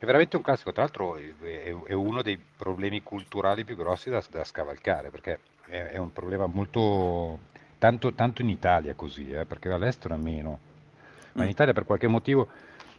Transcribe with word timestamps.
È 0.00 0.04
veramente 0.04 0.36
un 0.36 0.42
classico, 0.42 0.70
tra 0.70 0.82
l'altro 0.82 1.16
è, 1.16 1.74
è 1.84 1.92
uno 1.92 2.22
dei 2.22 2.38
problemi 2.38 3.02
culturali 3.02 3.64
più 3.64 3.74
grossi 3.74 4.10
da, 4.10 4.22
da 4.30 4.44
scavalcare, 4.44 5.10
perché 5.10 5.40
è, 5.66 5.76
è, 5.76 5.96
un 5.98 6.12
problema 6.12 6.46
molto, 6.46 7.40
tanto, 7.78 8.12
tanto 8.14 8.42
in 8.42 8.48
Italia 8.48 8.94
così, 8.94 9.28
eh, 9.32 9.44
perché 9.44 9.68
all'estero 9.68 10.14
è 10.14 10.18
meno, 10.18 10.60
ma 11.32 11.42
in 11.42 11.48
mm. 11.48 11.50
Italia 11.50 11.72
per 11.72 11.84
qualche 11.84 12.06
motivo 12.06 12.48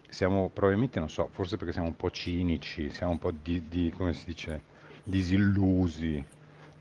siamo 0.09 0.49
probabilmente, 0.49 0.99
non 0.99 1.09
so, 1.09 1.29
forse 1.31 1.55
perché 1.55 1.71
siamo 1.71 1.87
un 1.87 1.95
po' 1.95 2.11
cinici, 2.11 2.89
siamo 2.89 3.13
un 3.13 3.19
po' 3.19 3.31
di, 3.31 3.69
di 3.69 3.93
come 3.95 4.11
si 4.11 4.25
dice, 4.25 4.61
disillusi, 5.05 6.21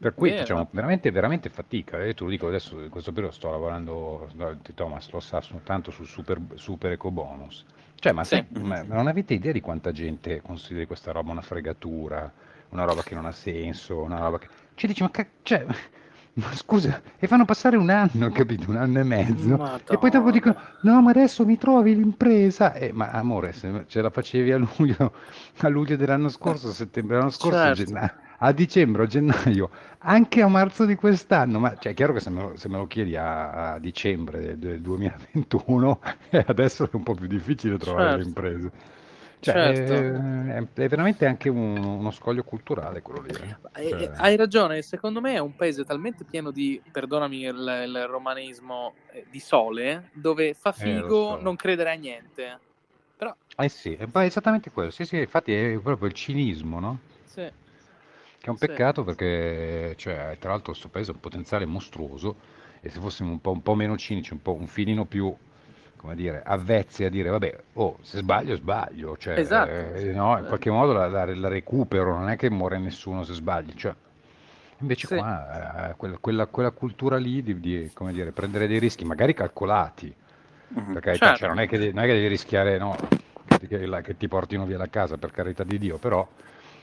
per 0.00 0.14
cui 0.14 0.30
Vero. 0.30 0.41
facciamo 0.41 0.66
veramente, 0.73 1.12
veramente 1.12 1.48
fatica. 1.48 2.03
Io 2.05 2.14
te 2.14 2.25
lo 2.25 2.30
dico 2.30 2.48
adesso, 2.48 2.80
in 2.80 2.91
questo 2.91 3.12
periodo 3.12 3.35
sto 3.35 3.50
lavorando, 3.50 4.29
Thomas 4.75 5.11
lo 5.11 5.21
sa, 5.21 5.41
tanto 5.62 5.93
sul 5.93 6.07
super, 6.07 6.41
super 6.55 6.91
eco 6.91 7.12
bonus. 7.12 7.64
Cioè, 8.00 8.12
ma, 8.12 8.24
sì. 8.24 8.36
se, 8.36 8.60
ma 8.60 8.82
non 8.82 9.08
avete 9.08 9.34
idea 9.34 9.52
di 9.52 9.60
quanta 9.60 9.90
gente 9.90 10.40
consideri 10.40 10.86
questa 10.86 11.11
roba 11.11 11.32
una 11.32 11.43
fregatura, 11.43 12.32
una 12.70 12.84
roba 12.84 13.02
che 13.02 13.14
non 13.14 13.26
ha 13.26 13.32
senso, 13.32 14.00
una 14.02 14.20
roba 14.20 14.39
che... 14.39 14.48
Cioè, 14.75 14.89
dici, 14.89 15.02
ma, 15.02 15.11
ca... 15.11 15.26
cioè, 15.43 15.66
ma 16.34 16.54
scusa, 16.54 17.03
e 17.18 17.26
fanno 17.26 17.44
passare 17.44 17.76
un 17.76 17.90
anno, 17.90 18.30
capito? 18.32 18.70
Un 18.70 18.76
anno 18.76 19.00
e 19.00 19.04
mezzo. 19.04 19.48
Madonna. 19.48 19.80
E 19.89 19.98
poi 19.98 20.11
dopo 20.11 20.30
dicono, 20.30 20.56
no, 20.82 21.03
ma 21.03 21.11
adesso 21.11 21.44
mi 21.44 21.58
trovi 21.58 21.96
l'impresa. 21.96 22.72
Eh, 22.75 22.92
ma 22.92 23.11
amore, 23.11 23.53
se 23.53 23.84
ce 23.89 24.00
la 24.00 24.11
facevi 24.11 24.53
a 24.53 24.58
luglio, 24.58 25.12
a 25.58 25.68
luglio 25.68 25.96
dell'anno 25.96 26.28
scorso, 26.28 26.68
a 26.68 26.72
settembre 26.72 27.14
dell'anno 27.14 27.32
scorso, 27.32 27.58
certo. 27.58 27.84
gennaio 27.84 28.26
a 28.38 28.52
dicembre 28.52 29.02
o 29.02 29.06
gennaio, 29.06 29.70
anche 29.98 30.42
a 30.42 30.48
marzo 30.48 30.84
di 30.84 30.94
quest'anno, 30.94 31.58
ma 31.58 31.76
cioè, 31.78 31.92
è 31.92 31.94
chiaro 31.94 32.12
che 32.12 32.20
se 32.20 32.30
me 32.30 32.42
lo, 32.42 32.56
se 32.56 32.69
me 32.69 32.77
lo 32.77 32.86
chiedi 32.86 33.16
a, 33.16 33.72
a, 33.72 33.78
dicembre 33.78 34.58
del 34.58 34.80
2021, 34.80 36.00
eh, 36.30 36.44
adesso 36.47 36.84
è 36.84 36.88
un 36.92 37.02
po' 37.02 37.14
più 37.14 37.27
difficile 37.27 37.78
trovare 37.78 38.05
certo. 38.05 38.19
le 38.19 38.24
imprese. 38.24 38.97
Cioè, 39.41 39.55
certo. 39.55 39.92
è, 39.92 40.83
è, 40.83 40.88
veramente 40.88 41.24
anche 41.24 41.48
un, 41.48 41.77
uno 41.77 42.11
scoglio 42.11 42.42
culturale 42.42 43.02
quello 43.02 43.22
lì. 43.22 43.30
Eh. 43.30 43.89
Cioè... 43.89 44.11
Hai 44.17 44.34
ragione, 44.34 44.83
secondo 44.83 45.20
me 45.20 45.34
è 45.34 45.39
un 45.39 45.55
paese 45.55 45.84
talmente 45.84 46.25
pieno 46.25 46.50
di, 46.50 46.80
perdonami 46.91 47.42
il, 47.42 47.84
il 47.86 48.06
romanismo, 48.08 48.95
eh, 49.12 49.27
di 49.30 49.39
sole, 49.39 50.11
dove 50.12 50.55
fa 50.55 50.70
eh, 50.70 50.80
figo 50.80 51.36
so. 51.36 51.41
non 51.41 51.55
credere 51.55 51.92
a 51.92 51.95
niente. 51.95 52.58
Però... 53.17 53.34
Eh 53.56 53.69
sì, 53.69 53.95
è 53.95 54.08
esattamente 54.19 54.70
quello. 54.70 54.91
Sì, 54.91 55.05
sì, 55.05 55.19
infatti 55.19 55.52
è 55.52 55.78
proprio 55.78 56.08
il 56.08 56.14
cinismo, 56.14 56.80
no? 56.80 56.98
Sì. 57.25 57.48
Che 58.57 58.65
è 58.65 58.69
un 58.69 58.75
peccato 58.75 59.05
perché, 59.05 59.95
cioè, 59.97 60.37
tra 60.39 60.51
l'altro, 60.51 60.73
questo 60.73 60.89
paese 60.89 61.11
ha 61.11 61.15
un 61.15 61.21
potenziale 61.21 61.67
mostruoso 61.67 62.37
e 62.81 62.89
se 62.89 63.01
fossimo 63.01 63.31
un 63.31 63.41
po', 63.41 63.51
un 63.51 63.63
po' 63.63 63.75
meno 63.75 63.97
cinici, 63.97 64.33
un, 64.33 64.41
po', 64.41 64.55
un 64.55 64.67
filino 64.67 65.05
più 65.05 65.35
come 65.99 66.15
dire, 66.15 66.43
avvezzi 66.45 67.05
a 67.05 67.11
dire 67.11 67.29
vabbè, 67.29 67.59
oh, 67.75 67.99
se 68.03 68.19
sbaglio 68.19 68.55
sbaglio, 68.55 69.17
cioè, 69.17 69.39
esatto. 69.39 69.71
eh, 69.71 70.13
no, 70.13 70.39
in 70.39 70.47
qualche 70.47 70.71
modo 70.71 70.93
la, 70.93 71.09
la, 71.09 71.25
la, 71.35 71.49
recupero, 71.49 72.17
non 72.17 72.31
è 72.31 72.37
che 72.37 72.49
muore 72.49 72.79
nessuno 72.79 73.25
se 73.25 73.35
sbagli, 73.35 73.75
cioè, 73.75 73.93
invece 74.79 75.09
sì. 75.09 75.17
qua 75.17 75.91
eh, 75.91 75.95
quella, 75.97 76.17
quella, 76.19 76.47
quella, 76.47 76.71
cultura 76.71 77.17
lì 77.17 77.43
di, 77.43 77.59
di 77.59 77.91
dire, 78.13 78.31
prendere 78.31 78.69
dei 78.69 78.79
rischi, 78.79 79.05
magari 79.05 79.35
calcolati, 79.35 80.15
mm-hmm. 80.79 80.93
perché 80.93 81.17
certo. 81.17 81.37
cioè, 81.39 81.49
non, 81.49 81.59
è 81.59 81.67
che, 81.67 81.77
non, 81.93 82.05
è 82.05 82.07
che, 82.07 82.13
devi 82.13 82.29
rischiare 82.29 82.79
no, 82.79 82.97
che, 83.59 83.67
che, 83.67 84.17
ti 84.17 84.29
portino 84.29 84.65
via 84.65 84.79
la 84.79 84.89
casa, 84.89 85.19
per 85.19 85.33
carità 85.33 85.65
di 85.65 85.79
Dio, 85.79 85.99
però 85.99 86.27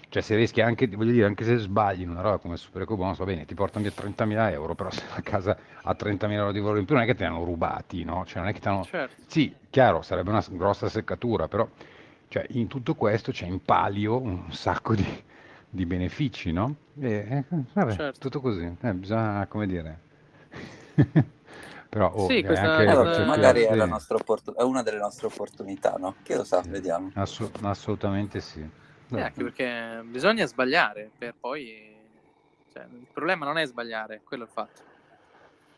cioè 0.09 0.21
se 0.21 0.35
rischi 0.35 0.61
anche, 0.61 0.87
voglio 0.87 1.11
dire, 1.11 1.25
anche 1.25 1.43
se 1.43 1.57
sbagli 1.57 2.01
in 2.01 2.09
una 2.09 2.21
roba 2.21 2.37
come 2.37 2.57
Super 2.57 2.83
Eco 2.83 2.95
Bonus, 2.95 3.17
va 3.17 3.25
bene, 3.25 3.45
ti 3.45 3.53
portano 3.53 3.83
via 3.83 3.93
30.000 3.93 4.51
euro, 4.51 4.75
però 4.75 4.89
se 4.91 5.03
la 5.13 5.21
casa 5.21 5.57
ha 5.81 5.95
30.000 5.95 6.31
euro 6.31 6.51
di 6.51 6.59
valore 6.59 6.79
in 6.79 6.85
più 6.85 6.95
non 6.95 7.03
è 7.03 7.07
che 7.07 7.15
te 7.15 7.23
ne 7.23 7.29
hanno 7.29 7.43
rubati, 7.43 8.03
no? 8.03 8.23
Cioè 8.25 8.39
non 8.39 8.49
è 8.49 8.53
che 8.53 8.59
ti 8.59 8.67
hanno... 8.67 8.83
Certo. 8.83 9.23
Sì, 9.27 9.53
chiaro, 9.69 10.01
sarebbe 10.01 10.29
una 10.29 10.43
grossa 10.49 10.89
seccatura, 10.89 11.47
però 11.47 11.67
cioè, 12.27 12.45
in 12.49 12.67
tutto 12.67 12.95
questo 12.95 13.31
c'è 13.31 13.45
in 13.45 13.63
palio 13.63 14.19
un 14.19 14.51
sacco 14.51 14.95
di, 14.95 15.23
di 15.69 15.85
benefici, 15.85 16.51
no? 16.51 16.75
E, 16.99 17.27
eh, 17.29 17.43
vabbè, 17.73 17.93
certo. 17.93 18.19
tutto 18.19 18.41
così, 18.41 18.75
eh, 18.81 18.93
bisogna, 18.93 19.45
come 19.47 19.67
dire... 19.67 19.99
però 21.89 22.11
oh, 22.11 22.27
sì, 22.27 22.43
questa, 22.43 22.73
anche, 22.73 22.89
allora, 22.89 23.25
magari 23.25 23.61
è, 23.61 23.81
opportun- 24.09 24.55
è, 24.57 24.63
una 24.63 24.81
delle 24.81 24.97
nostre 24.97 25.27
opportunità, 25.27 25.95
no? 25.97 26.15
Che 26.23 26.35
lo 26.35 26.43
sa, 26.43 26.61
sì. 26.61 26.69
vediamo. 26.69 27.11
Assu- 27.13 27.51
assolutamente 27.61 28.41
sì. 28.41 28.69
Eh, 29.11 29.21
anche 29.21 29.43
perché 29.43 30.01
bisogna 30.05 30.45
sbagliare 30.45 31.09
per 31.17 31.35
poi... 31.39 31.93
Cioè, 32.73 32.83
il 32.83 33.07
problema 33.11 33.45
non 33.45 33.57
è 33.57 33.65
sbagliare, 33.65 34.21
quello 34.23 34.43
è 34.43 34.47
il 34.47 34.51
fatto. 34.51 34.81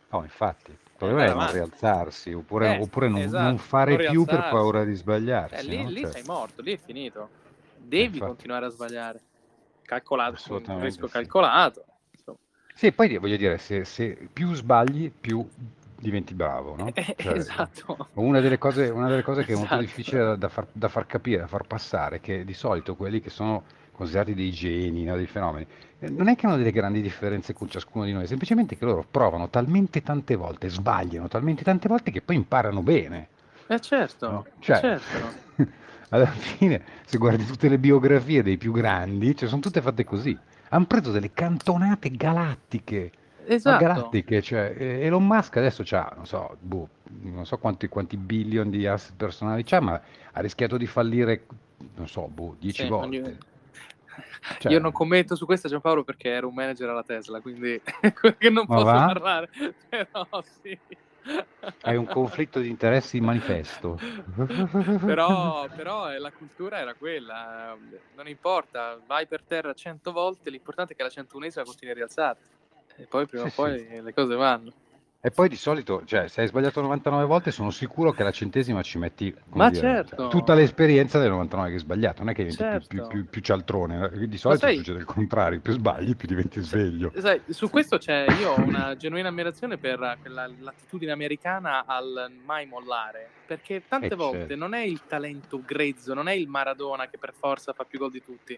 No, 0.10 0.24
infatti, 0.24 0.72
il 0.72 0.78
problema 0.96 1.26
eh, 1.26 1.32
è 1.32 1.34
non 1.34 1.52
rialzarsi, 1.52 2.32
oppure, 2.32 2.76
eh, 2.76 2.82
oppure 2.82 3.10
non, 3.10 3.20
esatto, 3.20 3.44
non, 3.44 3.58
fare 3.58 3.98
non 3.98 4.08
più 4.10 4.26
per 4.26 4.50
paura 4.50 4.84
di 4.84 4.96
sbagliarsi. 4.96 5.56
Eh, 5.56 5.64
lì, 5.64 5.84
no? 5.84 5.90
lì 5.90 6.02
cioè... 6.02 6.12
sei 6.12 6.24
morto, 6.24 6.62
lì 6.62 6.74
è 6.74 6.78
finito. 6.78 7.30
Devi 7.76 8.04
infatti. 8.06 8.20
continuare 8.20 8.66
a 8.66 8.70
sbagliare. 8.70 9.22
Calcolato, 9.84 10.62
un 10.68 10.82
rischio 10.82 11.08
sì. 11.08 11.14
calcolato. 11.14 11.86
Insomma. 12.12 12.38
Sì, 12.74 12.92
poi 12.92 13.18
voglio 13.18 13.38
dire, 13.38 13.58
se, 13.58 13.86
se 13.86 14.30
più 14.32 14.54
sbagli, 14.54 15.12
più 15.12 15.48
diventi 16.00 16.34
bravo, 16.34 16.76
no? 16.76 16.92
Eh, 16.98 17.16
cioè, 17.18 17.38
esatto. 17.38 18.10
Una 18.14 18.40
delle 18.40 18.58
cose, 18.58 18.90
una 18.90 19.08
delle 19.08 19.22
cose 19.24 19.44
che 19.44 19.52
esatto. 19.52 19.68
è 19.68 19.70
molto 19.70 19.86
esatto. 19.86 19.98
difficile 19.98 20.38
da 20.38 20.50
far, 20.50 20.68
da 20.72 20.88
far, 20.88 21.06
capire, 21.06 21.42
da 21.42 21.48
far 21.48 21.66
passare, 21.66 22.18
è 22.18 22.22
che 22.22 22.44
di 22.44 22.54
solito 22.54 22.96
quelli 22.96 23.20
che 23.20 23.30
sono 23.30 23.64
considerati 23.92 24.36
dei 24.36 24.52
geni, 24.52 25.04
no, 25.04 25.16
dei 25.16 25.26
fenomeni, 25.26 25.66
eh, 26.00 26.10
non 26.10 26.28
è 26.28 26.36
che 26.36 26.46
hanno 26.46 26.58
delle 26.58 26.72
grandi 26.72 27.02
differenze 27.02 27.54
con 27.54 27.68
ciascuno 27.68 28.06
di 28.06 28.14
noi, 28.14 28.28
semplicemente 28.28 28.78
che 28.78 28.86
loro 28.86 29.06
provano 29.10 29.50
talmente 29.50 30.04
tante 30.04 30.36
volte, 30.36 30.70
sbagliano 30.70 31.28
talmente 31.28 31.64
tante 31.64 31.88
volte 31.88 32.12
che 32.12 32.22
poi 32.22 32.36
imparano 32.36 32.82
bene. 32.84 33.30
Eh 33.68 33.80
certo, 33.80 34.32
no? 34.32 34.46
cioè, 34.60 34.80
certo. 34.80 35.66
alla 36.10 36.28
fine, 36.28 36.82
se 37.06 37.18
guardi 37.18 37.46
tutte 37.46 37.68
le 37.68 37.80
biografie 37.80 38.44
dei 38.44 38.58
più 38.58 38.72
grandi, 38.72 39.36
cioè, 39.36 39.50
sono 39.50 39.62
tutte 39.62 39.82
fatte 39.82 40.04
così. 40.04 40.38
Hanno 40.70 40.86
preso 40.86 41.12
delle 41.12 41.32
cantonate 41.32 42.12
galattiche 42.12 43.12
esatto. 43.48 43.84
galattiche. 43.84 44.42
Cioè, 44.42 44.76
Elon 44.78 45.26
Musk 45.26 45.58
adesso 45.58 45.84
ha, 45.96 46.12
non 46.16 46.26
so, 46.26 46.58
boh, 46.60 46.90
non 47.22 47.46
so 47.46 47.58
quanti, 47.58 47.88
quanti 47.88 48.18
billion 48.18 48.70
di 48.70 48.86
asset 48.86 49.16
personali 49.16 49.64
c'ha, 49.64 49.80
ma 49.80 50.00
ha 50.32 50.40
rischiato 50.42 50.78
di 50.78 50.88
fallire, 50.88 51.46
non 51.96 52.08
so, 52.08 52.28
boh, 52.28 52.56
10 52.60 52.82
sì, 52.82 52.88
volte. 52.88 53.16
Io... 53.16 53.38
Cioè... 54.60 54.72
io... 54.72 54.80
non 54.80 54.92
commento 54.92 55.36
su 55.36 55.46
questo 55.46 55.68
Giampaolo 55.68 56.04
perché 56.04 56.30
ero 56.30 56.48
un 56.48 56.54
manager 56.54 56.90
alla 56.90 57.04
Tesla, 57.04 57.42
quindi 57.42 57.80
non 58.52 58.66
posso 58.66 58.86
va? 58.86 59.06
parlare. 59.06 59.50
Però 59.90 60.26
sì. 60.62 60.78
Hai 61.82 61.98
un 61.98 62.06
conflitto 62.06 62.62
di 62.62 62.70
interessi 62.70 63.18
in 63.18 63.26
manifesto. 63.26 64.00
però, 65.06 65.68
però 65.76 66.18
la 66.18 66.32
cultura 66.32 66.78
era 66.78 66.94
quella, 66.94 67.76
non 68.16 68.30
importa, 68.30 68.98
vai 69.06 69.28
per 69.28 69.44
terra 69.44 69.74
cento 69.74 70.14
volte, 70.14 70.50
l'importante 70.50 70.94
è 70.94 70.96
che 70.96 71.04
la 71.04 71.10
centunesima 71.10 71.66
continui 71.66 71.92
a 71.92 71.98
rialzarti 71.98 72.56
e 72.98 73.06
poi 73.06 73.26
prima 73.28 73.46
o 73.46 73.52
poi 73.54 73.80
sì. 73.80 74.02
le 74.02 74.14
cose 74.14 74.36
vanno. 74.36 74.74
E 75.20 75.32
poi 75.32 75.50
di 75.50 75.56
solito, 75.56 76.04
cioè, 76.06 76.28
se 76.28 76.42
hai 76.42 76.48
sbagliato 76.48 76.80
99 76.80 77.26
volte, 77.26 77.52
sono 77.52 77.72
sicuro 77.72 78.12
che 78.12 78.24
la 78.24 78.32
centesima 78.32 78.84
ci 78.84 79.00
metti 79.00 79.36
Ma 79.54 79.70
dire, 79.70 79.82
certo. 79.82 80.16
cioè, 80.16 80.30
tutta 80.30 80.54
l'esperienza 80.54 81.18
delle 81.18 81.32
99 81.32 81.70
che 81.70 81.74
hai 81.74 81.82
sbagliato, 81.82 82.20
non 82.20 82.30
è 82.30 82.36
che 82.36 82.44
diventi 82.44 82.64
certo. 82.64 82.88
più, 82.88 83.08
più, 83.08 83.26
più, 83.26 83.42
cialtrone, 83.42 84.12
di 84.28 84.38
solito 84.38 84.68
sai, 84.68 84.78
succede 84.78 85.00
il 85.00 85.06
contrario, 85.06 85.60
più 85.60 85.74
sbagli, 85.74 86.16
più 86.16 86.28
diventi 86.28 86.62
sveglio. 86.62 87.12
Sai, 87.18 87.42
su 87.50 87.70
questo 87.70 87.98
c'è, 87.98 88.26
io 88.40 88.52
ho 88.52 88.60
una 88.62 88.96
genuina 88.96 89.30
ammirazione 89.30 89.78
per 89.78 90.20
quella, 90.22 90.50
l'attitudine 90.60 91.12
americana 91.12 91.86
al 91.86 92.32
mai 92.46 92.68
mollare, 92.68 93.28
perché 93.48 93.84
tante 93.88 94.14
eh, 94.14 94.16
volte 94.16 94.38
certo. 94.40 94.56
non 94.56 94.76
è 94.76 94.84
il 94.84 95.02
talento 95.08 95.60
grezzo, 95.66 96.14
non 96.14 96.28
è 96.28 96.34
il 96.34 96.48
Maradona 96.48 97.10
che 97.10 97.18
per 97.18 97.34
forza 97.34 97.74
fa 97.74 97.86
più 97.86 97.98
gol 97.98 98.12
di 98.12 98.24
tutti 98.24 98.58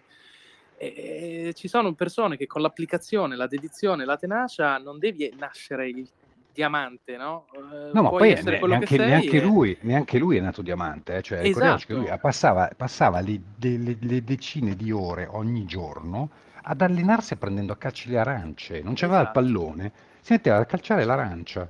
e 0.80 1.54
ci 1.56 1.68
sono 1.68 1.94
persone 1.94 2.38
che 2.38 2.48
con 2.48 2.62
l'applicazione, 2.62 3.36
la 3.36 3.48
dedizione, 3.48 4.06
la 4.06 4.16
tenacia 4.16 4.78
non 4.78 4.98
devi 4.98 5.32
nascere 5.38 5.90
il 5.90 6.08
diamante, 6.54 7.18
no? 7.18 7.46
Uh, 7.52 7.94
no, 7.94 8.02
ma 8.02 8.10
poi 8.10 8.34
neanche, 8.34 8.98
neanche, 8.98 9.42
lui, 9.42 9.78
neanche, 9.82 10.18
lui, 10.18 10.38
è 10.38 10.40
nato 10.40 10.62
diamante, 10.62 11.18
eh? 11.18 11.22
cioè, 11.22 11.40
esatto. 11.40 11.86
che 11.86 11.94
lui 11.94 12.10
passava, 12.20 12.70
passava 12.76 13.20
le, 13.20 13.40
le, 13.60 13.98
le, 14.00 14.24
decine 14.24 14.76
di 14.76 14.92
ore 14.92 15.28
ogni 15.30 15.66
giorno 15.66 16.30
ad 16.62 16.82
allenarsi 16.82 17.36
prendendo 17.36 17.74
a 17.74 17.78
calci 17.78 18.10
le 18.10 18.20
arance, 18.20 18.82
non 18.82 18.94
c'aveva 18.96 19.22
esatto. 19.22 19.40
il 19.40 19.46
pallone, 19.46 19.92
si 20.22 20.34
metteva 20.34 20.58
a 20.58 20.66
calciare 20.66 21.04
l'arancia 21.04 21.68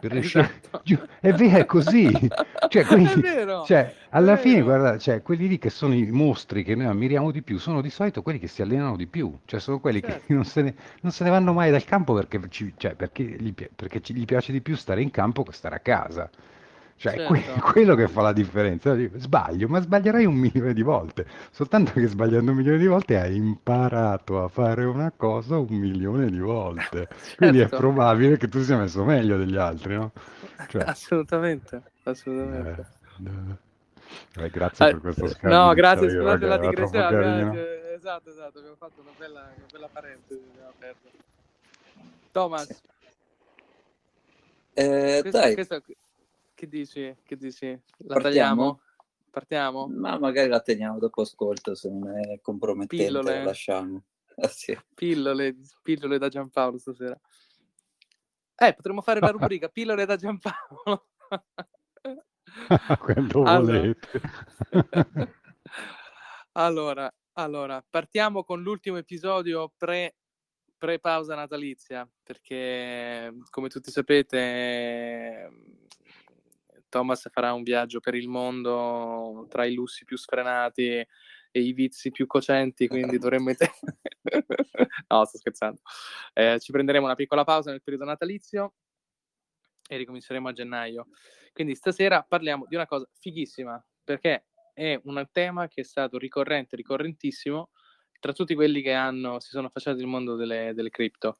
per 0.00 0.10
riuscire 0.10 0.60
esatto. 0.60 0.82
è 1.20 1.32
vero 1.32 1.58
è 1.58 1.66
così. 1.66 2.10
Cioè, 2.68 2.84
quelli, 2.84 3.06
è 3.12 3.16
vero, 3.16 3.64
cioè, 3.64 3.94
alla 4.10 4.36
fine 4.36 4.62
guarda 4.62 4.98
cioè, 4.98 5.22
quelli 5.22 5.48
lì 5.48 5.58
che 5.58 5.70
sono 5.70 5.94
i 5.94 6.10
mostri 6.10 6.64
che 6.64 6.74
noi 6.74 6.86
ammiriamo 6.86 7.30
di 7.30 7.42
più 7.42 7.58
sono 7.58 7.80
di 7.80 7.90
solito 7.90 8.22
quelli 8.22 8.38
che 8.38 8.48
si 8.48 8.62
allenano 8.62 8.96
di 8.96 9.06
più. 9.06 9.38
Cioè 9.44 9.60
sono 9.60 9.80
quelli 9.80 10.00
certo. 10.00 10.24
che 10.26 10.34
non 10.34 10.44
se, 10.44 10.62
ne, 10.62 10.74
non 11.02 11.12
se, 11.12 11.24
ne, 11.24 11.30
vanno 11.30 11.52
mai 11.52 11.70
dal 11.70 11.84
campo 11.84 12.14
perché, 12.14 12.40
ci, 12.48 12.74
cioè, 12.76 12.94
perché, 12.94 13.22
gli, 13.22 13.52
perché 13.52 14.00
gli 14.04 14.24
piace 14.24 14.52
di 14.52 14.60
più 14.60 14.76
stare 14.76 15.02
in 15.02 15.10
campo 15.10 15.42
che 15.42 15.52
stare 15.52 15.76
a 15.76 15.80
casa 15.80 16.30
cioè, 17.00 17.14
certo. 17.14 17.28
que- 17.28 17.44
quello 17.72 17.94
che 17.94 18.08
fa 18.08 18.20
la 18.20 18.32
differenza. 18.34 18.94
Sbaglio, 19.14 19.68
ma 19.68 19.80
sbaglierai 19.80 20.26
un 20.26 20.34
milione 20.34 20.74
di 20.74 20.82
volte. 20.82 21.26
Soltanto 21.50 21.92
che 21.92 22.06
sbagliando 22.06 22.50
un 22.50 22.58
milione 22.58 22.76
di 22.76 22.86
volte 22.86 23.18
hai 23.18 23.36
imparato 23.36 24.44
a 24.44 24.48
fare 24.48 24.84
una 24.84 25.10
cosa 25.16 25.56
un 25.56 25.66
milione 25.70 26.30
di 26.30 26.38
volte. 26.40 27.08
Certo. 27.30 27.36
Quindi 27.36 27.60
è 27.60 27.68
probabile 27.68 28.36
che 28.36 28.48
tu 28.48 28.60
sia 28.60 28.76
messo 28.76 29.02
meglio 29.04 29.38
degli 29.38 29.56
altri, 29.56 29.94
no? 29.94 30.12
Cioè, 30.68 30.82
assolutamente, 30.82 31.82
assolutamente. 32.02 32.86
Eh, 33.24 34.42
Eh, 34.42 34.50
grazie 34.50 34.86
eh, 34.86 34.90
per 34.90 35.00
questo 35.00 35.28
scambio. 35.28 35.58
No, 35.58 35.72
grazie, 35.72 36.10
scusate 36.10 36.46
la 36.46 36.58
digressione. 36.58 37.94
Esatto, 37.94 38.28
esatto, 38.30 38.58
abbiamo 38.58 38.76
fatto 38.76 39.00
una 39.00 39.12
bella, 39.16 39.40
una 39.56 39.66
bella 39.72 39.88
parentesi. 39.88 40.42
Thomas. 42.32 42.82
Eh, 44.74 45.18
questo, 45.22 45.38
dai. 45.38 45.54
Questo, 45.54 45.82
che 46.60 46.68
dici? 46.68 47.16
Che 47.22 47.36
dici? 47.38 47.68
La 47.68 48.20
Partiamo? 48.20 48.20
tagliamo? 48.20 48.80
Partiamo? 49.30 49.86
Ma 49.88 50.18
magari 50.18 50.50
la 50.50 50.60
teniamo 50.60 50.98
dopo 50.98 51.22
ascolto, 51.22 51.74
se 51.74 51.88
non 51.88 52.06
è 52.18 52.38
compromettente 52.42 53.06
pillole. 53.06 53.38
la 53.38 53.44
lasciamo. 53.44 54.04
Ah, 54.36 54.48
sì. 54.52 54.78
pillole, 54.94 55.56
pillole 55.80 56.18
da 56.18 56.28
Giampaolo 56.28 56.76
stasera. 56.76 57.18
Eh, 58.56 58.74
potremmo 58.74 59.00
fare 59.00 59.20
la 59.20 59.30
rubrica 59.32 59.68
pillole 59.68 60.04
da 60.04 60.16
Giampaolo. 60.16 61.06
Quando 62.98 63.42
volete. 63.42 64.20
allora, 66.52 67.10
allora, 67.34 67.82
partiamo 67.88 68.44
con 68.44 68.60
l'ultimo 68.60 68.98
episodio 68.98 69.72
pre, 69.78 70.16
pre 70.76 70.98
pausa 70.98 71.34
natalizia, 71.34 72.06
perché 72.22 73.34
come 73.48 73.68
tutti 73.70 73.90
sapete 73.90 75.78
Thomas 76.90 77.26
farà 77.30 77.54
un 77.54 77.62
viaggio 77.62 78.00
per 78.00 78.14
il 78.14 78.28
mondo 78.28 79.46
tra 79.48 79.64
i 79.64 79.72
lussi 79.72 80.04
più 80.04 80.18
sfrenati 80.18 80.88
e 81.52 81.60
i 81.60 81.72
vizi 81.72 82.10
più 82.10 82.26
cocenti, 82.26 82.86
quindi 82.86 83.16
dovremmo... 83.18 83.50
no, 85.08 85.24
sto 85.24 85.38
scherzando. 85.38 85.80
Eh, 86.34 86.58
ci 86.60 86.72
prenderemo 86.72 87.06
una 87.06 87.14
piccola 87.14 87.44
pausa 87.44 87.70
nel 87.70 87.82
periodo 87.82 88.04
natalizio 88.04 88.74
e 89.88 89.96
ricominceremo 89.96 90.48
a 90.48 90.52
gennaio. 90.52 91.06
Quindi 91.52 91.74
stasera 91.74 92.22
parliamo 92.22 92.66
di 92.68 92.74
una 92.74 92.86
cosa 92.86 93.08
fighissima, 93.18 93.82
perché 94.04 94.46
è 94.74 95.00
un 95.04 95.26
tema 95.32 95.66
che 95.68 95.80
è 95.80 95.84
stato 95.84 96.18
ricorrente, 96.18 96.76
ricorrentissimo, 96.76 97.70
tra 98.20 98.32
tutti 98.32 98.54
quelli 98.54 98.82
che 98.82 98.92
hanno, 98.92 99.40
si 99.40 99.48
sono 99.48 99.66
affacciati 99.66 99.98
nel 99.98 100.06
mondo 100.06 100.36
delle, 100.36 100.72
delle 100.74 100.90
cripto. 100.90 101.38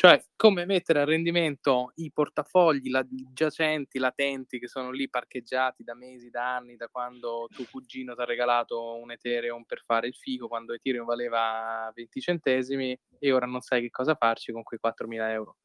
Cioè, 0.00 0.26
come 0.36 0.64
mettere 0.64 1.00
a 1.00 1.04
rendimento 1.04 1.90
i 1.96 2.12
portafogli 2.12 2.88
la, 2.88 3.04
giacenti, 3.32 3.98
latenti, 3.98 4.60
che 4.60 4.68
sono 4.68 4.92
lì 4.92 5.10
parcheggiati 5.10 5.82
da 5.82 5.96
mesi, 5.96 6.30
da 6.30 6.54
anni, 6.54 6.76
da 6.76 6.86
quando 6.86 7.48
tuo 7.52 7.64
cugino 7.68 8.14
ti 8.14 8.20
ha 8.20 8.24
regalato 8.24 8.94
un 8.94 9.10
Ethereum 9.10 9.64
per 9.64 9.82
fare 9.84 10.06
il 10.06 10.14
figo, 10.14 10.46
quando 10.46 10.72
Ethereum 10.72 11.04
valeva 11.04 11.90
20 11.92 12.20
centesimi, 12.20 12.96
e 13.18 13.32
ora 13.32 13.46
non 13.46 13.60
sai 13.60 13.80
che 13.80 13.90
cosa 13.90 14.14
farci 14.14 14.52
con 14.52 14.62
quei 14.62 14.78
4.000 14.80 15.32
euro. 15.32 15.56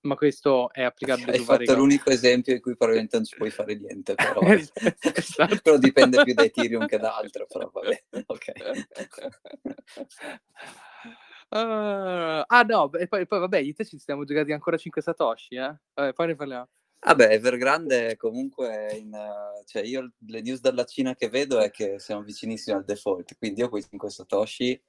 Ma 0.00 0.16
questo 0.16 0.72
è 0.72 0.82
applicabile 0.82 1.30
Hai 1.30 1.38
su 1.38 1.44
fatto 1.44 1.76
l'unico 1.76 2.10
esempio 2.10 2.52
in 2.52 2.60
cui 2.60 2.76
probabilmente 2.76 3.14
non 3.14 3.26
ci 3.26 3.36
puoi 3.36 3.50
fare 3.50 3.76
niente, 3.76 4.16
però, 4.16 4.40
esatto. 5.14 5.60
però 5.62 5.78
dipende 5.78 6.24
più 6.24 6.34
da 6.34 6.42
Ethereum 6.42 6.86
che 6.86 6.98
da 6.98 7.14
altro, 7.14 7.46
però 7.46 7.70
vabbè, 7.72 8.04
ok. 8.26 8.52
Uh, 11.50 12.44
ah 12.46 12.62
no, 12.68 12.92
e 12.92 13.06
poi, 13.08 13.26
poi 13.26 13.38
vabbè, 13.38 13.58
io 13.58 13.72
te 13.72 13.84
ci 13.84 13.98
stiamo 13.98 14.24
giocati 14.24 14.52
ancora 14.52 14.76
5 14.76 15.00
Satoshi, 15.00 15.54
eh? 15.54 15.74
Vabbè, 15.94 16.12
poi 16.12 16.26
ne 16.26 16.34
parliamo. 16.34 16.68
Vabbè, 17.00 17.32
Evergrande 17.32 18.16
comunque, 18.16 18.96
in, 18.98 19.12
uh, 19.12 19.64
cioè 19.64 19.82
io 19.82 20.12
le 20.26 20.40
news 20.42 20.60
dalla 20.60 20.84
Cina 20.84 21.14
che 21.14 21.28
vedo 21.28 21.58
è 21.58 21.70
che 21.70 21.98
siamo 21.98 22.22
vicinissimi 22.22 22.76
al 22.76 22.84
default, 22.84 23.36
quindi 23.38 23.60
io 23.60 23.68
quei 23.68 23.82
5 23.82 24.10
Satoshi 24.10 24.82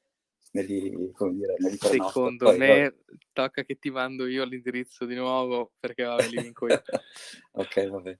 me 0.51 0.63
li, 0.63 1.11
come 1.13 1.33
dire, 1.33 1.55
me 1.59 1.69
li 1.69 1.77
Secondo 1.77 2.45
poi, 2.45 2.57
me 2.57 2.81
vabbè. 2.81 2.95
tocca 3.31 3.63
che 3.63 3.77
ti 3.77 3.91
mando 3.91 4.25
io 4.25 4.43
l'indirizzo 4.43 5.05
di 5.05 5.15
nuovo 5.15 5.73
perché 5.79 6.03
vabbè, 6.03 6.27
li 6.27 6.41
vinco 6.41 6.67
io. 6.67 6.81
ok, 7.53 7.87
vabbè. 7.87 8.17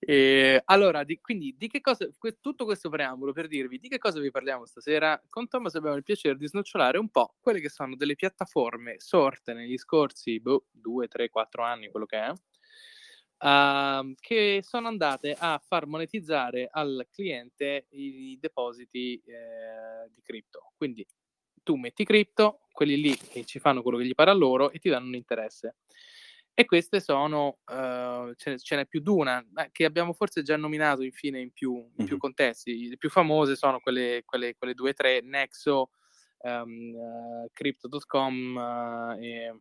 E, 0.00 0.62
allora, 0.66 1.02
di, 1.02 1.20
quindi 1.20 1.54
di 1.56 1.68
che 1.68 1.80
cosa, 1.80 2.08
tutto 2.40 2.64
questo 2.64 2.88
preambolo 2.88 3.32
per 3.32 3.48
dirvi 3.48 3.78
di 3.78 3.88
che 3.88 3.98
cosa 3.98 4.20
vi 4.20 4.30
parliamo 4.30 4.64
stasera. 4.64 5.20
Con 5.28 5.48
Thomas 5.48 5.74
abbiamo 5.74 5.96
il 5.96 6.04
piacere 6.04 6.36
di 6.36 6.46
snocciolare 6.46 6.98
un 6.98 7.08
po' 7.08 7.34
quelle 7.40 7.60
che 7.60 7.68
sono 7.68 7.96
delle 7.96 8.14
piattaforme 8.14 8.96
sorte 8.98 9.52
negli 9.54 9.76
scorsi 9.76 10.40
2, 10.40 11.08
3, 11.08 11.28
4 11.28 11.62
anni, 11.62 11.90
quello 11.90 12.06
che 12.06 12.18
è, 12.18 12.30
uh, 13.44 14.14
che 14.20 14.60
sono 14.62 14.88
andate 14.88 15.34
a 15.38 15.60
far 15.64 15.86
monetizzare 15.86 16.68
al 16.70 17.06
cliente 17.10 17.86
i, 17.90 18.30
i 18.30 18.38
depositi 18.38 19.20
eh, 19.24 20.08
di 20.12 20.22
cripto. 20.22 20.72
Quindi 20.76 21.06
tu 21.62 21.74
metti 21.74 22.04
cripto, 22.04 22.60
quelli 22.72 23.00
lì 23.00 23.16
che 23.16 23.44
ci 23.44 23.58
fanno 23.58 23.82
quello 23.82 23.98
che 23.98 24.06
gli 24.06 24.14
pare 24.14 24.30
a 24.30 24.34
loro 24.34 24.70
e 24.70 24.78
ti 24.78 24.88
danno 24.88 25.08
un 25.08 25.14
interesse. 25.16 25.76
E 26.60 26.64
queste 26.64 26.98
sono, 26.98 27.58
uh, 27.66 28.34
ce, 28.34 28.58
ce, 28.58 28.74
n'è 28.74 28.84
più 28.84 28.98
di 28.98 29.10
una, 29.10 29.46
che 29.70 29.84
abbiamo 29.84 30.12
forse 30.12 30.42
già 30.42 30.56
nominato 30.56 31.04
infine 31.04 31.38
in 31.38 31.52
più, 31.52 31.88
in 31.98 32.04
più 32.04 32.16
contesti. 32.18 32.88
Le 32.88 32.96
più 32.96 33.10
famose 33.10 33.54
sono 33.54 33.78
quelle, 33.78 34.22
quelle, 34.24 34.56
quelle 34.56 34.74
due 34.74 34.90
o 34.90 34.92
tre, 34.92 35.20
Nexo, 35.20 35.90
um, 36.38 36.94
uh, 36.96 37.48
Crypto.com, 37.52 38.56
uh, 38.56 39.22
e 39.22 39.56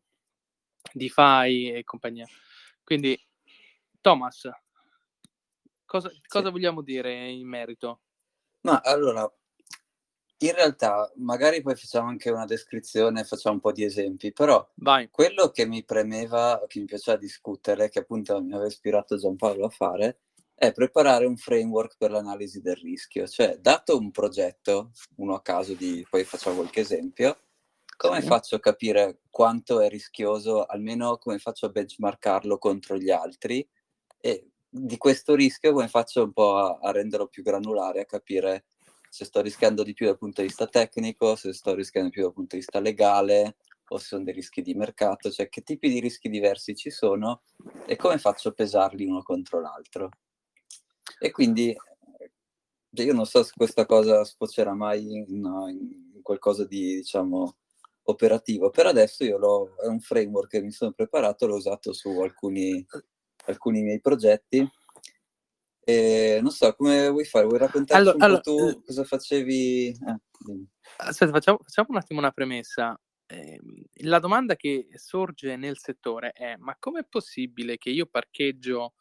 DeFi 0.92 1.72
e 1.72 1.84
compagnia. 1.84 2.26
Quindi, 2.84 3.16
Thomas, 4.02 4.50
cosa, 5.86 6.10
cosa 6.28 6.50
vogliamo 6.50 6.82
dire 6.82 7.30
in 7.30 7.48
merito? 7.48 8.02
Ma 8.62 8.82
allora, 8.84 9.32
in 10.40 10.54
realtà, 10.54 11.12
magari 11.16 11.62
poi 11.62 11.76
facciamo 11.76 12.10
anche 12.10 12.30
una 12.30 12.46
descrizione, 12.46 13.24
facciamo 13.24 13.56
un 13.56 13.62
po' 13.62 13.72
di 13.72 13.84
esempi, 13.84 14.32
però 14.32 14.68
Vai. 14.76 15.10
quello 15.10 15.50
che 15.50 15.66
mi 15.66 15.84
premeva, 15.84 16.64
che 16.68 16.80
mi 16.80 16.86
piaceva 16.86 17.18
discutere, 17.18 17.90
che 17.90 18.00
appunto 18.00 18.40
mi 18.42 18.54
aveva 18.54 18.68
ispirato 18.68 19.18
Giampaolo 19.18 19.66
a 19.66 19.70
fare, 19.70 20.20
è 20.54 20.72
preparare 20.72 21.26
un 21.26 21.38
framework 21.38 21.98
per 21.98 22.12
l'analisi 22.12 22.62
del 22.62 22.76
rischio. 22.76 23.28
Cioè, 23.28 23.58
dato 23.60 23.98
un 23.98 24.12
progetto, 24.12 24.92
uno 25.16 25.34
a 25.36 25.42
caso 25.42 25.74
di, 25.74 26.06
poi 26.10 26.24
facciamo 26.24 26.58
qualche 26.58 26.82
esempio, 26.82 27.38
come 27.96 28.22
sì. 28.22 28.28
faccio 28.28 28.56
a 28.56 28.60
capire 28.60 29.22
quanto 29.32 29.82
è 29.82 29.90
rischioso, 29.90 30.66
almeno 30.66 31.18
come 31.18 31.40
faccio 31.40 31.66
a 31.66 31.70
benchmarkarlo 31.70 32.60
contro 32.60 32.96
gli 32.96 33.10
altri 33.10 33.68
e 34.20 34.52
di 34.70 34.98
questo 34.98 35.34
rischio 35.34 35.74
come 35.74 35.88
faccio 35.88 36.24
un 36.24 36.34
po' 36.34 36.56
a, 36.58 36.78
a 36.80 36.92
renderlo 36.92 37.28
più 37.28 37.42
granulare, 37.42 38.02
a 38.02 38.06
capire 38.06 38.66
se 39.18 39.26
sto 39.26 39.42
rischiando 39.42 39.82
di 39.82 39.94
più 39.94 40.06
dal 40.06 40.20
punto 40.20 40.42
di 40.42 40.48
vista 40.48 40.68
tecnico, 40.68 41.36
se 41.36 41.52
sto 41.52 41.74
rischiando 41.74 42.10
di 42.10 42.14
più 42.14 42.24
dal 42.24 42.34
punto 42.34 42.56
di 42.56 42.62
vista 42.62 42.80
legale 42.80 43.58
o 43.88 43.98
se 43.98 44.06
sono 44.06 44.24
dei 44.24 44.34
rischi 44.34 44.62
di 44.62 44.76
mercato, 44.76 45.32
cioè 45.32 45.50
che 45.50 45.64
tipi 45.64 45.90
di 45.90 46.00
rischi 46.00 46.30
diversi 46.30 46.76
ci 46.76 46.92
sono 46.92 47.42
e 47.88 47.96
come 47.96 48.20
faccio 48.20 48.50
a 48.50 48.52
pesarli 48.52 49.06
uno 49.06 49.24
contro 49.24 49.60
l'altro. 49.60 50.10
E 51.20 51.32
quindi 51.32 51.76
cioè, 52.94 53.06
io 53.08 53.14
non 53.14 53.26
so 53.26 53.42
se 53.42 53.54
questa 53.56 53.88
cosa 53.88 54.24
sfocerà 54.24 54.76
mai 54.76 55.12
in, 55.12 55.26
in 55.26 56.22
qualcosa 56.22 56.64
di, 56.66 56.98
diciamo, 56.98 57.56
operativo. 58.04 58.70
Per 58.70 58.86
adesso 58.86 59.24
io 59.24 59.40
l'ho, 59.40 59.76
è 59.78 59.88
un 59.88 60.00
framework 60.00 60.52
che 60.52 60.62
mi 60.62 60.72
sono 60.72 60.92
preparato, 60.92 61.48
l'ho 61.48 61.56
usato 61.56 61.92
su 61.92 62.10
alcuni, 62.20 62.86
alcuni 63.46 63.82
miei 63.82 64.00
progetti 64.00 64.64
e 65.90 66.40
non 66.42 66.52
so, 66.52 66.74
come 66.76 67.08
vuoi 67.08 67.24
fare? 67.24 67.46
Vuoi 67.46 67.60
raccontarci 67.60 67.94
allora, 67.94 68.18
un 68.18 68.22
allora, 68.22 68.42
po' 68.42 68.56
tu 68.74 68.82
cosa 68.84 69.06
facevi? 69.06 69.88
Eh, 69.88 70.66
aspetta, 70.98 71.32
facciamo, 71.32 71.60
facciamo, 71.64 71.88
un 71.92 71.96
attimo 71.96 72.20
una 72.20 72.32
premessa. 72.32 73.00
Eh, 73.26 73.58
la 74.02 74.20
domanda 74.20 74.58
che 74.58 74.90
sorge 74.96 75.56
nel 75.56 75.78
settore 75.78 76.32
è: 76.32 76.58
ma 76.58 76.76
com'è 76.78 77.06
possibile 77.08 77.78
che 77.78 77.90
io 77.90 78.06
parcheggio 78.06 78.96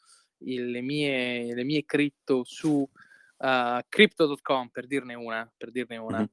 il, 0.45 0.71
le, 0.71 0.81
mie, 0.81 1.53
le 1.57 1.65
mie 1.65 1.85
cripto 1.85 2.45
su 2.45 2.69
uh, 2.69 3.79
crypto.com 3.89 4.69
per 4.69 4.87
dirne 4.87 5.15
una, 5.15 5.53
per 5.57 5.73
dirne 5.73 5.97
una 5.97 6.19
mm-hmm. 6.19 6.27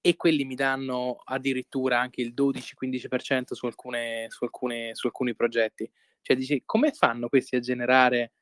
e 0.00 0.16
quelli 0.16 0.44
mi 0.44 0.56
danno 0.56 1.20
addirittura 1.22 2.00
anche 2.00 2.22
il 2.22 2.34
12-15% 2.36 3.52
su, 3.52 3.66
alcune, 3.66 4.26
su, 4.30 4.42
alcune, 4.42 4.96
su 4.96 5.06
alcuni 5.06 5.32
progetti? 5.36 5.88
Cioè, 6.22 6.34
dici, 6.34 6.60
come 6.64 6.90
fanno 6.90 7.28
questi 7.28 7.54
a 7.54 7.60
generare 7.60 8.32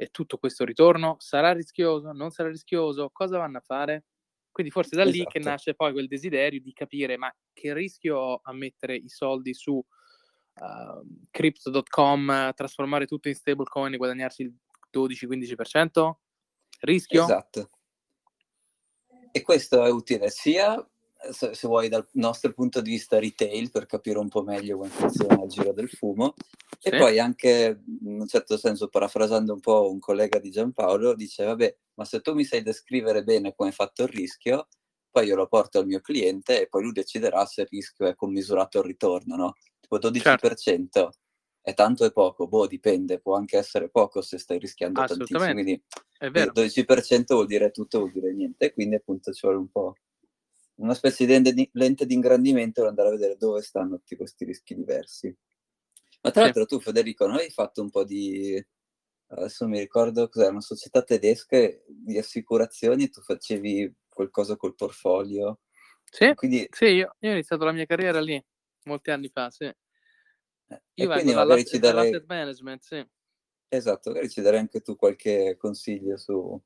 e 0.00 0.08
tutto 0.12 0.38
questo 0.38 0.64
ritorno 0.64 1.16
sarà 1.18 1.52
rischioso, 1.52 2.12
non 2.12 2.30
sarà 2.30 2.50
rischioso, 2.50 3.10
cosa 3.10 3.36
vanno 3.36 3.58
a 3.58 3.62
fare? 3.62 4.04
Quindi 4.52 4.72
forse 4.72 4.94
da 4.94 5.04
lì 5.04 5.24
che 5.24 5.38
esatto. 5.38 5.48
nasce 5.48 5.74
poi 5.74 5.90
quel 5.90 6.06
desiderio 6.06 6.60
di 6.60 6.72
capire 6.72 7.16
ma 7.16 7.34
che 7.52 7.74
rischio 7.74 8.16
ho 8.16 8.40
a 8.40 8.52
mettere 8.52 8.94
i 8.94 9.08
soldi 9.08 9.54
su 9.54 9.72
uh, 9.74 11.26
crypto.com, 11.30 12.54
trasformare 12.54 13.06
tutto 13.06 13.26
in 13.26 13.34
stablecoin 13.34 13.94
e 13.94 13.96
guadagnarsi 13.96 14.42
il 14.42 14.54
12-15%? 14.96 16.12
Rischio? 16.80 17.24
Esatto. 17.24 17.70
E 19.32 19.42
questo 19.42 19.84
è 19.84 19.90
utile 19.90 20.30
sia 20.30 20.74
se, 21.30 21.54
se, 21.54 21.66
vuoi 21.66 21.88
dal 21.88 22.06
nostro 22.12 22.52
punto 22.52 22.80
di 22.80 22.90
vista 22.90 23.18
retail 23.18 23.70
per 23.70 23.86
capire 23.86 24.18
un 24.18 24.28
po' 24.28 24.42
meglio 24.42 24.76
come 24.78 24.88
funziona 24.88 25.42
il 25.42 25.48
giro 25.48 25.72
del 25.72 25.88
fumo 25.88 26.34
sì. 26.78 26.88
e 26.88 26.96
poi 26.96 27.18
anche 27.18 27.82
in 28.04 28.20
un 28.20 28.26
certo 28.26 28.56
senso 28.56 28.88
parafrasando 28.88 29.52
un 29.52 29.60
po' 29.60 29.90
un 29.90 29.98
collega 29.98 30.38
di 30.38 30.50
Giampaolo 30.50 31.14
dice 31.14 31.44
vabbè 31.44 31.76
ma 31.94 32.04
se 32.04 32.20
tu 32.20 32.34
mi 32.34 32.44
sai 32.44 32.62
descrivere 32.62 33.24
bene 33.24 33.52
come 33.54 33.70
hai 33.70 33.74
fatto 33.74 34.02
il 34.04 34.08
rischio 34.08 34.68
poi 35.10 35.26
io 35.26 35.36
lo 35.36 35.48
porto 35.48 35.80
al 35.80 35.86
mio 35.86 36.00
cliente 36.00 36.62
e 36.62 36.68
poi 36.68 36.82
lui 36.84 36.92
deciderà 36.92 37.44
se 37.46 37.62
il 37.62 37.68
rischio 37.68 38.06
è 38.06 38.14
commisurato 38.14 38.78
al 38.78 38.84
ritorno 38.84 39.34
no? 39.34 39.54
tipo 39.80 39.98
12% 39.98 40.58
certo. 40.58 41.10
è 41.62 41.74
tanto 41.74 42.04
e 42.04 42.12
poco, 42.12 42.46
boh, 42.46 42.66
dipende, 42.66 43.18
può 43.18 43.34
anche 43.36 43.56
essere 43.56 43.88
poco 43.88 44.20
se 44.20 44.38
stai 44.38 44.58
rischiando 44.58 45.02
tantissimo, 45.04 45.50
quindi 45.50 45.82
è 46.18 46.30
vero. 46.30 46.52
12% 46.52 47.24
vuol 47.28 47.46
dire 47.46 47.70
tutto, 47.70 48.00
vuol 48.00 48.12
dire 48.12 48.32
niente, 48.34 48.72
quindi 48.72 48.96
appunto 48.96 49.32
ci 49.32 49.40
vuole 49.42 49.58
un 49.58 49.68
po' 49.68 49.94
una 50.78 50.94
specie 50.94 51.26
di 51.26 51.70
lente 51.72 52.06
di 52.06 52.14
ingrandimento 52.14 52.80
per 52.80 52.90
andare 52.90 53.08
a 53.08 53.12
vedere 53.12 53.36
dove 53.36 53.62
stanno 53.62 53.96
tutti 53.96 54.16
questi 54.16 54.44
rischi 54.44 54.74
diversi. 54.74 55.34
Ma 56.20 56.30
tra 56.30 56.42
l'altro 56.42 56.66
tu 56.66 56.80
Federico 56.80 57.26
non 57.26 57.36
hai 57.36 57.50
fatto 57.50 57.80
un 57.80 57.90
po' 57.90 58.04
di 58.04 58.64
adesso 59.28 59.66
mi 59.68 59.78
ricordo 59.78 60.28
cos'era 60.28 60.50
una 60.50 60.60
società 60.60 61.02
tedesca 61.02 61.58
di 61.86 62.18
assicurazioni, 62.18 63.10
tu 63.10 63.20
facevi 63.20 63.94
qualcosa 64.08 64.56
col 64.56 64.74
portfolio. 64.74 65.60
Sì, 66.04 66.32
Quindi... 66.34 66.66
sì 66.70 66.86
io, 66.86 67.16
io, 67.18 67.30
ho 67.30 67.32
iniziato 67.32 67.64
la 67.64 67.72
mia 67.72 67.84
carriera 67.84 68.20
lì, 68.20 68.42
molti 68.84 69.10
anni 69.10 69.28
fa, 69.28 69.50
sì. 69.50 69.64
Eh, 69.64 70.82
io 70.94 71.08
vengo 71.08 71.32
dalla, 71.32 71.62
ci 71.62 71.78
darei... 71.78 72.24
management, 72.26 72.82
sì. 72.82 73.06
Esatto, 73.68 74.10
magari 74.10 74.30
ci 74.30 74.40
darei 74.40 74.60
anche 74.60 74.80
tu 74.80 74.96
qualche 74.96 75.56
consiglio 75.58 76.16
su, 76.16 76.60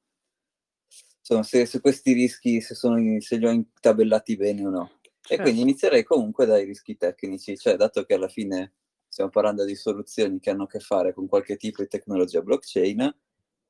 insomma, 1.22 1.42
se, 1.44 1.66
se, 1.66 1.80
questi 1.80 2.12
rischi, 2.12 2.60
se, 2.60 2.74
sono, 2.74 2.98
se 3.20 3.36
li 3.36 3.46
ho 3.46 3.50
intabellati 3.50 4.36
bene 4.36 4.66
o 4.66 4.70
no. 4.70 4.90
Certo. 5.20 5.32
E 5.32 5.36
quindi 5.36 5.60
certo. 5.60 5.70
inizierei 5.70 6.04
comunque 6.04 6.46
dai 6.46 6.64
rischi 6.64 6.96
tecnici, 6.96 7.56
cioè 7.56 7.76
dato 7.76 8.02
che 8.04 8.14
alla 8.14 8.28
fine 8.28 8.74
stiamo 9.06 9.30
parlando 9.30 9.64
di 9.64 9.76
soluzioni 9.76 10.40
che 10.40 10.50
hanno 10.50 10.64
a 10.64 10.66
che 10.66 10.80
fare 10.80 11.14
con 11.14 11.28
qualche 11.28 11.56
tipo 11.56 11.82
di 11.82 11.88
tecnologia 11.88 12.40
blockchain, 12.40 13.14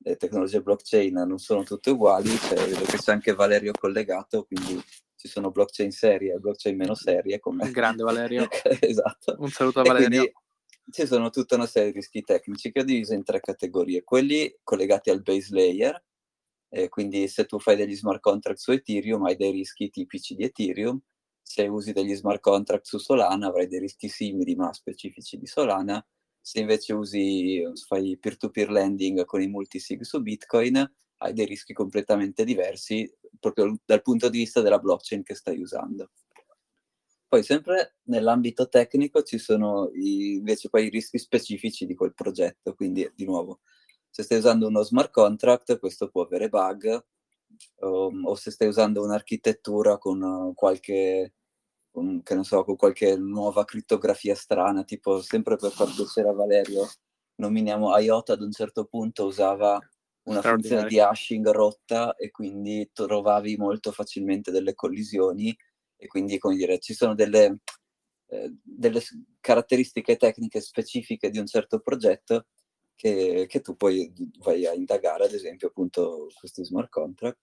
le 0.05 0.17
tecnologie 0.17 0.63
blockchain 0.63 1.15
non 1.15 1.39
sono 1.39 1.63
tutte 1.63 1.91
uguali, 1.91 2.31
cioè, 2.37 2.57
vedo 2.57 2.85
che 2.85 2.97
c'è 2.97 3.13
anche 3.13 3.35
Valerio 3.35 3.73
collegato, 3.79 4.45
quindi 4.45 4.83
ci 5.15 5.29
sono 5.29 5.51
blockchain 5.51 5.91
serie 5.91 6.35
e 6.35 6.39
blockchain 6.39 6.77
meno 6.77 6.95
serie. 6.95 7.39
Come... 7.39 7.71
Grande 7.71 8.03
Valerio. 8.03 8.49
esatto. 8.81 9.37
Un 9.39 9.49
saluto 9.49 9.81
a 9.81 9.85
Valerio. 9.85 10.33
ci 10.91 11.07
sono 11.07 11.31
tutta 11.31 11.55
una 11.55 11.67
serie 11.67 11.93
di 11.93 11.99
rischi 11.99 12.23
tecnici 12.23 12.73
che 12.73 12.81
ho 12.81 12.85
diviso 12.85 13.15
in 13.15 13.23
tre 13.23 13.39
categorie. 13.39 14.03
Quelli 14.03 14.59
collegati 14.65 15.11
al 15.11 15.23
base 15.23 15.55
layer, 15.55 16.03
eh, 16.75 16.89
quindi 16.89 17.29
se 17.29 17.45
tu 17.45 17.59
fai 17.59 17.77
degli 17.77 17.95
smart 17.95 18.21
contract 18.21 18.59
su 18.59 18.73
Ethereum 18.73 19.25
hai 19.25 19.37
dei 19.37 19.51
rischi 19.51 19.91
tipici 19.91 20.35
di 20.35 20.45
Ethereum, 20.45 20.99
se 21.43 21.67
usi 21.67 21.93
degli 21.93 22.15
smart 22.15 22.41
contract 22.41 22.87
su 22.87 22.97
Solana 22.97 23.49
avrai 23.49 23.67
dei 23.69 23.79
rischi 23.79 24.09
simili 24.09 24.55
ma 24.55 24.73
specifici 24.73 25.37
di 25.37 25.47
Solana, 25.47 26.05
se 26.41 26.61
invece 26.61 26.95
usi, 26.95 27.63
fai 27.87 28.17
peer-to-peer 28.19 28.71
lending 28.71 29.25
con 29.27 29.43
i 29.43 29.49
multisig 29.49 30.01
su 30.01 30.23
Bitcoin, 30.23 30.91
hai 31.19 31.33
dei 31.35 31.45
rischi 31.45 31.75
completamente 31.75 32.43
diversi 32.43 33.11
proprio 33.39 33.79
dal 33.85 34.01
punto 34.01 34.31
di 34.31 34.39
vista 34.39 34.63
della 34.63 34.79
blockchain 34.79 35.23
che 35.23 35.35
stai 35.35 35.61
usando. 35.61 36.11
Poi 37.29 37.43
sempre 37.43 37.97
nell'ambito 38.05 38.69
tecnico 38.69 39.23
ci 39.23 39.37
sono 39.37 39.91
i, 39.93 40.37
invece 40.37 40.71
poi 40.71 40.87
i 40.87 40.91
rischi 40.91 41.19
specifici 41.19 41.85
di 41.85 41.95
quel 41.95 42.15
progetto, 42.15 42.75
quindi 42.75 43.11
di 43.15 43.27
nuovo 43.27 43.61
se 44.13 44.23
stai 44.23 44.39
usando 44.39 44.67
uno 44.67 44.83
smart 44.83 45.11
contract 45.11 45.79
questo 45.79 46.09
può 46.09 46.23
avere 46.23 46.51
bug. 46.51 47.03
Um, 47.77 48.27
o 48.27 48.35
se 48.35 48.51
stai 48.51 48.69
usando 48.69 49.03
un'architettura 49.03 49.99
con 49.99 50.23
uh, 50.23 50.55
qualche 50.55 51.35
con, 51.91 52.23
che 52.23 52.35
non 52.35 52.45
so, 52.45 52.65
con 52.65 52.77
qualche 52.77 53.17
nuova 53.17 53.65
crittografia 53.65 54.35
strana, 54.35 54.85
tipo 54.85 55.21
sempre 55.21 55.57
per 55.57 55.71
far 55.71 55.95
piacere 55.95 56.31
a 56.31 56.33
Valerio, 56.33 56.89
nominiamo 57.37 57.97
IOTA 57.99 58.33
ad 58.33 58.43
un 58.43 58.51
certo 58.51 58.87
punto 58.87 59.27
usava 59.27 59.79
una 60.25 60.41
funzione 60.41 60.89
di 60.89 61.01
hashing 61.01 61.47
rotta 61.51 62.15
e 62.15 62.31
quindi 62.31 62.91
trovavi 62.93 63.57
molto 63.57 63.93
facilmente 63.93 64.51
delle 64.51 64.75
collisioni 64.75 65.55
e 65.97 66.07
quindi 66.07 66.39
come 66.39 66.57
dire 66.57 66.79
ci 66.79 66.95
sono 66.95 67.15
delle, 67.15 67.59
eh, 68.29 68.55
delle 68.63 69.03
caratteristiche 69.41 70.17
tecniche 70.17 70.61
specifiche 70.61 71.29
di 71.29 71.39
un 71.39 71.47
certo 71.47 71.81
progetto 71.81 72.47
che, 73.03 73.47
che, 73.49 73.61
tu 73.61 73.75
poi 73.75 74.13
vai 74.39 74.65
a 74.65 74.73
indagare 74.75 75.25
ad 75.25 75.33
esempio 75.33 75.69
appunto 75.69 76.29
questi 76.39 76.65
smart 76.65 76.89
contract 76.89 77.39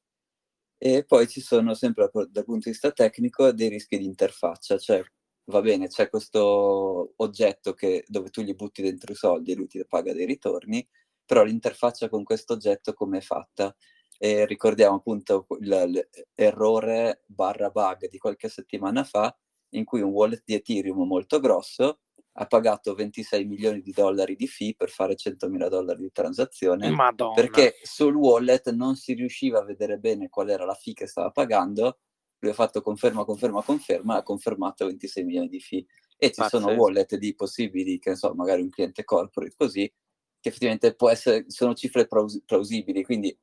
e 0.78 1.04
poi 1.06 1.28
ci 1.28 1.42
sono 1.42 1.74
sempre 1.74 2.10
dal 2.13 2.46
punto 2.46 2.63
di 2.66 2.72
vista 2.72 2.92
tecnico 2.92 3.51
dei 3.51 3.68
rischi 3.68 3.98
di 3.98 4.06
interfaccia, 4.06 4.78
cioè 4.78 5.04
va 5.48 5.62
bene, 5.62 5.88
c'è 5.89 6.10
questo 6.10 7.13
oggetto 7.18 7.74
che, 7.74 8.06
dove 8.08 8.30
tu 8.30 8.42
gli 8.42 8.56
butti 8.56 8.82
dentro 8.82 9.12
i 9.12 9.16
soldi 9.16 9.51
e 9.51 9.56
lui 9.56 9.68
ti 9.68 9.84
paga 9.86 10.13
dei 10.13 10.25
ritorni, 10.25 10.88
però 11.25 11.44
l'interfaccia 11.44 12.08
con 12.08 12.24
questo 12.24 12.54
oggetto 12.54 12.94
come 12.94 13.18
è 13.18 13.22
fatta? 13.22 13.75
E 14.18 14.46
ricordiamo 14.46 14.96
appunto 14.98 15.46
l'errore 15.60 17.24
barra 17.25 17.70
bug 17.70 18.08
di 18.08 18.18
qualche 18.18 18.48
settimana 18.48 19.04
fa 19.04 19.38
in 19.72 19.84
cui 19.84 20.01
un 20.01 20.12
wallet 20.12 20.44
di 20.46 20.54
Ethereum 20.54 21.06
molto 21.06 21.39
grosso 21.42 22.00
ha 22.34 22.46
pagato 22.46 22.94
26 22.94 23.46
milioni 23.46 23.82
di 23.82 23.92
dollari 23.92 24.36
di 24.36 24.48
fee 24.48 24.76
per 24.76 24.90
fare 24.90 25.16
100 25.16 25.50
mila 25.50 25.68
dollari 25.68 26.04
di 26.04 26.12
transazione 26.12 26.90
Madonna. 26.90 27.34
perché 27.34 27.76
sul 27.84 28.16
wallet 28.16 28.72
non 28.72 28.96
si 28.96 29.14
riusciva 29.14 29.60
a 29.60 29.66
vedere 29.66 29.98
bene 29.98 30.30
qual 30.30 30.50
era 30.50 30.66
la 30.66 30.74
fee 30.76 30.94
che 30.94 31.08
stava 31.08 31.32
pagando 31.32 32.00
lui 32.40 32.52
ha 32.52 32.54
fatto 32.56 32.82
conferma, 32.82 33.26
conferma, 33.26 33.62
conferma 33.62 34.16
ha 34.16 34.24
confermato 34.24 34.86
26 34.86 35.24
milioni 35.24 35.50
di 35.50 35.60
fee 35.60 35.86
e 36.18 36.28
ci 36.32 36.40
Pazzesco. 36.42 36.64
sono 36.64 36.80
wallet 36.80 37.16
di 37.18 37.36
possibili 37.36 38.00
che 38.00 38.12
ne 38.12 38.16
so, 38.16 38.34
magari 38.34 38.62
un 38.62 38.70
cliente 38.70 39.04
corporate 39.04 39.56
così 39.58 39.92
che 40.40 40.50
effettivamente 40.50 40.96
può 40.96 41.10
essere, 41.10 41.46
sono 41.48 41.74
cifre 41.74 42.08
plausibili 42.46 43.04
quindi 43.04 43.38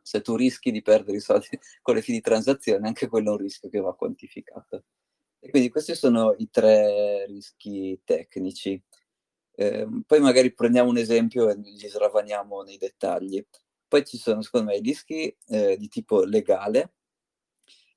se 0.00 0.20
tu 0.20 0.36
rischi 0.36 0.70
di 0.70 0.82
perdere 0.82 1.16
i 1.16 1.20
soldi 1.20 1.48
con 1.82 1.94
le 1.96 2.02
fee 2.02 2.14
di 2.14 2.20
transazione 2.20 2.86
anche 2.86 3.08
quello 3.08 3.30
è 3.30 3.32
un 3.32 3.38
rischio 3.38 3.68
che 3.68 3.80
va 3.80 3.94
quantificato 3.96 4.84
e 5.38 5.50
quindi 5.50 5.68
questi 5.70 5.94
sono 5.94 6.34
i 6.38 6.48
tre 6.50 7.26
rischi 7.26 8.00
tecnici. 8.04 8.82
Eh, 9.52 9.86
poi 10.06 10.20
magari 10.20 10.52
prendiamo 10.52 10.90
un 10.90 10.98
esempio 10.98 11.48
e 11.48 11.54
li 11.56 11.88
sravaniamo 11.88 12.62
nei 12.62 12.76
dettagli. 12.76 13.44
Poi 13.88 14.04
ci 14.04 14.18
sono, 14.18 14.42
secondo 14.42 14.70
me, 14.70 14.76
i 14.76 14.82
rischi 14.82 15.34
eh, 15.46 15.76
di 15.76 15.88
tipo 15.88 16.24
legale. 16.24 16.94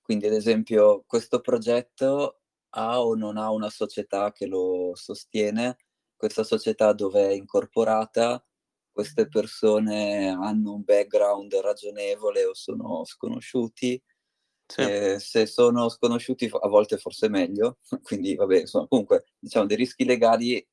Quindi, 0.02 0.28
ad 0.28 0.34
esempio, 0.34 1.04
questo 1.06 1.40
progetto 1.42 2.42
ha 2.72 3.02
o 3.02 3.16
non 3.16 3.38
ha 3.38 3.52
una 3.52 3.70
società 3.70 4.32
che 4.32 4.46
lo 4.46 4.92
sostiene, 4.96 5.78
questa 6.16 6.44
società 6.44 6.94
dove 6.94 7.28
è 7.30 7.32
incorporata, 7.32 8.44
queste 8.92 9.28
persone 9.28 10.30
hanno 10.30 10.74
un 10.74 10.84
background 10.84 11.54
ragionevole 11.56 12.44
o 12.46 12.54
sono 12.54 13.06
sconosciuti, 13.06 14.02
sì. 14.70 14.82
Eh, 14.82 15.20
se 15.20 15.48
sono 15.48 15.90
sconosciuti 15.90 16.48
a 16.52 16.68
volte 16.68 16.98
forse 16.98 17.28
meglio, 17.28 17.80
quindi 18.04 18.36
vabbè, 18.36 18.60
insomma, 18.60 18.88
comunque 18.88 19.26
diciamo 19.40 19.66
dei 19.66 19.78
rischi 19.78 20.06
legali 20.06 20.66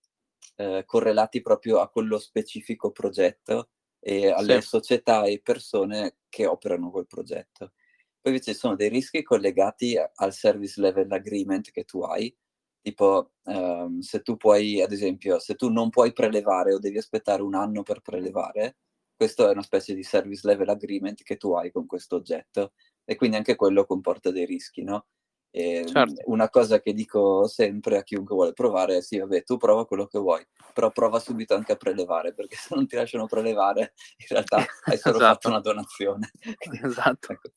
eh, 0.56 0.82
correlati 0.84 1.40
proprio 1.40 1.80
a 1.80 1.88
quello 1.88 2.18
specifico 2.18 2.90
progetto 2.90 3.70
e 3.98 4.30
alle 4.30 4.60
sì. 4.60 4.68
società 4.68 5.24
e 5.24 5.40
persone 5.42 6.18
che 6.28 6.46
operano 6.46 6.90
quel 6.90 7.06
progetto. 7.06 7.72
Poi 8.20 8.32
invece 8.32 8.52
ci 8.52 8.58
sono 8.58 8.76
dei 8.76 8.90
rischi 8.90 9.22
collegati 9.22 9.96
al 9.96 10.32
service 10.32 10.78
level 10.80 11.10
agreement 11.10 11.70
che 11.70 11.84
tu 11.84 12.02
hai, 12.02 12.34
tipo 12.82 13.32
um, 13.44 14.00
se 14.00 14.20
tu 14.20 14.36
puoi, 14.36 14.82
ad 14.82 14.92
esempio, 14.92 15.38
se 15.38 15.54
tu 15.54 15.70
non 15.70 15.88
puoi 15.90 16.12
prelevare 16.12 16.74
o 16.74 16.78
devi 16.78 16.98
aspettare 16.98 17.42
un 17.42 17.54
anno 17.54 17.82
per 17.82 18.00
prelevare, 18.00 18.76
questo 19.16 19.48
è 19.48 19.52
una 19.52 19.62
specie 19.62 19.94
di 19.94 20.02
service 20.02 20.46
level 20.46 20.68
agreement 20.68 21.22
che 21.22 21.36
tu 21.36 21.52
hai 21.54 21.70
con 21.72 21.86
questo 21.86 22.16
oggetto 22.16 22.72
e 23.06 23.14
quindi 23.14 23.36
anche 23.36 23.54
quello 23.54 23.86
comporta 23.86 24.30
dei 24.30 24.44
rischi, 24.44 24.82
no? 24.82 25.06
E 25.50 25.86
certo. 25.86 26.22
Una 26.26 26.50
cosa 26.50 26.80
che 26.80 26.92
dico 26.92 27.46
sempre 27.46 27.96
a 27.96 28.02
chiunque 28.02 28.34
vuole 28.34 28.52
provare 28.52 28.98
è 28.98 29.00
sì, 29.00 29.16
vabbè, 29.16 29.42
tu 29.42 29.56
prova 29.56 29.86
quello 29.86 30.06
che 30.06 30.18
vuoi, 30.18 30.46
però 30.74 30.90
prova 30.90 31.18
subito 31.18 31.54
anche 31.54 31.72
a 31.72 31.76
prelevare, 31.76 32.34
perché 32.34 32.56
se 32.60 32.74
non 32.74 32.86
ti 32.86 32.96
lasciano 32.96 33.24
prelevare, 33.24 33.94
in 34.18 34.26
realtà 34.28 34.58
hai 34.84 34.98
solo 34.98 35.16
esatto. 35.16 35.32
fatto 35.32 35.48
una 35.48 35.60
donazione. 35.60 36.30
esatto. 36.84 37.32
Ecco. 37.32 37.50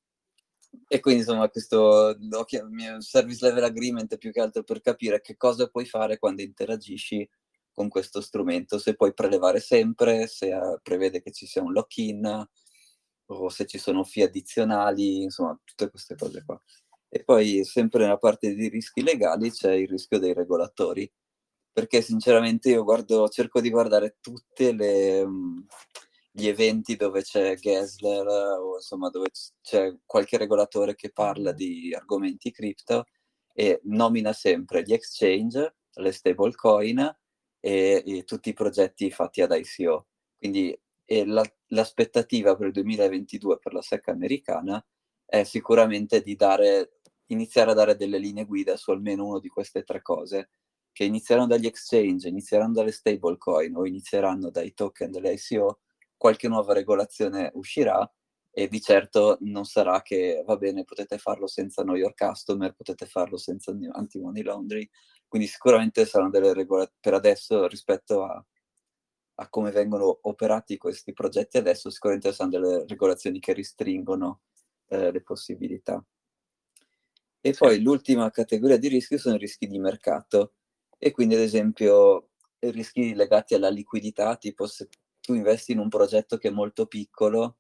E 0.88 1.00
quindi 1.00 1.22
insomma 1.22 1.50
questo 1.50 2.15
mio 2.70 3.01
service 3.01 3.46
level 3.46 3.63
agreement 3.63 4.13
è 4.13 4.18
più 4.18 4.32
che 4.32 4.39
altro 4.39 4.63
per 4.63 4.82
capire 4.82 5.20
che 5.20 5.36
cosa 5.36 5.68
puoi 5.68 5.86
fare 5.86 6.20
quando 6.20 6.41
interagisci 6.41 7.27
con 7.74 7.89
questo 7.89 8.22
strumento, 8.22 8.77
se 8.77 8.96
puoi 8.96 9.13
prelevare 9.13 9.60
sempre, 9.60 10.27
se 10.27 10.53
uh, 10.53 10.79
prevede 10.82 11.22
che 11.22 11.32
ci 11.32 11.46
sia 11.46 11.62
un 11.62 11.72
lock-in, 11.72 12.48
o 13.31 13.50
se 13.50 13.65
ci 13.65 13.77
sono 13.77 14.03
fee 14.03 14.25
addizionali, 14.25 15.24
insomma, 15.24 15.59
tutte 15.63 15.89
queste 15.89 16.15
cose 16.15 16.43
qua. 16.45 16.59
E 17.09 17.24
poi 17.24 17.63
sempre 17.65 18.03
nella 18.03 18.17
parte 18.17 18.53
di 18.53 18.69
rischi 18.69 19.01
legali 19.01 19.51
c'è 19.51 19.74
il 19.74 19.88
rischio 19.88 20.19
dei 20.19 20.33
regolatori, 20.33 21.12
perché 21.71 22.01
sinceramente 22.01 22.69
io 22.69 22.83
guardo, 22.83 23.27
cerco 23.29 23.62
di 23.62 23.69
guardare 23.69 24.17
tutti 24.21 24.75
gli 26.31 26.48
eventi 26.48 26.95
dove 26.95 27.21
c'è 27.24 27.55
Gessler 27.55 28.27
o 28.27 28.75
insomma 28.75 29.09
dove 29.09 29.29
c'è 29.62 29.95
qualche 30.05 30.38
regolatore 30.38 30.95
che 30.95 31.12
parla 31.12 31.51
di 31.51 31.93
argomenti 31.93 32.51
cripto 32.51 33.05
e 33.53 33.79
nomina 33.83 34.33
sempre 34.33 34.83
gli 34.83 34.93
exchange, 34.93 35.75
le 35.95 36.12
stablecoin 36.12 37.00
e, 37.59 38.03
e 38.05 38.24
tutti 38.24 38.50
i 38.50 38.53
progetti 38.53 39.12
fatti 39.12 39.41
ad 39.41 39.51
ICO. 39.51 40.07
Quindi 40.38 40.77
e 41.12 41.25
la, 41.25 41.44
l'aspettativa 41.70 42.56
per 42.56 42.68
il 42.68 42.74
2022 42.74 43.58
per 43.58 43.74
la 43.74 43.82
SEC 43.82 44.10
americana 44.10 44.86
è 45.25 45.44
sicuramente 45.44 46.22
di 46.22 46.36
dare, 46.36 47.00
iniziare 47.28 47.72
a 47.72 47.74
dare 47.74 47.96
delle 47.96 48.20
linee 48.20 48.46
guida 48.46 48.78
su 48.78 48.92
almeno 48.92 49.25
una 49.25 49.39
di 49.39 49.48
queste 49.48 49.82
tre 49.82 50.04
cose 50.04 50.51
che 50.92 51.06
inizieranno 51.06 51.48
dagli 51.48 51.66
exchange, 51.66 52.28
inizieranno 52.28 52.74
dalle 52.74 52.92
stablecoin 52.92 53.75
o 53.75 53.88
inizieranno 53.88 54.51
dai 54.51 54.72
token 54.75 55.10
delle 55.10 55.34
ICO, 55.34 55.80
qualche 56.16 56.48
nuova 56.48 56.74
regolazione 56.74 57.50
uscirà 57.56 58.08
e 58.51 58.68
di 58.68 58.80
certo 58.80 59.38
non 59.42 59.66
sarà 59.66 60.04
che 60.04 60.44
va 60.46 60.58
bene, 60.58 60.84
potete 60.84 61.18
farlo 61.18 61.48
senza 61.48 61.82
know 61.82 61.96
your 61.96 62.13
customer, 62.13 62.75
potete 62.75 63.08
farlo 63.08 63.38
senza 63.38 63.75
anti-money 63.94 64.44
laundry, 64.44 64.88
quindi 65.28 65.48
sicuramente 65.48 66.06
saranno 66.06 66.30
delle 66.30 66.54
regole 66.54 66.92
per 67.00 67.16
adesso 67.16 67.66
rispetto 67.66 68.25
a, 68.25 68.46
a, 69.39 69.50
come 69.50 69.72
vengono 69.72 70.19
operati 70.24 70.77
questi 70.77 71.13
progetti 71.13 71.58
adesso, 71.58 71.89
sicuramente 71.89 72.34
saranno 72.34 72.60
delle 72.60 72.86
regolazioni 72.88 73.39
che 73.39 73.53
restringono 73.53 74.41
eh, 74.88 75.12
le 75.12 75.22
possibilità. 75.22 76.03
E 77.41 77.53
poi 77.53 77.81
l'ultima 77.81 78.29
categoria 78.31 78.77
di 78.77 78.89
rischi 78.89 79.17
sono 79.17 79.36
i 79.36 79.39
rischi 79.39 79.67
di 79.67 79.79
mercato 79.79 80.55
e 80.98 81.12
quindi 81.12 81.36
ad 81.36 81.41
esempio 81.41 82.31
i 82.60 82.72
rischi 82.72 83.13
legati 83.13 83.55
alla 83.55 83.69
liquidità, 83.69 84.36
tipo 84.36 84.67
se 84.67 84.89
tu 85.22 85.34
investi 85.34 85.72
in 85.72 85.79
un 85.79 85.88
progetto 85.88 86.38
che 86.38 86.50
è 86.50 86.51
molto 86.51 86.86
piccolo 86.86 87.60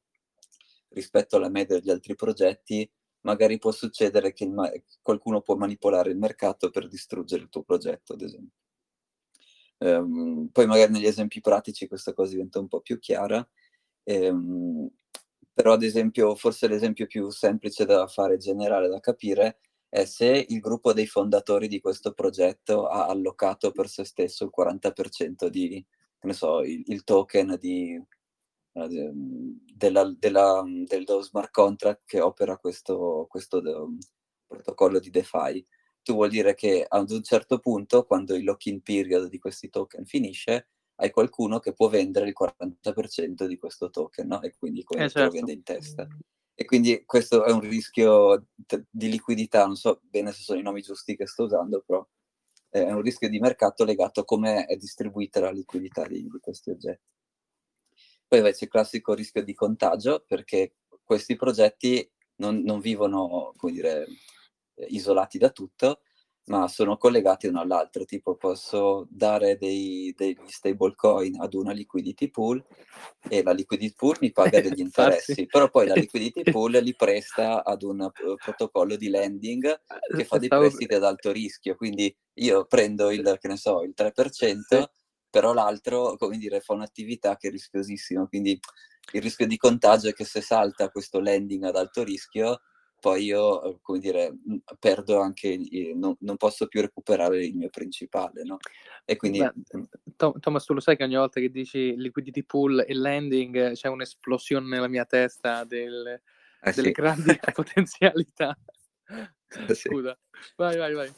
rispetto 0.89 1.37
alla 1.37 1.49
media 1.49 1.79
degli 1.79 1.91
altri 1.91 2.15
progetti, 2.15 2.89
magari 3.21 3.57
può 3.57 3.71
succedere 3.71 4.33
che 4.33 4.47
ma- 4.47 4.71
qualcuno 5.01 5.41
può 5.41 5.55
manipolare 5.55 6.09
il 6.09 6.17
mercato 6.17 6.69
per 6.71 6.89
distruggere 6.89 7.43
il 7.43 7.49
tuo 7.49 7.63
progetto, 7.63 8.13
ad 8.13 8.21
esempio. 8.21 8.57
Um, 9.81 10.49
poi 10.51 10.65
magari 10.67 10.91
negli 10.91 11.05
esempi 11.05 11.39
pratici 11.39 11.87
questa 11.87 12.13
cosa 12.13 12.31
diventa 12.31 12.59
un 12.59 12.67
po' 12.67 12.81
più 12.81 12.99
chiara, 12.99 13.47
um, 14.03 14.89
però 15.53 15.73
ad 15.73 15.83
esempio 15.83 16.35
forse 16.35 16.67
l'esempio 16.67 17.05
più 17.07 17.29
semplice 17.29 17.85
da 17.85 18.07
fare, 18.07 18.37
generale 18.37 18.89
da 18.89 18.99
capire, 18.99 19.59
è 19.87 20.05
se 20.05 20.45
il 20.49 20.59
gruppo 20.59 20.93
dei 20.93 21.07
fondatori 21.07 21.67
di 21.67 21.79
questo 21.79 22.13
progetto 22.13 22.87
ha 22.87 23.07
allocato 23.07 23.71
per 23.71 23.87
se 23.87 24.03
stesso 24.03 24.43
il 24.43 24.51
40% 24.55 25.47
di, 25.47 25.83
ne 26.21 26.33
so, 26.33 26.61
il, 26.61 26.83
il 26.87 27.03
token 27.03 27.57
di, 27.59 28.01
uh, 28.73 28.87
della, 29.73 30.13
della, 30.17 30.63
dello 30.85 31.21
smart 31.21 31.51
contract 31.51 32.01
che 32.05 32.19
opera 32.21 32.57
questo, 32.57 33.27
questo 33.29 33.59
um, 33.59 33.97
protocollo 34.45 34.99
di 34.99 35.09
DeFi. 35.09 35.65
Tu 36.01 36.13
vuol 36.13 36.29
dire 36.29 36.55
che 36.55 36.85
ad 36.87 37.11
un 37.11 37.23
certo 37.23 37.59
punto, 37.59 38.05
quando 38.05 38.35
il 38.35 38.43
lock-in 38.43 38.81
period 38.81 39.27
di 39.27 39.37
questi 39.37 39.69
token 39.69 40.05
finisce, 40.05 40.69
hai 40.95 41.11
qualcuno 41.11 41.59
che 41.59 41.73
può 41.73 41.87
vendere 41.87 42.27
il 42.27 42.35
40% 42.37 43.45
di 43.45 43.57
questo 43.57 43.89
token, 43.89 44.27
no? 44.27 44.41
E 44.41 44.53
quindi 44.57 44.83
come 44.83 45.05
eh, 45.05 45.09
certo. 45.09 45.25
lo 45.25 45.31
vende 45.31 45.51
in 45.53 45.63
testa. 45.63 46.07
E 46.53 46.65
quindi 46.65 47.03
questo 47.05 47.45
è 47.45 47.51
un 47.51 47.61
rischio 47.61 48.47
t- 48.65 48.83
di 48.89 49.09
liquidità, 49.09 49.65
non 49.65 49.77
so 49.77 50.01
bene 50.03 50.33
se 50.33 50.41
sono 50.41 50.59
i 50.59 50.63
nomi 50.63 50.81
giusti 50.81 51.15
che 51.15 51.25
sto 51.25 51.43
usando, 51.43 51.81
però 51.85 52.05
è 52.67 52.91
un 52.91 53.01
rischio 53.01 53.29
di 53.29 53.39
mercato 53.39 53.85
legato 53.85 54.21
a 54.21 54.25
come 54.25 54.65
è 54.65 54.75
distribuita 54.75 55.39
la 55.39 55.51
liquidità 55.51 56.05
di, 56.05 56.21
di 56.21 56.39
questi 56.39 56.69
oggetti. 56.69 57.07
Poi 58.27 58.39
invece 58.39 58.65
il 58.65 58.69
classico 58.69 59.13
rischio 59.13 59.43
di 59.43 59.53
contagio, 59.53 60.23
perché 60.27 60.75
questi 61.03 61.35
progetti 61.35 62.07
non, 62.35 62.61
non 62.61 62.79
vivono, 62.79 63.53
come 63.55 63.71
dire, 63.71 64.05
isolati 64.87 65.37
da 65.37 65.49
tutto, 65.49 66.01
ma 66.49 66.67
sono 66.67 66.97
collegati 66.97 67.47
uno 67.47 67.61
all'altro, 67.61 68.05
tipo 68.05 68.35
posso 68.35 69.07
dare 69.09 69.57
dei, 69.57 70.13
degli 70.17 70.37
stable 70.47 70.95
coin 70.95 71.39
ad 71.39 71.53
una 71.53 71.71
liquidity 71.71 72.29
pool 72.29 72.63
e 73.29 73.43
la 73.43 73.51
liquidity 73.51 73.93
pool 73.95 74.17
mi 74.19 74.31
paga 74.31 74.59
degli 74.61 74.79
interessi, 74.79 75.45
però 75.45 75.69
poi 75.69 75.87
la 75.87 75.93
liquidity 75.93 76.41
pool 76.51 76.71
li 76.71 76.95
presta 76.95 77.63
ad 77.63 77.83
un 77.83 78.01
uh, 78.01 78.35
protocollo 78.35 78.95
di 78.95 79.09
lending 79.09 79.81
che 80.15 80.25
fa 80.25 80.37
dei 80.37 80.47
prestiti 80.47 80.93
ad 80.93 81.03
alto 81.03 81.31
rischio, 81.31 81.75
quindi 81.75 82.15
io 82.35 82.65
prendo 82.65 83.11
il, 83.11 83.37
che 83.39 83.47
ne 83.47 83.57
so, 83.57 83.83
il 83.83 83.93
3%, 83.95 84.85
però 85.29 85.53
l'altro, 85.53 86.17
come 86.17 86.37
dire, 86.37 86.61
fa 86.61 86.73
un'attività 86.73 87.37
che 87.37 87.49
è 87.49 87.51
rischiosissima, 87.51 88.25
quindi 88.27 88.59
il 89.11 89.21
rischio 89.21 89.45
di 89.45 89.57
contagio 89.57 90.09
è 90.09 90.13
che 90.13 90.25
se 90.25 90.41
salta 90.41 90.89
questo 90.89 91.19
lending 91.19 91.63
ad 91.63 91.75
alto 91.75 92.03
rischio, 92.03 92.61
poi 92.99 93.23
io, 93.23 93.63
eh, 93.63 93.77
come 93.81 93.99
dire, 93.99 94.33
perdo 94.77 95.19
anche, 95.19 95.59
non, 95.95 96.15
non 96.19 96.37
posso 96.37 96.67
più 96.67 96.81
recuperare 96.81 97.45
il 97.45 97.55
mio 97.55 97.69
principale, 97.69 98.43
no? 98.43 98.57
E 99.05 99.15
quindi... 99.15 99.39
Beh, 99.39 100.33
Thomas, 100.39 100.65
tu 100.65 100.73
lo 100.73 100.79
sai 100.79 100.95
che 100.95 101.03
ogni 101.03 101.15
volta 101.15 101.39
che 101.39 101.49
dici 101.49 101.95
liquidity 101.95 102.43
pool 102.43 102.83
e 102.85 102.93
lending 102.93 103.73
c'è 103.73 103.87
un'esplosione 103.87 104.67
nella 104.67 104.87
mia 104.87 105.05
testa 105.05 105.63
del, 105.63 106.21
eh 106.61 106.71
delle 106.71 106.87
sì. 106.87 106.93
grandi 106.93 107.39
potenzialità. 107.53 108.57
Eh 109.07 109.73
sì. 109.73 109.87
Scusa, 109.89 110.17
vai, 110.55 110.77
vai, 110.77 110.93
vai. 110.93 111.13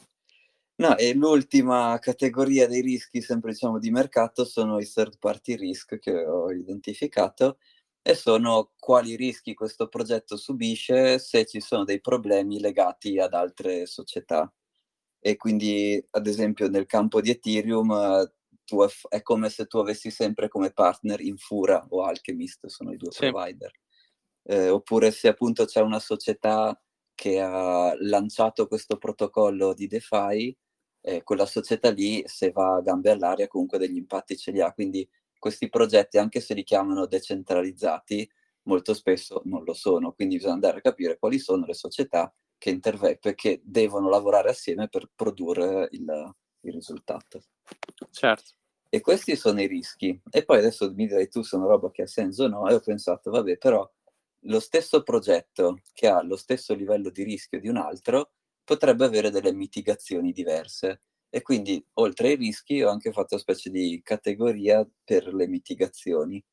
No, 0.76 0.96
e 0.96 1.14
l'ultima 1.14 1.98
categoria 2.00 2.66
dei 2.66 2.80
rischi, 2.80 3.20
sempre 3.20 3.52
diciamo 3.52 3.78
di 3.78 3.90
mercato, 3.90 4.44
sono 4.44 4.78
i 4.80 4.86
third 4.86 5.18
party 5.18 5.56
risk 5.56 5.98
che 5.98 6.24
ho 6.24 6.50
identificato 6.50 7.58
e 8.02 8.14
sono 8.14 8.72
quali 8.78 9.14
rischi 9.16 9.54
questo 9.54 9.88
progetto 9.88 10.36
subisce 10.36 11.18
se 11.20 11.46
ci 11.46 11.60
sono 11.60 11.84
dei 11.84 12.00
problemi 12.00 12.58
legati 12.58 13.18
ad 13.18 13.32
altre 13.32 13.86
società. 13.86 14.52
E 15.20 15.36
quindi, 15.36 16.04
ad 16.10 16.26
esempio, 16.26 16.68
nel 16.68 16.86
campo 16.86 17.20
di 17.20 17.30
Ethereum 17.30 18.28
tu, 18.64 18.84
è 19.08 19.22
come 19.22 19.50
se 19.50 19.66
tu 19.66 19.78
avessi 19.78 20.10
sempre 20.10 20.48
come 20.48 20.72
partner 20.72 21.20
Infura 21.20 21.86
o 21.90 22.02
Alchemist, 22.02 22.66
sono 22.66 22.92
i 22.92 22.96
due 22.96 23.12
sì. 23.12 23.30
provider. 23.30 23.70
Eh, 24.44 24.68
oppure 24.68 25.12
se 25.12 25.28
appunto 25.28 25.64
c'è 25.64 25.80
una 25.80 26.00
società 26.00 26.76
che 27.14 27.40
ha 27.40 27.94
lanciato 28.00 28.66
questo 28.66 28.96
protocollo 28.98 29.74
di 29.74 29.86
DeFi, 29.86 30.56
eh, 31.02 31.22
quella 31.22 31.46
società 31.46 31.90
lì, 31.90 32.22
se 32.26 32.50
va 32.50 32.76
a 32.76 32.80
gambe 32.80 33.10
all'aria, 33.10 33.46
comunque 33.46 33.78
degli 33.78 33.96
impatti 33.96 34.36
ce 34.36 34.50
li 34.50 34.60
ha. 34.60 34.72
Quindi 34.72 35.08
questi 35.42 35.68
progetti, 35.68 36.18
anche 36.18 36.38
se 36.38 36.54
li 36.54 36.62
chiamano 36.62 37.06
decentralizzati, 37.06 38.30
molto 38.62 38.94
spesso 38.94 39.42
non 39.46 39.64
lo 39.64 39.74
sono, 39.74 40.12
quindi 40.12 40.36
bisogna 40.36 40.54
andare 40.54 40.78
a 40.78 40.80
capire 40.80 41.18
quali 41.18 41.40
sono 41.40 41.66
le 41.66 41.74
società 41.74 42.32
che 42.56 42.70
intervengono, 42.70 43.34
che 43.34 43.60
devono 43.64 44.08
lavorare 44.08 44.50
assieme 44.50 44.88
per 44.88 45.10
produrre 45.12 45.88
il, 45.90 46.34
il 46.60 46.72
risultato. 46.72 47.42
Certo. 48.12 48.52
E 48.88 49.00
questi 49.00 49.34
sono 49.34 49.60
i 49.60 49.66
rischi. 49.66 50.16
E 50.30 50.44
poi 50.44 50.58
adesso 50.58 50.92
mi 50.94 51.08
direi 51.08 51.28
tu 51.28 51.42
sono 51.42 51.66
roba 51.66 51.90
che 51.90 52.02
ha 52.02 52.06
senso 52.06 52.44
o 52.44 52.48
no, 52.48 52.68
e 52.68 52.74
ho 52.74 52.80
pensato, 52.80 53.32
vabbè, 53.32 53.58
però 53.58 53.90
lo 54.44 54.60
stesso 54.60 55.02
progetto 55.02 55.80
che 55.92 56.06
ha 56.06 56.22
lo 56.22 56.36
stesso 56.36 56.72
livello 56.72 57.10
di 57.10 57.24
rischio 57.24 57.58
di 57.58 57.66
un 57.66 57.78
altro 57.78 58.30
potrebbe 58.62 59.04
avere 59.04 59.30
delle 59.30 59.52
mitigazioni 59.52 60.30
diverse. 60.30 61.02
E 61.34 61.40
quindi, 61.40 61.82
oltre 61.94 62.28
ai 62.28 62.36
rischi, 62.36 62.82
ho 62.82 62.90
anche 62.90 63.10
fatto 63.10 63.34
una 63.34 63.42
specie 63.42 63.70
di 63.70 64.02
categoria 64.04 64.86
per 65.02 65.32
le 65.32 65.46
mitigazioni. 65.46 66.44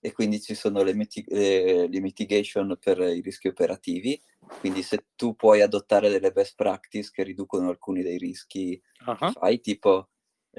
E 0.00 0.12
quindi 0.12 0.38
ci 0.42 0.54
sono 0.54 0.82
le, 0.82 0.92
miti- 0.92 1.24
le, 1.28 1.88
le 1.88 2.00
mitigation 2.00 2.76
per 2.78 2.98
i 2.98 3.22
rischi 3.22 3.48
operativi. 3.48 4.20
Quindi, 4.60 4.82
se 4.82 5.06
tu 5.16 5.34
puoi 5.34 5.62
adottare 5.62 6.10
delle 6.10 6.30
best 6.30 6.56
practice 6.56 7.10
che 7.10 7.22
riducono 7.22 7.70
alcuni 7.70 8.02
dei 8.02 8.18
rischi 8.18 8.78
uh-huh. 9.06 9.32
fai, 9.32 9.60
tipo 9.60 10.10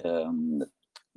um, 0.03 0.67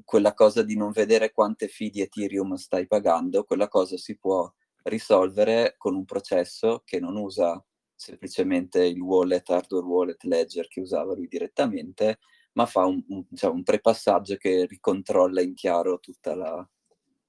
quella 0.04 0.34
cosa 0.34 0.62
di 0.62 0.76
non 0.76 0.90
vedere 0.90 1.32
quante 1.32 1.68
fee 1.68 1.88
di 1.88 2.02
Ethereum 2.02 2.54
stai 2.56 2.86
pagando, 2.86 3.44
quella 3.44 3.68
cosa 3.68 3.96
si 3.96 4.18
può 4.18 4.52
risolvere 4.84 5.76
con 5.78 5.94
un 5.94 6.04
processo 6.04 6.82
che 6.84 7.00
non 7.00 7.16
usa 7.16 7.64
semplicemente 7.94 8.84
il 8.84 9.00
wallet, 9.00 9.48
hardware 9.48 9.86
wallet, 9.86 10.22
ledger 10.24 10.68
che 10.68 10.80
usava 10.80 11.14
lui 11.14 11.28
direttamente, 11.28 12.18
ma 12.52 12.66
fa 12.66 12.84
un, 12.84 13.02
un, 13.08 13.24
diciamo, 13.28 13.54
un 13.54 13.62
prepassaggio 13.62 14.36
che 14.36 14.66
ricontrolla 14.66 15.40
in 15.40 15.54
chiaro 15.54 15.98
tutta 16.00 16.34
la, 16.34 16.70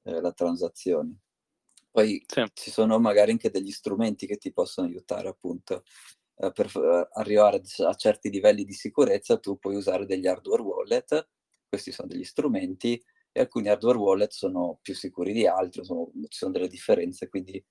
eh, 0.03 0.21
la 0.21 0.31
transazione. 0.31 1.19
Poi 1.91 2.23
sì. 2.25 2.43
ci 2.53 2.71
sono 2.71 2.99
magari 2.99 3.31
anche 3.31 3.51
degli 3.51 3.71
strumenti 3.71 4.25
che 4.25 4.37
ti 4.37 4.51
possono 4.51 4.87
aiutare 4.87 5.27
appunto 5.27 5.83
eh, 6.35 6.51
per 6.51 6.71
uh, 6.75 7.07
arrivare 7.19 7.61
a 7.85 7.93
certi 7.93 8.29
livelli 8.29 8.63
di 8.63 8.73
sicurezza, 8.73 9.37
tu 9.37 9.59
puoi 9.59 9.75
usare 9.75 10.05
degli 10.05 10.27
hardware 10.27 10.61
wallet, 10.61 11.29
questi 11.69 11.91
sono 11.91 12.07
degli 12.07 12.23
strumenti 12.23 13.01
e 13.31 13.39
alcuni 13.39 13.69
hardware 13.69 13.97
wallet 13.97 14.31
sono 14.31 14.79
più 14.81 14.95
sicuri 14.95 15.33
di 15.33 15.45
altri, 15.45 15.83
sono, 15.85 16.11
ci 16.27 16.37
sono 16.37 16.51
delle 16.51 16.67
differenze, 16.67 17.29
quindi 17.29 17.63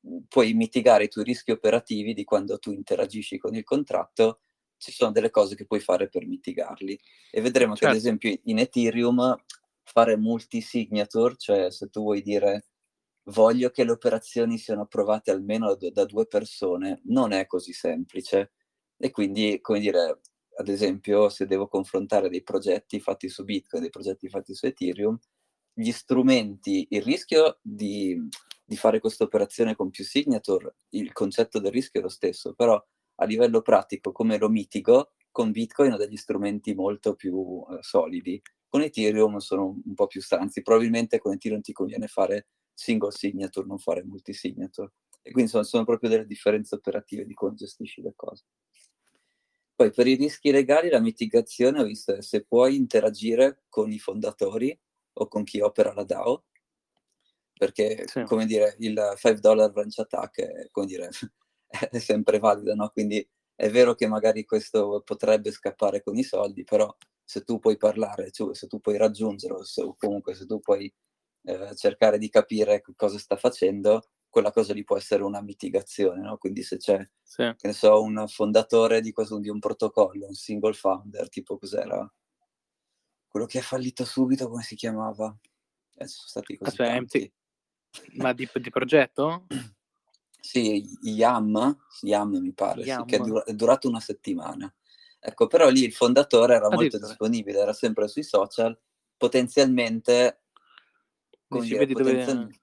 mhmm, 0.00 0.24
puoi 0.28 0.52
mitigare 0.54 1.04
i 1.04 1.08
tuoi 1.08 1.24
rischi 1.24 1.52
operativi 1.52 2.14
di 2.14 2.24
quando 2.24 2.58
tu 2.58 2.72
interagisci 2.72 3.38
con 3.38 3.54
il 3.54 3.64
contratto 3.64 4.40
ci 4.78 4.92
sono 4.92 5.12
delle 5.12 5.30
cose 5.30 5.54
che 5.54 5.66
puoi 5.66 5.80
fare 5.80 6.08
per 6.08 6.26
mitigarli. 6.26 6.98
E 7.30 7.40
vedremo 7.40 7.76
certo. 7.76 7.92
che, 7.92 7.96
ad 7.98 8.02
certo. 8.02 8.26
esempio, 8.26 8.40
in 8.44 8.58
Ethereum 8.58 9.36
fare 9.82 10.16
multi-signature, 10.16 11.34
cioè 11.36 11.70
se 11.70 11.88
tu 11.88 12.02
vuoi 12.02 12.22
dire 12.22 12.66
voglio 13.28 13.70
che 13.70 13.84
le 13.84 13.92
operazioni 13.92 14.58
siano 14.58 14.82
approvate 14.82 15.30
almeno 15.30 15.74
da, 15.74 15.90
da 15.90 16.04
due 16.04 16.26
persone, 16.26 17.02
non 17.04 17.32
è 17.32 17.46
così 17.46 17.72
semplice. 17.72 18.52
E 18.96 19.10
quindi, 19.10 19.60
come 19.60 19.80
dire, 19.80 20.20
ad 20.56 20.68
esempio, 20.68 21.28
se 21.28 21.46
devo 21.46 21.68
confrontare 21.68 22.28
dei 22.28 22.42
progetti 22.42 23.00
fatti 23.00 23.28
su 23.28 23.44
Bitcoin, 23.44 23.82
dei 23.82 23.90
progetti 23.90 24.28
fatti 24.28 24.54
su 24.54 24.66
Ethereum, 24.66 25.18
gli 25.72 25.92
strumenti, 25.92 26.88
il 26.90 27.02
rischio 27.02 27.58
di, 27.62 28.18
di 28.64 28.76
fare 28.76 28.98
questa 28.98 29.24
operazione 29.24 29.76
con 29.76 29.90
più 29.90 30.04
signature, 30.04 30.76
il 30.90 31.12
concetto 31.12 31.60
del 31.60 31.70
rischio 31.70 32.00
è 32.00 32.02
lo 32.02 32.08
stesso, 32.08 32.54
però 32.54 32.82
a 33.20 33.24
livello 33.24 33.62
pratico 33.62 34.12
come 34.12 34.38
lo 34.38 34.48
mitigo, 34.48 35.12
con 35.30 35.50
Bitcoin 35.50 35.92
ho 35.92 35.96
degli 35.96 36.16
strumenti 36.16 36.74
molto 36.74 37.14
più 37.14 37.34
uh, 37.34 37.78
solidi. 37.80 38.40
Con 38.68 38.82
Ethereum 38.82 39.38
sono 39.38 39.80
un 39.84 39.94
po' 39.94 40.06
più 40.06 40.20
stanzi. 40.20 40.62
Probabilmente 40.62 41.18
con 41.18 41.32
Ethereum 41.32 41.60
ti 41.60 41.72
conviene 41.72 42.06
fare 42.06 42.48
single 42.74 43.12
signature, 43.12 43.66
non 43.66 43.78
fare 43.78 44.04
multi-signature. 44.04 44.92
E 45.22 45.30
quindi 45.30 45.50
sono, 45.50 45.62
sono 45.64 45.84
proprio 45.84 46.10
delle 46.10 46.26
differenze 46.26 46.74
operative 46.74 47.24
di 47.24 47.34
come 47.34 47.54
gestisci 47.54 48.02
le 48.02 48.12
cose. 48.14 48.44
Poi 49.74 49.90
per 49.92 50.06
i 50.06 50.14
rischi 50.14 50.50
legali 50.50 50.88
la 50.88 51.00
mitigazione 51.00 51.80
ho 51.80 51.84
visto 51.84 52.20
se 52.20 52.44
puoi 52.44 52.74
interagire 52.74 53.62
con 53.68 53.92
i 53.92 53.98
fondatori 53.98 54.76
o 55.14 55.28
con 55.28 55.44
chi 55.44 55.60
opera 55.60 55.92
la 55.92 56.02
DAO, 56.02 56.46
perché 57.56 58.06
sì. 58.06 58.22
come 58.24 58.46
dire 58.46 58.74
il 58.80 58.96
5 59.16 59.40
dollar 59.40 59.70
branch 59.70 59.98
attack 59.98 60.40
è, 60.40 60.68
come 60.70 60.86
dire, 60.86 61.10
è 61.90 61.98
sempre 61.98 62.38
valido, 62.38 62.74
no? 62.74 62.88
quindi 62.90 63.26
è 63.54 63.70
vero 63.70 63.94
che 63.94 64.06
magari 64.06 64.44
questo 64.44 65.02
potrebbe 65.04 65.50
scappare 65.50 66.02
con 66.02 66.16
i 66.16 66.22
soldi, 66.22 66.64
però 66.64 66.94
se 67.24 67.42
tu 67.42 67.58
puoi 67.58 67.76
parlare, 67.76 68.30
se 68.32 68.66
tu 68.66 68.80
puoi 68.80 68.96
raggiungerlo, 68.96 69.64
se, 69.64 69.82
o 69.82 69.96
comunque 69.98 70.34
se 70.34 70.46
tu 70.46 70.60
puoi 70.60 70.92
eh, 71.42 71.74
cercare 71.74 72.18
di 72.18 72.28
capire 72.28 72.82
cosa 72.94 73.18
sta 73.18 73.36
facendo, 73.36 74.10
quella 74.28 74.52
cosa 74.52 74.72
lì 74.72 74.84
può 74.84 74.96
essere 74.96 75.22
una 75.22 75.40
mitigazione, 75.40 76.20
no? 76.22 76.36
Quindi 76.36 76.62
se 76.62 76.76
c'è, 76.76 77.06
sì. 77.22 77.52
che 77.56 77.66
ne 77.66 77.72
so, 77.72 78.00
un 78.00 78.24
fondatore 78.28 79.00
di, 79.00 79.12
questo, 79.12 79.38
di 79.38 79.48
un 79.48 79.58
protocollo, 79.58 80.26
un 80.26 80.34
single 80.34 80.74
founder, 80.74 81.28
tipo 81.28 81.58
cos'era? 81.58 82.10
Quello 83.26 83.46
che 83.46 83.58
è 83.58 83.62
fallito 83.62 84.04
subito, 84.04 84.48
come 84.48 84.62
si 84.62 84.74
chiamava? 84.74 85.36
Eh, 85.96 86.06
sono 86.06 86.28
stati 86.28 86.56
così 86.56 86.70
Aspetta, 86.70 87.32
Ma 88.16 88.32
di, 88.32 88.48
di, 88.52 88.70
progetto? 88.70 89.46
Sì, 90.48 90.82
YAM, 91.02 91.76
YAM 92.00 92.38
mi 92.38 92.54
pare, 92.54 92.80
Yam. 92.80 93.00
Sì, 93.00 93.04
che 93.04 93.16
è, 93.16 93.18
dur- 93.18 93.44
è, 93.44 93.52
durato 93.52 93.86
una 93.86 94.00
settimana. 94.00 94.74
Ecco, 95.20 95.46
però 95.46 95.68
lì 95.68 95.84
il 95.84 95.92
fondatore 95.92 96.54
era 96.54 96.70
molto 96.70 96.98
disponibile, 96.98 97.58
era 97.58 97.74
sempre 97.74 98.08
sui 98.08 98.22
social, 98.22 98.74
potenzialmente... 99.18 100.44
Come 101.46 101.66
dire, 101.66 101.86
potenzialmente... 101.86 102.60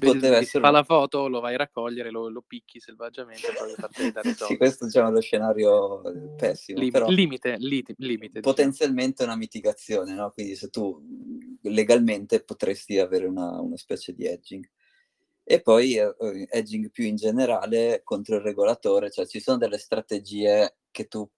Poteva 0.00 0.36
essere... 0.36 0.62
fa 0.62 0.70
la 0.70 0.84
foto, 0.84 1.26
lo 1.28 1.40
vai 1.40 1.54
a 1.54 1.58
raccogliere, 1.58 2.10
lo, 2.10 2.28
lo 2.28 2.44
picchi 2.46 2.78
selvaggiamente 2.78 3.40
sì, 4.36 4.58
questo 4.58 4.84
diciamo, 4.84 5.08
è 5.08 5.12
lo 5.12 5.20
scenario 5.20 6.02
pessimo. 6.36 6.80
Lim- 6.80 6.90
però 6.90 7.08
limite, 7.08 7.56
limite, 7.56 7.94
limite 7.96 8.40
diciamo. 8.40 8.54
Potenzialmente 8.54 9.10
diciamo. 9.12 9.30
una 9.30 9.38
mitigazione, 9.38 10.14
no? 10.14 10.30
Quindi 10.30 10.56
se 10.56 10.68
tu 10.68 11.02
legalmente 11.62 12.42
potresti 12.42 12.98
avere 12.98 13.26
una, 13.26 13.60
una 13.60 13.76
specie 13.78 14.14
di 14.14 14.26
edging. 14.26 14.68
E 15.44 15.60
poi 15.60 15.96
eh, 15.96 16.14
edging 16.50 16.90
più 16.90 17.04
in 17.04 17.16
generale 17.16 18.00
contro 18.02 18.36
il 18.36 18.42
regolatore, 18.42 19.10
cioè 19.10 19.26
ci 19.26 19.40
sono 19.40 19.58
delle 19.58 19.78
strategie 19.78 20.76
che 20.90 21.06
tu 21.06 21.28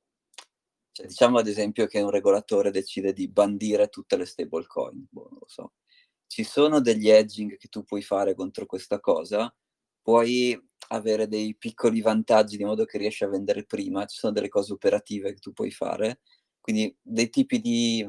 cioè, 0.97 1.07
diciamo 1.07 1.39
ad 1.39 1.47
esempio 1.47 1.87
che 1.87 2.01
un 2.01 2.09
regolatore 2.11 2.71
decide 2.71 3.13
di 3.13 3.29
bandire 3.29 3.89
tutte 3.89 4.17
le 4.17 4.25
stablecoin, 4.25 5.07
boh, 5.11 5.29
non 5.31 5.39
lo 5.41 5.47
so. 5.47 5.73
Ci 6.27 6.43
sono 6.43 6.81
degli 6.81 7.11
edging 7.11 7.57
che 7.59 7.69
tu 7.69 7.85
puoi 7.85 8.01
fare 8.03 8.35
contro 8.35 8.65
questa 8.65 8.99
cosa, 8.99 9.55
puoi 10.01 10.59
avere 10.89 11.29
dei 11.29 11.55
piccoli 11.57 12.01
vantaggi 12.01 12.57
di 12.57 12.65
modo 12.65 12.87
che 12.87 12.97
riesci 12.97 13.25
a 13.25 13.29
vendere 13.29 13.65
prima, 13.67 14.07
ci 14.07 14.19
sono 14.19 14.33
delle 14.33 14.49
cose 14.49 14.73
operative 14.73 15.35
che 15.35 15.41
tu 15.41 15.53
puoi 15.53 15.71
fare, 15.71 16.21
quindi 16.61 16.97
dei 17.03 17.29
tipi 17.29 17.61
di 17.61 18.07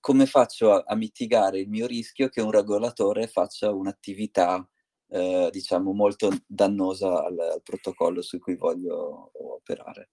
come 0.00 0.26
faccio 0.26 0.72
a, 0.72 0.84
a 0.86 0.94
mitigare 0.94 1.60
il 1.60 1.68
mio 1.68 1.86
rischio 1.86 2.28
che 2.28 2.40
un 2.40 2.50
regolatore 2.50 3.26
faccia 3.26 3.72
un'attività 3.72 4.66
eh, 5.08 5.48
diciamo 5.50 5.92
molto 5.92 6.30
dannosa 6.46 7.24
al, 7.24 7.38
al 7.38 7.62
protocollo 7.62 8.22
su 8.22 8.38
cui 8.38 8.56
voglio 8.56 9.30
operare. 9.32 10.10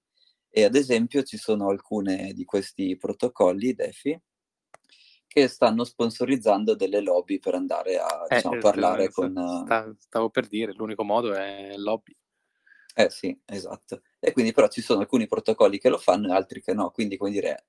E 0.50 0.64
ad 0.64 0.76
esempio 0.76 1.24
ci 1.24 1.38
sono 1.38 1.70
alcune 1.70 2.34
di 2.34 2.44
questi 2.44 2.98
protocolli 2.98 3.74
DeFi 3.74 4.22
che 5.26 5.48
stanno 5.48 5.86
sponsorizzando 5.86 6.76
delle 6.76 7.00
lobby 7.00 7.40
per 7.40 7.56
andare 7.56 7.98
a 7.98 8.26
eh, 8.28 8.36
diciamo, 8.36 8.58
parlare 8.60 9.06
eh, 9.06 9.12
con... 9.12 9.34
Stavo 9.98 10.30
per 10.30 10.48
dire, 10.48 10.74
l'unico 10.74 11.06
modo 11.06 11.34
è 11.34 11.74
lobby. 11.78 12.14
Eh 12.94 13.10
sì, 13.10 13.40
esatto. 13.46 14.02
E 14.24 14.34
quindi 14.34 14.52
però 14.52 14.68
ci 14.68 14.82
sono 14.82 15.00
alcuni 15.00 15.26
protocolli 15.26 15.80
che 15.80 15.90
lo 15.90 15.98
fanno 15.98 16.28
e 16.28 16.32
altri 16.32 16.62
che 16.62 16.76
no, 16.76 16.92
quindi 16.92 17.18
come 17.18 17.32
dire, 17.32 17.66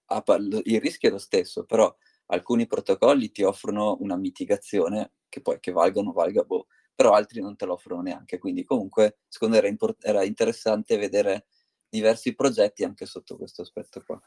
il 0.65 0.81
rischio 0.83 1.09
è 1.09 1.12
lo 1.12 1.19
stesso, 1.19 1.65
però 1.65 1.95
alcuni 2.27 2.67
protocolli 2.67 3.31
ti 3.31 3.43
offrono 3.43 3.97
una 4.01 4.17
mitigazione 4.17 5.12
che 5.31 5.41
poi 5.41 5.59
che 5.61 5.73
valgono, 5.73 6.12
valga, 6.12 6.45
boh, 6.45 6.67
però 6.95 7.12
altri 7.12 7.41
non 7.41 7.57
te 7.57 7.65
lo 7.65 7.73
offrono 7.73 8.03
neanche, 8.03 8.37
quindi 8.37 8.65
comunque 8.65 9.21
secondo 9.29 9.55
me 9.55 9.62
era, 9.62 9.71
import- 9.71 10.05
era 10.05 10.25
interessante 10.25 10.99
vedere 10.99 11.47
diversi 11.88 12.35
progetti 12.35 12.85
anche 12.85 13.07
sotto 13.07 13.38
questo 13.38 13.62
aspetto 13.62 14.03
qua. 14.05 14.21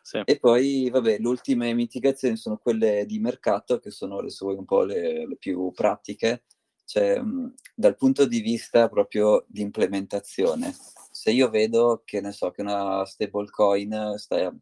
Sì. 0.00 0.22
E 0.24 0.38
poi, 0.38 0.88
vabbè, 0.90 1.18
le 1.18 1.26
ultime 1.26 1.74
mitigazioni 1.74 2.36
sono 2.36 2.56
quelle 2.56 3.04
di 3.04 3.18
mercato, 3.18 3.80
che 3.80 3.90
sono 3.90 4.26
se 4.28 4.44
vuoi, 4.44 4.56
un 4.56 4.64
po' 4.64 4.84
le, 4.84 5.26
le 5.26 5.36
più 5.36 5.72
pratiche, 5.72 6.44
cioè 6.84 7.20
mh, 7.20 7.54
dal 7.74 7.96
punto 7.96 8.26
di 8.26 8.40
vista 8.40 8.88
proprio 8.88 9.44
di 9.48 9.60
implementazione. 9.60 10.74
Se 11.20 11.32
io 11.32 11.50
vedo 11.50 12.02
che 12.04 12.20
ne 12.20 12.30
so 12.30 12.52
che 12.52 12.62
una 12.62 13.04
stablecoin 13.04 14.14
sta, 14.18 14.54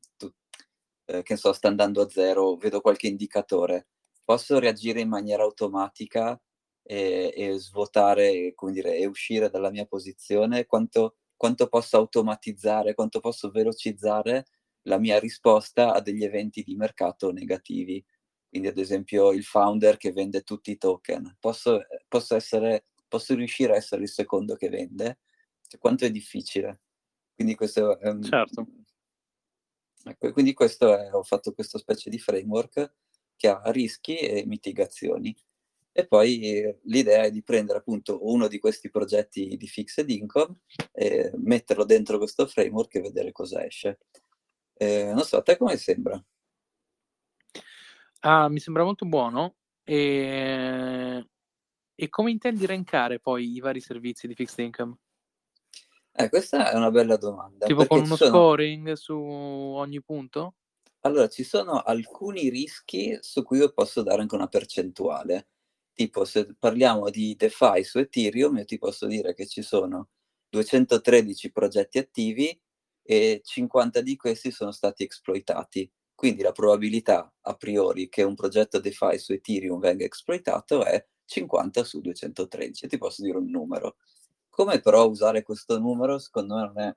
eh, 1.04 1.36
so, 1.36 1.52
sta 1.52 1.68
andando 1.68 2.00
a 2.00 2.08
zero, 2.08 2.56
vedo 2.56 2.80
qualche 2.80 3.08
indicatore, 3.08 3.88
posso 4.24 4.58
reagire 4.58 5.00
in 5.02 5.08
maniera 5.10 5.42
automatica 5.42 6.40
e, 6.82 7.30
e 7.36 7.58
svuotare, 7.58 8.54
come 8.54 8.72
dire, 8.72 8.96
e 8.96 9.04
uscire 9.04 9.50
dalla 9.50 9.70
mia 9.70 9.84
posizione, 9.84 10.64
quanto, 10.64 11.16
quanto 11.36 11.68
posso 11.68 11.98
automatizzare, 11.98 12.94
quanto 12.94 13.20
posso 13.20 13.50
velocizzare 13.50 14.46
la 14.84 14.98
mia 14.98 15.18
risposta 15.18 15.92
a 15.92 16.00
degli 16.00 16.24
eventi 16.24 16.62
di 16.62 16.74
mercato 16.74 17.32
negativi. 17.32 18.02
Quindi, 18.48 18.68
ad 18.68 18.78
esempio, 18.78 19.30
il 19.32 19.44
founder 19.44 19.98
che 19.98 20.10
vende 20.10 20.40
tutti 20.40 20.70
i 20.70 20.78
token. 20.78 21.36
Posso, 21.38 21.82
posso, 22.08 22.34
essere, 22.34 22.86
posso 23.06 23.34
riuscire 23.34 23.74
a 23.74 23.76
essere 23.76 24.02
il 24.04 24.08
secondo 24.08 24.56
che 24.56 24.70
vende? 24.70 25.18
Cioè, 25.68 25.80
quanto 25.80 26.04
è 26.04 26.10
difficile? 26.10 26.80
Quindi 27.34 27.54
questo 27.54 27.98
è 27.98 28.08
un... 28.08 28.22
Certo. 28.22 28.66
Ecco, 30.04 30.32
quindi 30.32 30.54
questo 30.54 30.96
è, 30.96 31.12
ho 31.12 31.22
fatto 31.22 31.52
questa 31.52 31.78
specie 31.78 32.08
di 32.10 32.18
framework 32.18 32.94
che 33.36 33.48
ha 33.48 33.60
rischi 33.66 34.16
e 34.16 34.44
mitigazioni. 34.46 35.36
E 35.92 36.06
poi 36.06 36.78
l'idea 36.82 37.22
è 37.24 37.30
di 37.30 37.42
prendere 37.42 37.78
appunto 37.78 38.18
uno 38.26 38.48
di 38.48 38.58
questi 38.58 38.90
progetti 38.90 39.56
di 39.56 39.66
fixed 39.66 40.08
income 40.10 40.60
e 40.92 41.32
metterlo 41.36 41.84
dentro 41.84 42.18
questo 42.18 42.46
framework 42.46 42.94
e 42.94 43.00
vedere 43.00 43.32
cosa 43.32 43.64
esce. 43.64 44.00
Eh, 44.74 45.12
non 45.14 45.24
so, 45.24 45.38
a 45.38 45.42
te 45.42 45.56
come 45.56 45.76
sembra? 45.78 46.22
Ah, 48.20 48.48
mi 48.48 48.60
sembra 48.60 48.84
molto 48.84 49.06
buono. 49.06 49.56
E... 49.82 51.26
e 51.94 52.08
come 52.08 52.30
intendi 52.30 52.66
rankare 52.66 53.18
poi 53.18 53.54
i 53.54 53.60
vari 53.60 53.80
servizi 53.80 54.26
di 54.26 54.34
fixed 54.34 54.64
income? 54.64 54.96
Eh, 56.18 56.28
questa 56.30 56.70
è 56.70 56.74
una 56.74 56.90
bella 56.90 57.16
domanda. 57.16 57.66
Tipo 57.66 57.86
con 57.86 58.00
uno 58.00 58.16
sono... 58.16 58.30
scoring 58.30 58.92
su 58.92 59.14
ogni 59.14 60.02
punto? 60.02 60.54
Allora, 61.00 61.28
ci 61.28 61.44
sono 61.44 61.82
alcuni 61.82 62.48
rischi 62.48 63.16
su 63.20 63.42
cui 63.42 63.58
io 63.58 63.72
posso 63.72 64.02
dare 64.02 64.22
anche 64.22 64.34
una 64.34 64.48
percentuale. 64.48 65.48
Tipo, 65.92 66.24
se 66.24 66.54
parliamo 66.58 67.10
di 67.10 67.36
DeFi 67.36 67.84
su 67.84 67.98
Ethereum, 67.98 68.56
io 68.58 68.64
ti 68.64 68.78
posso 68.78 69.06
dire 69.06 69.34
che 69.34 69.46
ci 69.46 69.62
sono 69.62 70.08
213 70.48 71.52
progetti 71.52 71.98
attivi 71.98 72.58
e 73.02 73.40
50 73.44 74.00
di 74.00 74.16
questi 74.16 74.50
sono 74.50 74.72
stati 74.72 75.04
esploitati. 75.04 75.90
Quindi 76.14 76.42
la 76.42 76.52
probabilità 76.52 77.32
a 77.42 77.54
priori 77.54 78.08
che 78.08 78.22
un 78.22 78.34
progetto 78.34 78.80
DeFi 78.80 79.18
su 79.18 79.32
Ethereum 79.32 79.78
venga 79.78 80.04
esploitato 80.04 80.84
è 80.84 81.06
50 81.26 81.84
su 81.84 82.00
213. 82.00 82.88
Ti 82.88 82.98
posso 82.98 83.22
dire 83.22 83.36
un 83.36 83.50
numero. 83.50 83.96
Come 84.56 84.80
però 84.80 85.06
usare 85.06 85.42
questo 85.42 85.78
numero, 85.78 86.18
secondo 86.18 86.54
me 86.54 86.62
non 86.62 86.78
è... 86.80 86.96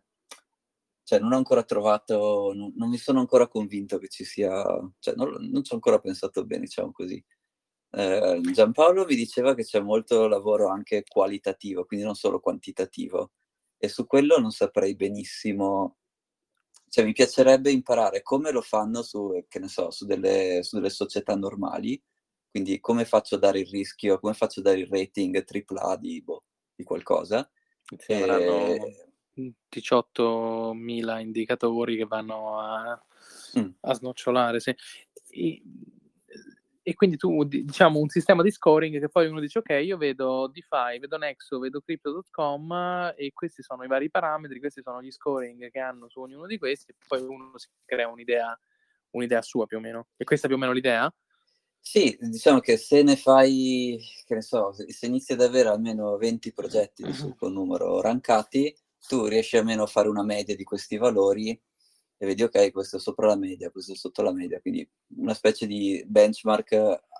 Cioè, 1.04 1.20
non 1.20 1.34
ho 1.34 1.36
ancora 1.36 1.64
trovato, 1.64 2.54
non, 2.56 2.72
non 2.78 2.88
mi 2.90 2.98
sono 2.98 3.20
ancora 3.20 3.50
convinto 3.50 3.98
che 3.98 4.08
ci 4.08 4.24
sia... 4.24 4.64
Cioè, 5.00 5.14
non, 5.16 5.36
non 5.52 5.62
ci 5.64 5.74
ho 5.74 5.76
ancora 5.76 6.00
pensato 6.00 6.46
bene, 6.46 6.62
diciamo 6.62 6.94
così. 6.94 7.22
Eh, 7.92 8.40
Giampaolo 8.54 9.04
mi 9.06 9.16
diceva 9.16 9.56
che 9.56 9.64
c'è 9.66 9.82
molto 9.82 10.28
lavoro 10.28 10.70
anche 10.70 11.04
qualitativo, 11.06 11.84
quindi 11.84 12.06
non 12.06 12.16
solo 12.16 12.40
quantitativo. 12.40 13.32
E 13.78 13.90
su 13.90 14.06
quello 14.06 14.40
non 14.40 14.52
saprei 14.52 14.96
benissimo 14.96 15.98
cioè 16.90 17.06
mi 17.06 17.14
piacerebbe 17.14 17.72
imparare 17.72 18.22
come 18.24 18.52
lo 18.52 18.62
fanno 18.62 19.04
su, 19.04 19.32
so, 19.68 19.92
su 19.92 20.06
delle, 20.06 20.64
su 20.64 20.78
delle 20.78 20.90
società 20.90 21.36
normali, 21.36 22.02
quindi 22.50 22.80
come 22.80 23.06
faccio 23.06 23.36
a 23.36 23.40
dare 23.40 23.60
il 23.60 23.68
rischio, 23.68 24.20
come 24.20 24.34
faccio 24.34 24.62
a 24.62 24.64
dare 24.64 24.80
il 24.80 24.88
rating 24.88 25.46
AAA 25.46 25.98
di, 25.98 26.22
boh, 26.24 26.46
di 26.80 26.84
qualcosa. 26.86 27.48
Sì, 27.98 28.14
e... 28.14 29.06
18.000 29.36 31.20
indicatori 31.20 31.96
che 31.96 32.06
vanno 32.06 32.60
a, 32.60 33.06
mm. 33.60 33.70
a 33.82 33.94
snocciolare, 33.94 34.60
sì. 34.60 34.76
E, 35.30 35.62
e 36.82 36.94
quindi 36.94 37.18
tu, 37.18 37.44
diciamo, 37.44 38.00
un 38.00 38.10
sistema 38.10 38.42
di 38.42 38.52
scoring 38.52 39.00
che 39.00 39.10
poi 39.10 39.28
uno 39.28 39.40
dice, 39.40 39.60
ok, 39.60 39.70
io 39.82 39.98
vedo 39.98 40.48
DeFi, 40.48 41.00
vedo 41.00 41.18
Nexo, 41.18 41.60
vedo 41.60 41.82
Crypto.com 41.82 43.14
e 43.16 43.32
questi 43.34 43.62
sono 43.62 43.84
i 43.84 43.88
vari 43.88 44.10
parametri, 44.10 44.60
questi 44.60 44.82
sono 44.82 45.02
gli 45.02 45.12
scoring 45.12 45.70
che 45.70 45.80
hanno 45.80 46.10
su 46.10 46.22
ognuno 46.22 46.48
di 46.48 46.58
questi 46.58 46.92
e 46.92 46.96
poi 47.08 47.22
uno 47.22 47.58
si 47.58 47.68
crea 47.86 48.10
un'idea, 48.10 48.58
un'idea 49.12 49.42
sua 49.42 49.66
più 49.66 49.78
o 49.78 49.82
meno. 49.82 50.08
E 50.18 50.24
questa 50.24 50.48
è 50.48 50.50
più 50.50 50.58
o 50.58 50.60
meno 50.60 50.74
l'idea? 50.74 51.14
Sì, 51.82 52.16
diciamo 52.20 52.60
che 52.60 52.78
se 52.78 53.02
ne 53.02 53.16
fai, 53.16 54.00
che 54.26 54.36
ne 54.36 54.42
so, 54.42 54.72
se 54.74 55.06
inizi 55.06 55.34
ad 55.34 55.42
avere 55.42 55.70
almeno 55.70 56.18
20 56.18 56.54
progetti 56.54 57.04
di 57.04 57.14
sul 57.14 57.36
tuo 57.36 57.50
numero 57.50 58.00
rankati, 58.02 58.76
tu 59.08 59.26
riesci 59.26 59.58
almeno 59.58 59.84
a 59.84 59.88
fare 59.88 60.08
una 60.08 60.24
media 60.24 60.56
di 60.56 60.64
questi 60.64 60.98
valori 60.98 61.50
e 62.22 62.26
vedi 62.26 62.44
ok, 62.44 62.72
questo 62.72 62.98
è 62.98 63.00
sopra 63.00 63.28
la 63.28 63.38
media, 63.38 63.72
questo 63.72 63.94
è 63.94 63.96
sotto 63.96 64.22
la 64.22 64.34
media, 64.34 64.60
quindi 64.60 64.88
una 65.16 65.34
specie 65.34 65.66
di 65.66 66.04
benchmark 66.06 66.74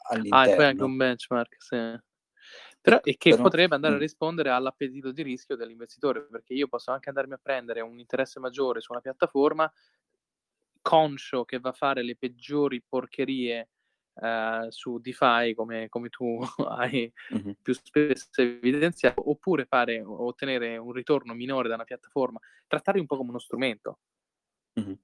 all'interno. 0.10 0.54
Ah, 0.54 0.56
poi 0.56 0.66
anche 0.66 0.84
un 0.84 0.98
benchmark, 0.98 1.56
sì. 1.58 2.00
Però, 2.82 3.00
e 3.04 3.18
che 3.18 3.32
Però, 3.32 3.44
potrebbe 3.44 3.76
andare 3.76 3.94
a 3.94 3.98
mm. 3.98 4.02
rispondere 4.02 4.50
all'appetito 4.50 5.12
di 5.12 5.22
rischio 5.24 5.56
dell'investitore, 5.56 6.28
perché 6.28 6.54
io 6.54 6.68
posso 6.68 6.92
anche 6.92 7.10
andarmi 7.10 7.34
a 7.34 7.40
prendere 7.42 7.82
un 7.82 7.98
interesse 7.98 8.40
maggiore 8.40 8.82
su 8.82 8.92
una 8.92 9.02
piattaforma 9.02 9.72
conscio 10.82 11.44
che 11.44 11.60
va 11.60 11.70
a 11.70 11.74
fare 11.74 12.04
le 12.04 12.16
peggiori 12.16 12.82
porcherie 12.82 13.70
uh, 14.20 14.70
su 14.70 15.00
DeFi, 15.00 15.54
come, 15.56 15.88
come 15.90 16.10
tu 16.10 16.40
hai 16.68 17.12
mm-hmm. 17.34 17.52
più 17.62 17.74
spesso 17.74 18.42
evidenziato, 18.42 19.30
oppure 19.30 19.66
fare, 19.66 20.02
ottenere 20.06 20.78
un 20.78 20.92
ritorno 20.92 21.34
minore 21.34 21.68
da 21.68 21.76
una 21.76 21.84
piattaforma, 21.84 22.40
trattarli 22.68 23.00
un 23.00 23.06
po' 23.08 23.18
come 23.18 23.30
uno 23.30 23.40
strumento. 23.40 24.00
Mh-mh. 24.74 24.98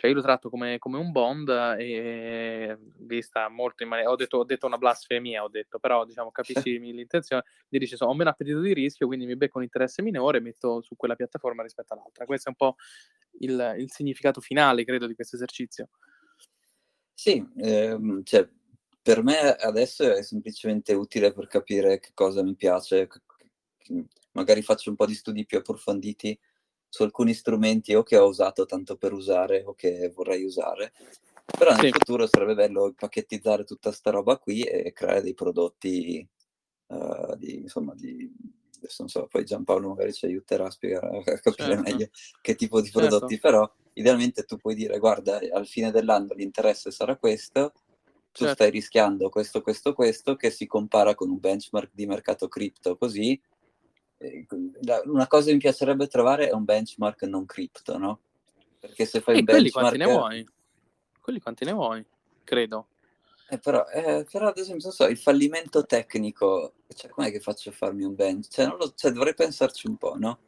Cioè 0.00 0.08
io 0.08 0.16
lo 0.16 0.22
tratto 0.22 0.48
come 0.48 0.78
come 0.78 0.96
un 0.96 1.12
bond 1.12 1.50
e 1.78 2.74
vista 3.00 3.50
molto 3.50 3.82
in 3.82 3.90
mani 3.90 4.06
ho 4.06 4.16
detto 4.16 4.38
ho 4.38 4.44
detto 4.44 4.64
una 4.66 4.78
blasfemia, 4.78 5.42
ho 5.42 5.48
detto, 5.50 5.78
però 5.78 6.06
diciamo 6.06 6.30
capisci 6.30 6.78
l'intenzione, 6.80 7.44
mi 7.68 7.78
dici: 7.78 7.96
"So 7.96 8.06
ho 8.06 8.14
meno 8.14 8.30
appetito 8.30 8.60
di 8.60 8.72
rischio, 8.72 9.06
quindi 9.06 9.26
mi 9.26 9.36
becco 9.36 9.58
un 9.58 9.64
interesse 9.64 10.00
minore 10.00 10.38
e 10.38 10.40
metto 10.40 10.80
su 10.80 10.96
quella 10.96 11.16
piattaforma 11.16 11.62
rispetto 11.62 11.92
all'altra." 11.92 12.24
Questo 12.24 12.48
è 12.48 12.52
un 12.52 12.56
po' 12.56 12.76
il 13.40 13.74
il 13.76 13.90
significato 13.92 14.40
finale, 14.40 14.84
credo, 14.84 15.06
di 15.06 15.14
questo 15.14 15.36
esercizio. 15.36 15.90
Sì, 17.20 17.46
ehm, 17.58 18.22
cioè 18.22 18.48
per 19.02 19.22
me 19.22 19.50
adesso 19.50 20.10
è 20.10 20.22
semplicemente 20.22 20.94
utile 20.94 21.34
per 21.34 21.48
capire 21.48 21.98
che 21.98 22.12
cosa 22.14 22.42
mi 22.42 22.54
piace, 22.54 23.08
magari 24.32 24.62
faccio 24.62 24.88
un 24.88 24.96
po' 24.96 25.04
di 25.04 25.12
studi 25.12 25.44
più 25.44 25.58
approfonditi 25.58 26.40
su 26.88 27.02
alcuni 27.02 27.34
strumenti 27.34 27.94
o 27.94 28.02
che 28.04 28.16
ho 28.16 28.26
usato 28.26 28.64
tanto 28.64 28.96
per 28.96 29.12
usare 29.12 29.62
o 29.66 29.74
che 29.74 30.10
vorrei 30.14 30.44
usare. 30.44 30.94
Però 31.44 31.70
nel 31.72 31.84
sì. 31.84 31.92
futuro 31.92 32.26
sarebbe 32.26 32.54
bello 32.54 32.94
pacchettizzare 32.96 33.64
tutta 33.64 33.92
sta 33.92 34.08
roba 34.08 34.38
qui 34.38 34.62
e 34.62 34.90
creare 34.94 35.20
dei 35.20 35.34
prodotti 35.34 36.26
uh, 36.86 37.36
di, 37.36 37.56
insomma, 37.56 37.92
di, 37.94 38.32
adesso 38.78 39.02
non 39.02 39.10
so, 39.10 39.26
poi 39.26 39.44
Giampaolo 39.44 39.88
magari 39.88 40.14
ci 40.14 40.24
aiuterà 40.24 40.68
a 40.68 40.70
spiegare, 40.70 41.18
a 41.18 41.38
capire 41.38 41.74
certo. 41.74 41.82
meglio 41.82 42.08
che 42.40 42.54
tipo 42.54 42.80
di 42.80 42.88
certo. 42.88 43.08
prodotti, 43.08 43.34
certo. 43.34 43.46
però 43.46 43.74
idealmente 44.00 44.44
tu 44.44 44.56
puoi 44.56 44.74
dire 44.74 44.98
guarda, 44.98 45.40
al 45.52 45.66
fine 45.66 45.90
dell'anno 45.90 46.34
l'interesse 46.34 46.90
sarà 46.90 47.16
questo, 47.16 47.72
tu 48.32 48.44
certo. 48.44 48.54
stai 48.54 48.70
rischiando 48.70 49.28
questo, 49.28 49.60
questo, 49.60 49.92
questo, 49.92 50.36
che 50.36 50.50
si 50.50 50.66
compara 50.66 51.14
con 51.14 51.30
un 51.30 51.38
benchmark 51.38 51.90
di 51.92 52.06
mercato 52.06 52.48
cripto 52.48 52.96
così, 52.96 53.40
una 55.04 55.26
cosa 55.26 55.46
che 55.46 55.52
mi 55.52 55.58
piacerebbe 55.58 56.06
trovare 56.06 56.48
è 56.48 56.52
un 56.52 56.64
benchmark 56.64 57.22
non 57.22 57.46
cripto, 57.46 57.96
no? 57.96 58.20
Perché 58.78 59.04
se 59.04 59.20
fai 59.20 59.36
e 59.36 59.38
un 59.38 59.44
quelli 59.44 59.62
benchmark... 59.70 59.96
quanti 59.96 59.98
ne 59.98 60.18
vuoi? 60.18 60.48
Quelli 61.20 61.40
quanti 61.40 61.64
ne 61.64 61.72
vuoi? 61.72 62.04
Credo. 62.44 62.86
Eh, 63.48 63.58
però, 63.58 63.84
eh, 63.88 64.24
però, 64.30 64.48
ad 64.48 64.58
esempio, 64.58 64.84
non 64.84 64.92
so, 64.92 65.06
il 65.06 65.18
fallimento 65.18 65.84
tecnico, 65.84 66.74
cioè, 66.94 67.10
com'è 67.10 67.32
che 67.32 67.40
faccio 67.40 67.70
a 67.70 67.72
farmi 67.72 68.04
un 68.04 68.14
bench? 68.14 68.48
Cioè, 68.48 68.66
lo, 68.66 68.92
cioè, 68.94 69.10
dovrei 69.10 69.34
pensarci 69.34 69.88
un 69.88 69.96
po', 69.96 70.16
no? 70.16 70.38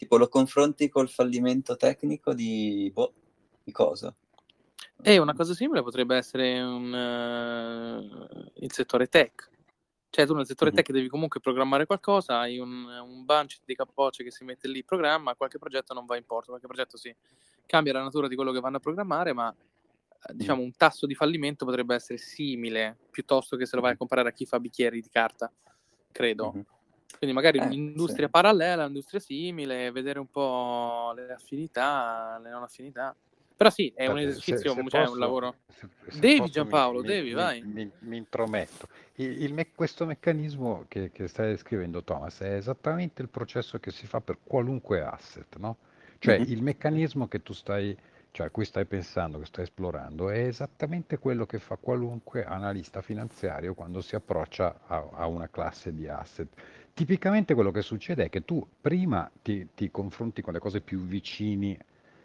Tipo, 0.00 0.16
lo 0.16 0.28
confronti 0.28 0.88
col 0.88 1.10
fallimento 1.10 1.76
tecnico 1.76 2.32
di, 2.32 2.90
boh, 2.90 3.12
di 3.62 3.70
cosa? 3.70 4.10
E 5.02 5.18
una 5.18 5.34
cosa 5.34 5.52
simile 5.52 5.82
potrebbe 5.82 6.16
essere 6.16 6.58
un, 6.58 6.90
uh, 6.90 8.50
il 8.54 8.72
settore 8.72 9.08
tech. 9.08 9.50
Cioè, 10.08 10.24
tu 10.24 10.34
nel 10.34 10.46
settore 10.46 10.70
tech 10.70 10.90
devi 10.90 11.06
comunque 11.06 11.40
programmare 11.40 11.84
qualcosa, 11.84 12.38
hai 12.38 12.58
un, 12.58 12.86
un 12.86 13.26
bunch 13.26 13.58
di 13.66 13.74
capocce 13.74 14.24
che 14.24 14.30
si 14.30 14.42
mette 14.42 14.68
lì, 14.68 14.82
programma, 14.84 15.34
qualche 15.34 15.58
progetto 15.58 15.92
non 15.92 16.06
va 16.06 16.16
in 16.16 16.24
porto, 16.24 16.46
qualche 16.46 16.66
progetto 16.66 16.96
si 16.96 17.14
cambia 17.66 17.92
la 17.92 18.02
natura 18.02 18.26
di 18.26 18.36
quello 18.36 18.52
che 18.52 18.60
vanno 18.60 18.78
a 18.78 18.80
programmare, 18.80 19.34
ma 19.34 19.54
eh, 19.54 20.32
diciamo 20.32 20.62
un 20.62 20.74
tasso 20.78 21.04
di 21.04 21.14
fallimento 21.14 21.66
potrebbe 21.66 21.94
essere 21.94 22.16
simile, 22.16 22.96
piuttosto 23.10 23.58
che 23.58 23.66
se 23.66 23.76
lo 23.76 23.82
vai 23.82 23.92
a 23.92 23.96
comparare 23.98 24.30
a 24.30 24.32
chi 24.32 24.46
fa 24.46 24.58
bicchieri 24.58 25.02
di 25.02 25.10
carta, 25.10 25.52
credo. 26.10 26.52
Mm-hmm. 26.52 26.62
Quindi 27.18 27.34
magari 27.36 27.58
eh, 27.58 27.64
un'industria 27.64 28.26
sì. 28.26 28.32
parallela, 28.32 28.82
un'industria 28.82 29.20
simile, 29.20 29.90
vedere 29.90 30.18
un 30.18 30.30
po' 30.30 31.12
le 31.14 31.32
affinità, 31.32 32.40
le 32.42 32.50
non 32.50 32.62
affinità. 32.62 33.14
Però 33.60 33.68
sì, 33.68 33.92
è 33.94 34.06
un 34.06 34.18
esercizio, 34.18 34.72
se, 34.72 34.80
se 34.82 34.88
cioè 34.88 35.02
posso, 35.02 35.12
un 35.12 35.18
lavoro. 35.18 35.54
Se, 35.68 35.86
se 36.08 36.18
devi 36.18 36.48
Giampaolo, 36.48 37.02
mi, 37.02 37.06
devi, 37.06 37.28
mi, 37.28 37.34
vai. 37.34 37.60
Mi, 37.60 37.90
mi 37.98 38.16
intrometto. 38.16 38.88
Il, 39.16 39.42
il 39.42 39.52
me, 39.52 39.72
questo 39.74 40.06
meccanismo 40.06 40.86
che, 40.88 41.10
che, 41.12 41.28
stai 41.28 41.50
descrivendo 41.50 42.02
Thomas 42.02 42.40
è 42.40 42.54
esattamente 42.54 43.20
il 43.20 43.28
processo 43.28 43.78
che 43.78 43.90
si 43.90 44.06
fa 44.06 44.22
per 44.22 44.38
qualunque 44.42 45.02
asset, 45.02 45.56
no? 45.58 45.76
Cioè 46.18 46.38
mm-hmm. 46.38 46.50
il 46.50 46.62
meccanismo 46.62 47.28
che 47.28 47.42
tu 47.42 47.52
stai, 47.52 47.94
cioè 48.30 48.46
a 48.46 48.50
cui 48.50 48.64
stai 48.64 48.86
pensando, 48.86 49.38
che 49.38 49.44
stai 49.44 49.64
esplorando, 49.64 50.30
è 50.30 50.38
esattamente 50.38 51.18
quello 51.18 51.44
che 51.44 51.58
fa 51.58 51.76
qualunque 51.76 52.46
analista 52.46 53.02
finanziario 53.02 53.74
quando 53.74 54.00
si 54.00 54.14
approccia 54.14 54.80
a, 54.86 55.06
a 55.12 55.26
una 55.26 55.50
classe 55.50 55.92
di 55.92 56.08
asset. 56.08 56.48
Tipicamente 57.00 57.54
quello 57.54 57.70
che 57.70 57.80
succede 57.80 58.24
è 58.24 58.28
che 58.28 58.44
tu 58.44 58.62
prima 58.78 59.30
ti, 59.40 59.68
ti 59.74 59.90
confronti 59.90 60.42
con 60.42 60.52
le 60.52 60.58
cose 60.58 60.82
più 60.82 60.98
vicini 61.00 61.74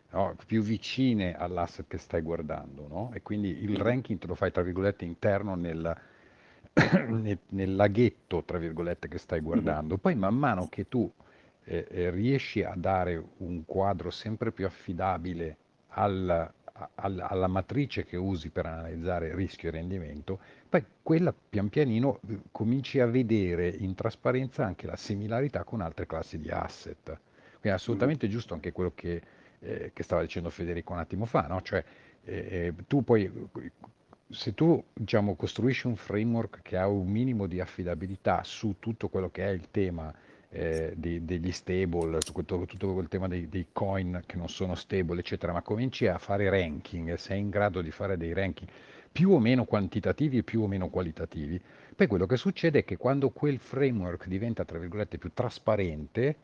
no? 0.09 0.35
più 0.45 0.61
vicine 0.61 1.33
all'asset 1.33 1.87
che 1.87 1.97
stai 1.97 2.19
guardando, 2.19 2.85
no? 2.89 3.11
e 3.13 3.21
quindi 3.21 3.63
il 3.63 3.77
ranking 3.77 4.19
te 4.19 4.27
lo 4.27 4.35
fai, 4.35 4.51
tra 4.51 4.63
virgolette, 4.63 5.05
interno 5.05 5.55
nel, 5.55 5.97
nel, 7.07 7.39
nel 7.47 7.75
laghetto, 7.75 8.43
tra 8.43 8.57
virgolette, 8.57 9.07
che 9.07 9.17
stai 9.17 9.39
guardando. 9.39 9.95
Poi 9.95 10.13
man 10.13 10.35
mano 10.35 10.67
che 10.67 10.89
tu 10.89 11.09
eh, 11.63 11.87
eh, 11.89 12.09
riesci 12.09 12.61
a 12.61 12.73
dare 12.75 13.23
un 13.37 13.63
quadro 13.63 14.09
sempre 14.09 14.51
più 14.51 14.65
affidabile 14.65 15.55
al, 15.91 16.51
alla 16.95 17.47
matrice 17.47 18.03
che 18.03 18.17
usi 18.17 18.49
per 18.49 18.65
analizzare 18.65 19.33
rischio 19.33 19.69
e 19.69 19.71
rendimento, 19.71 20.39
poi 20.67 20.83
quella 21.01 21.33
pian 21.33 21.69
pianino 21.69 22.19
eh, 22.27 22.39
cominci 22.51 22.99
a 22.99 23.05
vedere 23.05 23.69
in 23.69 23.95
trasparenza 23.95 24.65
anche 24.65 24.85
la 24.85 24.97
similarità 24.97 25.63
con 25.63 25.79
altre 25.79 26.05
classi 26.05 26.37
di 26.37 26.49
asset. 26.49 27.03
Quindi 27.05 27.69
è 27.69 27.71
assolutamente 27.71 28.27
giusto 28.27 28.53
anche 28.53 28.73
quello 28.73 28.91
che 28.93 29.21
eh, 29.65 29.91
che 29.93 30.03
stava 30.03 30.21
dicendo 30.21 30.49
Federico 30.49 30.93
un 30.93 30.99
attimo 30.99 31.25
fa, 31.25 31.47
no? 31.47 31.61
cioè 31.61 31.83
eh, 32.23 32.33
eh, 32.35 32.73
tu 32.87 33.03
poi, 33.03 33.31
se 34.29 34.53
tu 34.53 34.83
diciamo, 34.93 35.35
costruisci 35.35 35.87
un 35.87 35.95
framework 35.95 36.61
che 36.61 36.77
ha 36.77 36.87
un 36.87 37.07
minimo 37.07 37.47
di 37.47 37.59
affidabilità 37.59 38.43
su 38.43 38.75
tutto 38.79 39.09
quello 39.09 39.29
che 39.29 39.45
è 39.45 39.49
il 39.49 39.69
tema 39.71 40.13
eh, 40.55 40.93
di, 40.95 41.25
degli 41.25 41.51
stable, 41.51 42.19
tutto, 42.19 42.65
tutto 42.65 42.93
quel 42.93 43.09
tema 43.09 43.27
dei, 43.27 43.49
dei, 43.49 43.67
coin 43.73 44.23
che 44.25 44.37
non 44.37 44.47
sono 44.47 44.73
stable, 44.75 45.19
eccetera, 45.19 45.51
ma 45.51 45.61
cominci 45.61 46.07
a 46.07 46.17
fare 46.17 46.49
ranking, 46.49 47.15
sei 47.15 47.41
in 47.41 47.49
grado 47.49 47.81
di 47.81 47.91
fare 47.91 48.15
dei 48.15 48.33
ranking 48.33 48.69
più 49.11 49.31
o 49.31 49.39
meno 49.39 49.65
quantitativi 49.65 50.39
e 50.39 50.43
più 50.43 50.61
o 50.61 50.67
meno 50.67 50.89
qualitativi, 50.89 51.61
poi 51.95 52.07
quello 52.07 52.25
che 52.25 52.37
succede 52.37 52.79
è 52.79 52.85
che 52.85 52.97
quando 52.97 53.29
quel 53.29 53.59
framework 53.59 54.27
diventa, 54.27 54.65
tra 54.65 54.77
virgolette, 54.77 55.17
più 55.17 55.31
trasparente, 55.33 56.35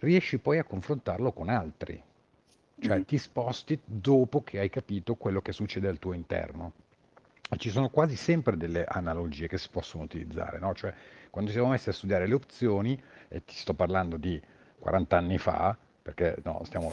riesci 0.00 0.38
poi 0.38 0.58
a 0.58 0.64
confrontarlo 0.64 1.32
con 1.32 1.48
altri, 1.48 2.00
cioè 2.80 2.98
mm. 2.98 3.02
ti 3.02 3.18
sposti 3.18 3.78
dopo 3.84 4.42
che 4.42 4.58
hai 4.58 4.70
capito 4.70 5.14
quello 5.14 5.40
che 5.40 5.52
succede 5.52 5.88
al 5.88 5.98
tuo 5.98 6.12
interno. 6.12 6.72
Ci 7.56 7.70
sono 7.70 7.88
quasi 7.88 8.14
sempre 8.14 8.56
delle 8.56 8.84
analogie 8.84 9.48
che 9.48 9.58
si 9.58 9.68
possono 9.68 10.04
utilizzare, 10.04 10.60
no? 10.60 10.72
cioè 10.72 10.94
quando 11.30 11.50
siamo 11.50 11.68
messi 11.68 11.88
a 11.88 11.92
studiare 11.92 12.26
le 12.26 12.34
opzioni, 12.34 13.00
e 13.28 13.44
ti 13.44 13.54
sto 13.54 13.74
parlando 13.74 14.16
di 14.16 14.40
40 14.78 15.16
anni 15.16 15.38
fa, 15.38 15.76
perché 16.02 16.36
no, 16.44 16.62
stiamo, 16.64 16.92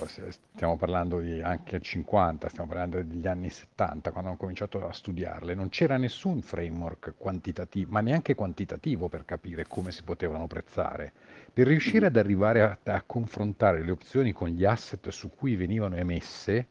stiamo, 0.54 0.78
parlando 0.78 1.20
di 1.20 1.42
anche 1.42 1.82
50, 1.82 2.50
stiamo 2.50 2.68
parlando 2.68 3.02
degli 3.02 3.26
anni 3.26 3.50
70, 3.50 4.12
quando 4.12 4.32
ho 4.32 4.36
cominciato 4.36 4.86
a 4.86 4.92
studiarle, 4.92 5.56
non 5.56 5.70
c'era 5.70 5.98
nessun 5.98 6.42
framework 6.42 7.14
quantitativo, 7.18 7.92
ma 7.92 8.02
neanche 8.02 8.36
quantitativo 8.36 9.08
per 9.08 9.26
capire 9.26 9.66
come 9.66 9.92
si 9.92 10.04
potevano 10.04 10.46
prezzare. 10.48 11.14
Per 11.52 11.66
riuscire 11.66 12.08
ad 12.08 12.18
arrivare 12.18 12.62
a, 12.62 12.78
a 12.84 13.04
confrontare 13.06 13.84
le 13.84 13.92
opzioni 13.92 14.34
con 14.34 14.50
gli 14.50 14.66
asset 14.66 15.10
su 15.10 15.32
cui 15.32 15.56
venivano 15.56 15.96
emesse, 15.96 16.68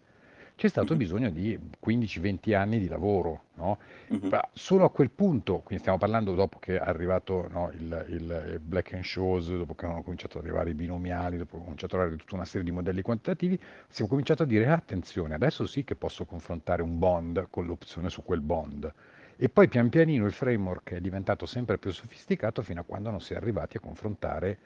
c'è 0.57 0.69
stato 0.69 0.95
mm-hmm. 0.95 0.99
bisogno 0.99 1.31
di 1.31 1.59
15-20 1.85 2.55
anni 2.55 2.79
di 2.79 2.89
lavoro. 2.89 3.43
No? 3.57 3.79
Mm-hmm. 4.13 4.35
solo 4.53 4.85
a 4.85 4.91
quel 4.91 5.11
punto, 5.11 5.59
quindi 5.59 5.79
stiamo 5.79 5.99
parlando 5.99 6.35
dopo 6.35 6.59
che 6.59 6.77
è 6.77 6.83
arrivato 6.83 7.47
no, 7.51 7.71
il, 7.73 8.07
il, 8.09 8.61
black 8.63 8.95
and 8.95 9.05
shows, 9.05 9.49
dopo 9.49 9.75
che 9.75 9.85
hanno 9.85 10.03
cominciato 10.03 10.39
ad 10.39 10.45
arrivare 10.45 10.71
i 10.71 10.75
binomiali, 10.75 11.37
dopo 11.37 11.51
che 11.51 11.57
hanno 11.57 11.65
cominciato 11.65 11.95
ad 11.95 12.01
arrivare 12.01 12.23
tutta 12.23 12.37
una 12.37 12.45
serie 12.47 12.65
di 12.65 12.71
modelli 12.71 13.03
quantitativi, 13.03 13.59
siamo 13.89 14.09
cominciato 14.09 14.45
a 14.45 14.47
dire 14.47 14.67
attenzione, 14.67 15.35
adesso 15.35 15.67
sì 15.67 15.85
che 15.85 15.95
posso 15.95 16.25
confrontare 16.25 16.83
un 16.83 16.99
bond 16.99 17.49
con 17.51 17.67
l'opzione 17.67 18.09
su 18.09 18.23
quel 18.23 18.41
bond. 18.41 18.93
E 19.37 19.51
poi 19.51 19.69
pian 19.69 19.91
pianino 19.91 20.25
il 20.25 20.33
framework 20.33 20.93
è 20.95 21.01
diventato 21.01 21.45
sempre 21.45 21.77
più 21.77 21.93
sofisticato 21.93 22.63
fino 22.63 22.81
a 22.81 22.85
quando 22.85 23.11
non 23.11 23.21
si 23.21 23.35
è 23.35 23.37
arrivati 23.37 23.77
a 23.77 23.81
confrontare 23.81 24.59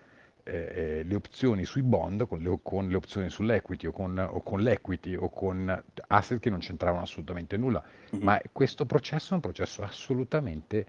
eh, 0.51 0.73
eh, 0.75 1.03
le 1.05 1.15
opzioni 1.15 1.65
sui 1.65 1.83
bond 1.83 2.27
con 2.27 2.41
le, 2.41 2.59
con 2.63 2.89
le 2.89 2.97
opzioni 2.97 3.31
sull'equity 3.31 3.87
o 3.87 3.93
con, 3.93 4.19
o 4.19 4.43
con, 4.43 4.61
l'equity 4.61 5.15
o 5.15 5.31
con 5.31 5.83
asset 6.09 6.41
che 6.41 6.51
non 6.51 6.59
c'entravano 6.59 7.03
assolutamente 7.03 7.57
nulla. 7.57 7.83
Mm-hmm. 8.15 8.25
Ma 8.25 8.41
questo 8.51 8.85
processo 8.85 9.31
è 9.31 9.35
un 9.35 9.41
processo 9.41 9.83
assolutamente 9.83 10.87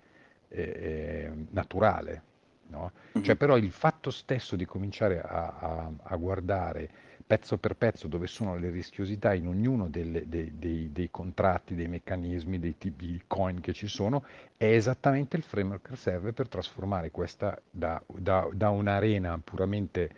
eh, 0.47 0.62
eh 0.62 1.32
naturale. 1.52 2.24
No? 2.67 2.91
Mm-hmm. 3.15 3.24
Cioè, 3.24 3.36
però 3.36 3.56
il 3.58 3.71
fatto 3.71 4.10
stesso 4.10 4.56
di 4.56 4.65
cominciare 4.65 5.21
a, 5.21 5.56
a, 5.60 5.91
a 6.02 6.15
guardare 6.15 6.89
pezzo 7.32 7.58
per 7.58 7.78
pezzo 7.78 8.10
dove 8.10 8.28
sono 8.28 8.58
le 8.58 8.70
rischiosità 8.70 9.34
in 9.34 9.48
ognuno 9.48 9.88
delle, 9.88 10.28
dei, 10.28 10.52
dei, 10.60 10.91
dei, 10.91 11.10
contratti, 11.10 11.76
dei 11.76 11.88
meccanismi, 11.88 12.60
dei 12.60 12.78
tipi 12.78 13.06
di 13.06 13.22
coin 13.26 13.62
che 13.62 13.72
ci 13.72 13.88
sono, 13.88 14.26
è 14.58 14.65
esattamente 14.65 15.38
il 15.38 15.44
framework 15.44 15.91
che 15.91 15.96
serve 15.96 16.34
per 16.34 16.50
trasformare 16.50 17.10
questa 17.10 17.58
da, 17.72 18.04
da, 18.06 18.50
da 18.52 18.70
un'arena 18.70 19.39
puramente 19.41 20.10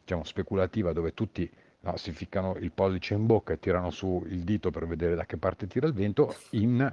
diciamo, 0.00 0.24
speculativa 0.24 0.92
dove 0.92 1.14
tutti 1.14 1.48
no, 1.82 1.96
si 1.96 2.10
ficcano 2.10 2.56
il 2.58 2.72
pollice 2.72 3.14
in 3.14 3.26
bocca 3.26 3.52
e 3.52 3.60
tirano 3.60 3.90
su 3.90 4.24
il 4.26 4.40
dito 4.40 4.72
per 4.72 4.88
vedere 4.88 5.14
da 5.14 5.24
che 5.24 5.36
parte 5.36 5.68
tira 5.68 5.86
il 5.86 5.92
vento, 5.92 6.34
in, 6.50 6.92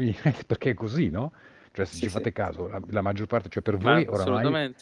in, 0.00 0.14
perché 0.46 0.70
è 0.70 0.74
così, 0.74 1.08
no? 1.08 1.32
Cioè 1.72 1.86
se 1.86 1.94
sì, 1.94 2.00
ci 2.02 2.08
fate 2.10 2.26
sì. 2.26 2.32
caso, 2.32 2.68
la, 2.68 2.78
la, 2.90 3.00
maggior 3.00 3.26
parte, 3.26 3.48
cioè 3.48 3.62
per 3.62 3.78
voi 3.78 4.06
oramai 4.06 4.74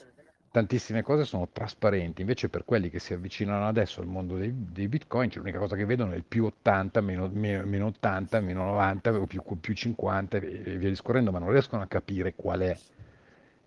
tantissime 0.53 1.03
cose 1.03 1.25
sono 1.25 1.49
trasparenti, 1.51 2.21
invece 2.21 2.51
per 2.51 2.65
quelli 2.65 2.91
che 2.91 3.01
si 3.01 3.15
avvicinano 3.15 3.67
adesso 3.67 4.01
al 4.01 4.07
mondo 4.07 4.37
dei, 4.37 4.53
dei 4.55 4.87
bitcoin, 4.87 5.31
cioè 5.31 5.39
l'unica 5.41 5.59
cosa 5.59 5.75
che 5.77 5.87
vedono 5.87 6.13
è 6.13 6.17
il 6.17 6.25
più 6.25 6.45
80, 6.45 7.01
meno, 7.01 7.29
meno 7.33 7.87
80, 7.87 8.41
meno 8.41 8.65
90 8.67 9.13
o 9.15 9.27
più, 9.27 9.43
più 9.59 9.75
50 9.75 10.37
e 10.37 10.77
via 10.77 10.91
discorrendo, 10.91 11.33
ma 11.33 11.39
non 11.39 11.51
riescono 11.51 11.83
a 11.83 11.87
capire 11.87 12.35
qual 12.35 12.61
è 12.61 12.77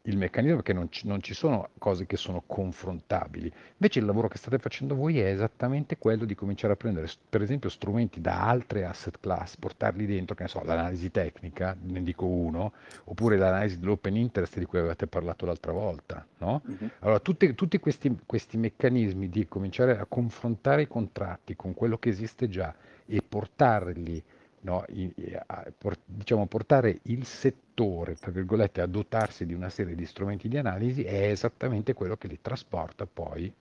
il 0.06 0.18
meccanismo 0.18 0.58
perché 0.58 0.74
non 0.74 0.92
ci, 0.92 1.08
non 1.08 1.22
ci, 1.22 1.34
sono 1.34 1.70
cose 1.78 2.06
che 2.06 2.18
sono 2.18 2.44
confrontabili. 2.46 3.52
Invece 3.74 4.00
il 4.00 4.06
lavoro 4.06 4.28
che 4.28 4.38
state 4.38 4.58
facendo 4.60 4.96
voi 4.96 5.20
è 5.20 5.28
esattamente 5.28 5.98
quello 5.98 6.26
di 6.26 6.36
cominciare 6.36 6.74
a 6.74 6.76
prendere, 6.76 7.10
per 7.28 7.42
esempio, 7.42 7.70
strumenti 7.70 8.22
da 8.22 8.48
altre 8.48 8.86
asset 8.86 9.20
class, 9.20 9.56
portarli 9.58 10.06
dentro, 10.06 10.36
che 10.36 10.44
ne 10.44 10.50
so, 10.50 10.62
l'analisi 10.64 11.12
tecnica, 11.12 11.76
ne 11.80 12.04
dico 12.04 12.26
uno, 12.26 12.74
oppure 13.06 13.38
l'analisi 13.38 13.80
dell'open 13.80 14.16
interest 14.16 14.60
di 14.60 14.66
cui 14.66 14.80
avete 14.80 15.08
parlato 15.08 15.46
l'altra 15.46 15.72
volta. 15.72 16.26
No? 16.38 16.62
Uh-huh. 16.66 16.90
Allora, 17.00 17.20
tutti, 17.20 17.54
tutti 17.56 17.80
questi, 17.80 18.16
questi 18.26 18.58
meccanismi 18.58 19.30
di 19.30 19.48
cominciare 19.48 19.98
a 19.98 20.06
confrontare 20.06 20.84
i 20.84 20.88
contratti 20.88 21.56
con 21.56 21.74
quello 21.74 21.98
che 21.98 22.10
esiste 22.10 22.48
già 22.48 22.74
e 23.08 23.22
portarli 23.28 24.24
no, 24.66 24.84
i, 24.90 25.14
a, 25.46 25.72
por, 25.78 25.96
diciamo, 26.04 26.48
portare 26.48 27.00
il 27.04 27.26
settore, 27.26 28.16
tra 28.16 28.32
virgolette, 28.32 28.82
a 28.82 28.88
dotarsi 28.88 29.46
di 29.46 29.54
una 29.54 29.70
serie 29.70 29.96
di 29.96 30.06
strumenti 30.06 30.48
di 30.50 30.58
analisi 30.58 31.04
è 31.04 31.30
esattamente 31.30 31.94
quello 31.94 32.18
che 32.18 32.28
li 32.28 32.40
trasporta 32.42 33.06
poi 33.06 33.54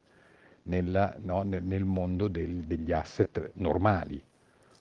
nella, 0.64 1.14
no, 1.21 1.43
nel, 1.43 1.62
nel, 1.62 1.85
mondo 1.85 2.27
del, 2.29 2.64
degli 2.64 2.90
asset 2.90 3.53
normali. 3.55 4.21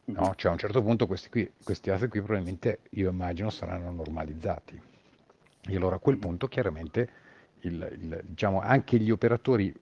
No? 0.05 0.21
Mm-hmm. 0.21 0.31
Cioè 0.35 0.49
a 0.49 0.53
un 0.53 0.59
certo 0.59 0.81
punto 0.81 1.07
questi, 1.07 1.29
qui, 1.29 1.51
questi 1.61 1.89
asset 1.89 2.09
qui 2.09 2.21
probabilmente 2.21 2.79
io 2.91 3.09
immagino 3.09 3.49
saranno 3.49 3.91
normalizzati. 3.91 4.81
E 5.65 5.75
allora 5.75 5.97
a 5.97 5.99
quel 5.99 6.17
punto 6.17 6.47
chiaramente 6.47 7.09
il, 7.61 7.97
il, 7.99 8.21
diciamo, 8.25 8.61
anche 8.61 8.97
gli 8.97 9.11
operatori 9.11 9.73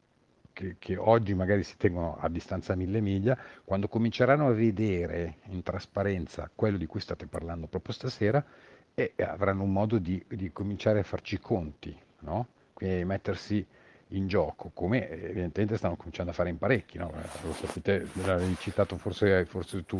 che, 0.53 0.75
che, 0.79 0.97
oggi 0.97 1.33
magari 1.33 1.63
si 1.63 1.77
tengono 1.77 2.17
a 2.19 2.29
distanza 2.29 2.75
mille 2.75 3.01
miglia, 3.01 3.37
quando 3.63 3.87
cominceranno 3.87 4.47
a 4.47 4.51
vedere 4.51 5.37
in 5.49 5.63
trasparenza 5.63 6.49
quello 6.53 6.77
di 6.77 6.85
cui 6.85 6.99
state 6.99 7.25
parlando 7.27 7.67
proprio 7.67 7.93
stasera, 7.93 8.43
e 8.93 9.13
avranno 9.17 9.63
un 9.63 9.71
modo 9.71 9.97
di, 9.97 10.23
di 10.27 10.51
cominciare 10.51 10.99
a 10.99 11.03
farci 11.03 11.39
conti, 11.39 11.97
no? 12.19 12.47
quindi 12.73 13.05
mettersi 13.05 13.65
in 14.09 14.27
gioco, 14.27 14.71
come 14.73 15.09
evidentemente 15.09 15.77
stanno 15.77 15.95
cominciando 15.95 16.31
a 16.31 16.33
fare 16.33 16.49
in 16.49 16.57
parecchi. 16.57 16.97
No? 16.97 17.11
Lo 17.43 17.53
sapete, 17.53 18.07
l'avevi 18.23 18.55
citato 18.59 18.97
forse, 18.97 19.45
forse 19.45 19.85
tu, 19.85 19.97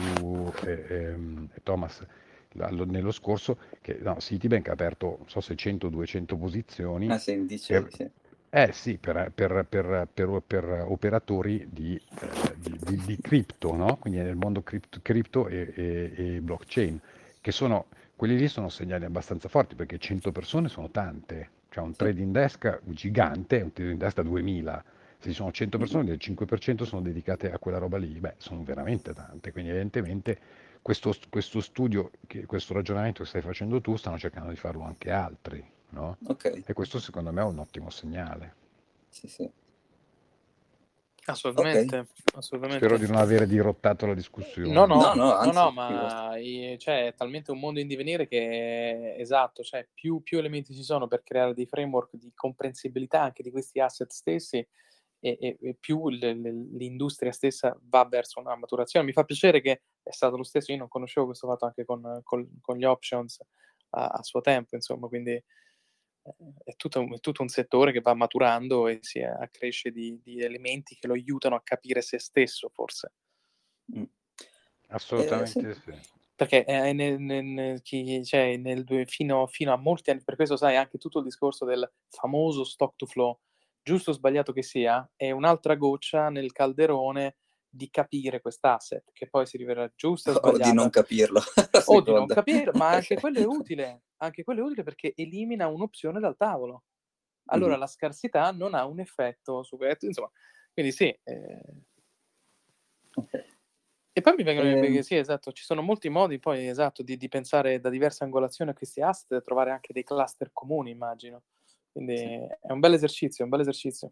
eh, 0.66 0.86
eh, 0.88 1.16
Thomas, 1.64 2.06
nello 2.54 3.12
scorso, 3.12 3.58
che 3.82 3.98
no, 4.02 4.18
Citibank 4.18 4.68
ha 4.68 4.74
aperto, 4.74 5.16
non 5.20 5.30
so 5.30 5.40
se 5.40 5.54
100-200 5.54 6.38
posizioni. 6.38 7.10
Ah, 7.10 7.18
sì, 7.18 7.46
dicevi, 7.46 7.92
sì. 7.92 8.10
Eh 8.54 8.74
sì, 8.74 8.98
per, 8.98 9.32
per, 9.34 9.66
per, 9.70 10.10
per 10.12 10.86
operatori 10.86 11.70
di, 11.72 11.96
eh, 11.96 12.56
di, 12.58 12.78
di, 12.84 13.02
di, 13.06 13.18
cripto, 13.22 13.74
no? 13.74 13.96
quindi 13.96 14.20
nel 14.20 14.36
mondo 14.36 14.62
cripto, 14.62 15.00
cripto 15.02 15.48
e, 15.48 15.72
e, 15.74 16.14
e, 16.18 16.42
blockchain, 16.42 17.00
che 17.40 17.52
sono, 17.54 17.86
quelli 18.14 18.36
lì 18.38 18.50
sono 18.50 18.68
segnali 18.68 19.06
abbastanza 19.06 19.48
forti 19.48 19.76
perché 19.76 19.98
100 19.98 20.34
persone 20.34 20.68
sono 20.68 20.90
tante, 20.90 21.50
cioè 21.70 21.82
un 21.86 21.96
trading 21.96 22.34
desk 22.34 22.82
gigante, 22.84 23.62
un 23.62 23.72
trading 23.72 23.98
desk 23.98 24.18
da 24.18 24.24
2000, 24.24 24.84
se 25.18 25.30
ci 25.30 25.34
sono 25.34 25.52
100 25.54 25.78
persone, 25.78 26.12
il 26.12 26.20
5% 26.20 26.84
sono 26.84 27.02
dedicate 27.02 27.54
a 27.54 27.58
quella 27.58 27.78
roba 27.78 27.98
lì, 27.98 28.20
beh, 28.20 28.34
sono 28.36 28.64
veramente 28.64 29.14
tante, 29.14 29.54
quindi 29.54 29.70
evidentemente 29.70 30.38
questo, 30.82 31.16
questo 31.30 31.62
studio, 31.62 32.12
questo 32.46 32.74
ragionamento 32.74 33.24
che 33.24 33.30
stai 33.30 33.42
facendo 33.42 33.80
tu, 33.80 33.96
stanno 33.96 34.18
cercando 34.18 34.50
di 34.50 34.58
farlo 34.58 34.84
anche 34.84 35.10
altri. 35.10 35.66
No? 35.92 36.18
Okay. 36.26 36.64
E 36.66 36.74
questo 36.74 37.00
secondo 37.00 37.32
me 37.32 37.42
è 37.42 37.46
un 37.46 37.60
ottimo 37.60 37.90
segnale. 37.90 38.56
Sì, 39.10 39.28
sì. 39.28 39.50
Assolutamente, 41.26 41.98
okay. 42.00 42.12
assolutamente, 42.34 42.84
Spero 42.84 43.00
di 43.00 43.10
non 43.10 43.22
avere 43.22 43.46
dirottato 43.46 44.08
la 44.08 44.16
discussione. 44.16 44.72
No, 44.72 44.86
no, 44.86 44.96
no, 44.96 45.14
no, 45.14 45.34
anzi, 45.34 45.56
no, 45.56 45.64
no 45.64 45.72
ma 45.72 46.32
cioè, 46.78 47.08
è 47.08 47.14
talmente 47.14 47.52
un 47.52 47.60
mondo 47.60 47.80
in 47.80 47.88
divenire 47.88 48.28
che 48.28 49.16
esatto, 49.18 49.62
cioè, 49.62 49.88
più, 49.94 50.24
più, 50.24 50.40
elementi 50.40 50.74
ci 50.74 50.84
sono 50.84 51.08
per 51.08 51.22
creare 51.24 51.54
dei 51.54 51.68
framework 51.68 52.16
di 52.16 52.32
comprensibilità 52.34 53.22
anche 53.22 53.44
di 53.44 53.52
questi 53.52 53.80
asset 53.80 54.10
stessi 54.10 54.58
e, 55.20 55.38
e, 55.40 55.58
e 55.62 55.76
più 55.80 56.10
le, 56.10 56.34
le, 56.34 56.52
l'industria 56.52 57.32
stessa 57.32 57.78
va 57.84 58.04
verso 58.06 58.40
una 58.40 58.56
maturazione. 58.56 59.06
Mi 59.06 59.14
fa 59.14 59.24
piacere 59.24 59.62
che 59.62 59.84
è 60.02 60.12
stato 60.12 60.38
lo 60.38 60.44
stesso, 60.44 60.72
io 60.72 60.80
non 60.80 60.88
conoscevo 60.88 61.28
questo 61.28 61.48
fatto 61.48 61.66
anche 61.66 61.86
con, 61.86 62.22
con, 62.24 62.50
con 62.60 62.78
gli 62.78 62.84
options 62.84 63.40
a, 63.92 64.08
a 64.08 64.24
suo 64.24 64.42
tempo, 64.42 64.76
insomma, 64.76 65.08
quindi 65.08 65.42
è 66.64 66.76
tutto, 66.76 67.02
è 67.14 67.20
tutto, 67.20 67.42
un 67.42 67.48
settore 67.48 67.92
che 67.92 68.02
va 68.02 68.14
maturando 68.14 68.88
e 68.88 69.00
si 69.02 69.22
accresce 69.22 69.92
di, 69.92 70.20
di, 70.22 70.42
elementi 70.42 70.96
che 70.96 71.08
lo 71.08 71.14
aiutano 71.14 71.56
a 71.56 71.62
capire 71.64 72.02
se 72.02 72.20
stesso, 72.20 72.70
forse. 72.70 73.14
Mm. 73.98 74.04
Assolutamente 74.90 75.60
eh, 75.60 75.74
sì. 75.74 75.82
sì. 75.82 76.20
Perché 76.36 76.64
è 76.64 76.92
nel, 76.94 77.20
nel, 77.20 77.82
chi, 77.82 78.24
cioè, 78.26 78.58
nel, 78.58 78.84
fino, 79.08 79.46
fino, 79.48 79.74
a 79.74 79.78
molti 79.78 80.10
anni, 80.10 80.24
per 80.24 80.36
questo 80.36 80.58
sai 80.58 80.76
anche 80.76 80.98
tutto 80.98 81.20
il 81.20 81.26
discorso 81.26 81.66
del 81.66 81.90
famoso 82.10 82.64
stock 82.64 82.96
to 82.96 83.06
flow, 83.06 83.40
giusto 83.84 84.10
o 84.10 84.14
sbagliato 84.14 84.52
che 84.52 84.64
sia, 84.64 85.08
è 85.16 85.30
un'altra 85.30 85.76
goccia 85.76 86.30
nel 86.30 86.52
calderone 86.52 87.36
di 87.74 87.90
capire 87.90 88.42
quest'asset, 88.42 89.12
che 89.14 89.30
poi 89.30 89.46
si 89.46 89.56
rivelerà 89.58 89.92
giusto 89.96 90.32
o. 90.32 90.40
O 90.52 90.58
di 90.58 90.74
non 90.74 90.90
capirlo. 90.90 91.42
o 91.86 92.02
di 92.02 92.12
non 92.12 92.28
capirlo, 92.28 92.74
ma 92.76 92.90
anche 92.90 93.16
quello 93.16 93.40
è 93.40 93.46
utile, 93.48 94.04
anche 94.18 94.44
quello 94.44 94.60
è 94.60 94.64
utile 94.64 94.84
perché 94.84 95.14
elimina 95.16 95.68
un'opzione 95.68 96.20
dal 96.20 96.36
tavolo. 96.36 96.84
Allora 97.46 97.72
mm-hmm. 97.72 97.80
la 97.80 97.88
scarsità 97.88 98.52
non 98.52 98.76
ha 98.76 98.86
un 98.86 99.00
effetto 99.00 99.64
su 99.64 99.78
questo, 99.78 100.06
insomma, 100.06 100.30
quindi 100.74 100.92
sì. 100.92 101.08
Eh... 101.24 101.62
Okay. 103.14 103.46
E 104.14 104.22
poi 104.22 104.36
mi 104.36 104.44
vengono 104.44 104.70
in 104.70 104.80
mente, 104.80 105.00
eh... 105.00 105.04
sì, 105.04 105.16
esatto, 105.16 105.54
ci 105.54 105.64
sono 105.64 105.82
molti 105.82 106.10
modi 106.10 106.38
poi, 106.38 106.68
esatto, 106.68 107.02
di, 107.02 107.16
di, 107.16 107.30
pensare 107.30 107.80
da 107.80 107.90
diverse 107.90 108.26
angolazioni 108.26 108.72
a 108.72 108.74
questi 108.74 109.02
asset 109.02 109.32
e 109.32 109.42
trovare 109.42 109.72
anche 109.72 109.94
dei 109.94 110.04
cluster 110.04 110.52
comuni, 110.52 110.92
immagino. 110.92 111.44
Quindi 111.92 112.18
sì. 112.18 112.26
è 112.62 112.72
un 112.72 112.80
bel 112.80 112.94
esercizio, 112.94 113.46
un 113.46 113.50
bel 113.50 113.62
esercizio. 113.62 114.12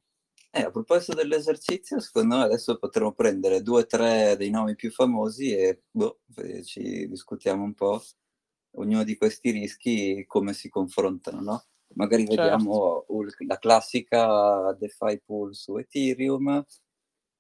Eh, 0.52 0.62
a 0.62 0.72
proposito 0.72 1.14
dell'esercizio, 1.14 2.00
secondo 2.00 2.38
me 2.38 2.44
adesso 2.44 2.80
potremmo 2.80 3.14
prendere 3.14 3.62
due 3.62 3.82
o 3.82 3.86
tre 3.86 4.36
dei 4.36 4.50
nomi 4.50 4.74
più 4.74 4.90
famosi 4.90 5.56
e 5.56 5.84
boh, 5.92 6.22
ci 6.64 7.08
discutiamo 7.08 7.64
un 7.64 7.76
po' 7.76 8.02
ognuno 8.78 9.04
di 9.04 9.16
questi 9.16 9.52
rischi 9.52 10.26
come 10.26 10.54
si 10.54 10.68
confrontano, 10.70 11.42
no? 11.42 11.64
Magari 11.94 12.26
certo. 12.26 12.42
vediamo 12.42 13.06
la 13.46 13.58
classica 13.60 14.74
DeFi 14.74 15.22
pool 15.24 15.54
su 15.54 15.78
Ethereum, 15.78 16.66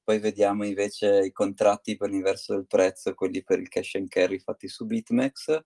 poi 0.04 0.20
vediamo 0.20 0.64
invece 0.64 1.26
i 1.26 1.32
contratti 1.32 1.98
per 1.98 2.12
l'inverso 2.12 2.54
del 2.54 2.68
prezzo, 2.68 3.16
quelli 3.16 3.44
per 3.44 3.60
il 3.60 3.70
cash 3.70 3.96
and 3.96 4.08
carry 4.08 4.38
fatti 4.38 4.68
su 4.68 4.86
BitMEX, 4.86 5.60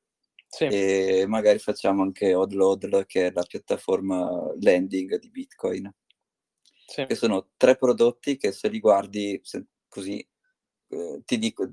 sì. 0.48 0.66
e 0.66 1.26
magari 1.28 1.60
facciamo 1.60 2.04
anche 2.04 2.34
Odlodl, 2.34 3.06
che 3.06 3.28
è 3.28 3.32
la 3.34 3.44
piattaforma 3.44 4.54
lending 4.60 5.20
di 5.20 5.30
Bitcoin 5.30 5.94
sì. 6.86 7.06
che 7.06 7.16
sono 7.16 7.50
tre 7.58 7.76
prodotti 7.76 8.38
che 8.38 8.52
se 8.52 8.70
li 8.70 8.80
guardi 8.80 9.40
se, 9.44 9.66
così 9.88 10.26
eh, 10.90 11.22
ti 11.26 11.38
dico, 11.38 11.68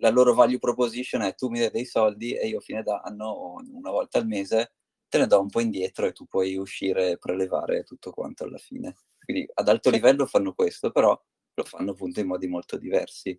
la 0.00 0.10
loro 0.10 0.34
value 0.34 0.58
proposition 0.58 1.22
è 1.22 1.34
tu 1.34 1.48
mi 1.48 1.60
dai 1.60 1.70
dei 1.70 1.84
soldi 1.84 2.34
e 2.34 2.48
io 2.48 2.58
a 2.58 2.60
fine 2.60 2.82
d'anno 2.82 3.56
una 3.72 3.90
volta 3.90 4.18
al 4.18 4.26
mese 4.26 4.72
te 5.08 5.18
ne 5.18 5.26
do 5.26 5.40
un 5.40 5.48
po' 5.48 5.60
indietro 5.60 6.06
e 6.06 6.12
tu 6.12 6.26
puoi 6.26 6.56
uscire 6.56 7.12
e 7.12 7.18
prelevare 7.18 7.84
tutto 7.84 8.10
quanto 8.10 8.44
alla 8.44 8.58
fine. 8.58 8.94
Quindi 9.24 9.48
ad 9.54 9.68
alto 9.68 9.90
sì. 9.90 9.94
livello 9.94 10.26
fanno 10.26 10.52
questo, 10.52 10.90
però 10.90 11.18
lo 11.54 11.64
fanno 11.64 11.92
appunto 11.92 12.20
in 12.20 12.26
modi 12.26 12.46
molto 12.48 12.76
diversi. 12.76 13.38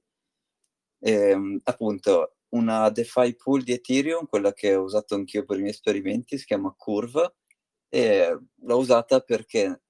E, 1.00 1.12
ehm, 1.12 1.60
appunto, 1.64 2.38
una 2.50 2.90
DeFi 2.90 3.36
pool 3.36 3.64
di 3.64 3.74
Ethereum, 3.74 4.26
quella 4.26 4.54
che 4.54 4.76
ho 4.76 4.84
usato 4.84 5.16
anch'io 5.16 5.44
per 5.46 5.58
i 5.58 5.62
miei 5.62 5.72
esperimenti, 5.74 6.38
si 6.38 6.46
chiama 6.46 6.74
Curve, 6.76 7.36
e 7.90 8.38
l'ho 8.56 8.78
usata 8.78 9.20
perché 9.22 9.84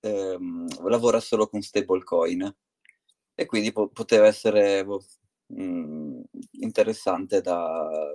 ehm, 0.00 0.88
lavora 0.88 1.20
solo 1.20 1.48
con 1.48 1.60
stablecoin 1.62 2.54
e 3.34 3.46
quindi 3.46 3.72
po- 3.72 3.88
poteva 3.88 4.26
essere 4.26 4.84
boh, 4.84 5.02
mh, 5.46 5.62
mm, 5.62 6.20
interessante 6.60 7.40
da, 7.40 8.14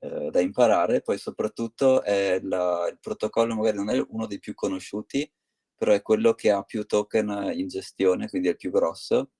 eh, 0.00 0.30
da, 0.30 0.40
imparare. 0.40 1.02
Poi 1.02 1.18
soprattutto 1.18 2.02
è 2.02 2.40
la, 2.42 2.86
il 2.90 2.98
protocollo 3.00 3.54
magari 3.54 3.76
non 3.76 3.90
è 3.90 4.04
uno 4.08 4.26
dei 4.26 4.38
più 4.38 4.54
conosciuti, 4.54 5.30
però 5.76 5.92
è 5.92 6.02
quello 6.02 6.34
che 6.34 6.50
ha 6.50 6.62
più 6.62 6.84
token 6.84 7.52
in 7.54 7.68
gestione, 7.68 8.28
quindi 8.28 8.48
è 8.48 8.52
il 8.52 8.56
più 8.56 8.70
grosso 8.70 9.30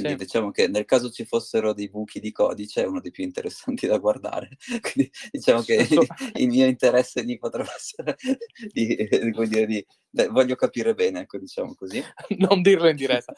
quindi 0.00 0.18
sì. 0.18 0.24
diciamo 0.26 0.50
che 0.50 0.68
nel 0.68 0.84
caso 0.84 1.10
ci 1.10 1.24
fossero 1.24 1.72
dei 1.72 1.88
buchi 1.88 2.20
di 2.20 2.30
codice 2.32 2.82
è 2.82 2.86
uno 2.86 3.00
dei 3.00 3.10
più 3.10 3.24
interessanti 3.24 3.86
da 3.86 3.98
guardare. 3.98 4.50
Quindi 4.80 5.10
diciamo 5.30 5.62
che 5.62 5.86
il 6.36 6.48
mio 6.48 6.66
interesse 6.66 7.24
di 7.24 7.38
potrebbe 7.38 7.70
essere 7.74 8.16
di, 8.72 9.08
dire, 9.48 9.66
di 9.66 9.86
beh, 10.08 10.28
voglio 10.28 10.54
capire 10.54 10.94
bene, 10.94 11.20
ecco, 11.20 11.38
diciamo 11.38 11.74
così. 11.74 12.02
Non 12.38 12.62
dirlo 12.62 12.88
in 12.88 12.96
diretta. 12.96 13.34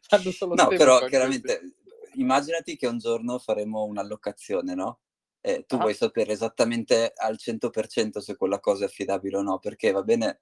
Fanno 0.00 0.30
solo 0.30 0.54
no, 0.54 0.68
però 0.68 1.04
chiaramente 1.06 1.58
questi. 1.58 2.20
immaginati 2.20 2.76
che 2.76 2.86
un 2.86 2.98
giorno 2.98 3.38
faremo 3.38 3.84
un'allocazione, 3.84 4.74
no? 4.74 5.00
E 5.40 5.64
tu 5.66 5.76
ah. 5.76 5.80
vuoi 5.80 5.94
sapere 5.94 6.32
esattamente 6.32 7.12
al 7.14 7.36
100% 7.38 8.18
se 8.18 8.36
quella 8.36 8.58
cosa 8.58 8.84
è 8.84 8.86
affidabile 8.86 9.36
o 9.36 9.42
no, 9.42 9.58
perché 9.58 9.92
va 9.92 10.02
bene 10.02 10.40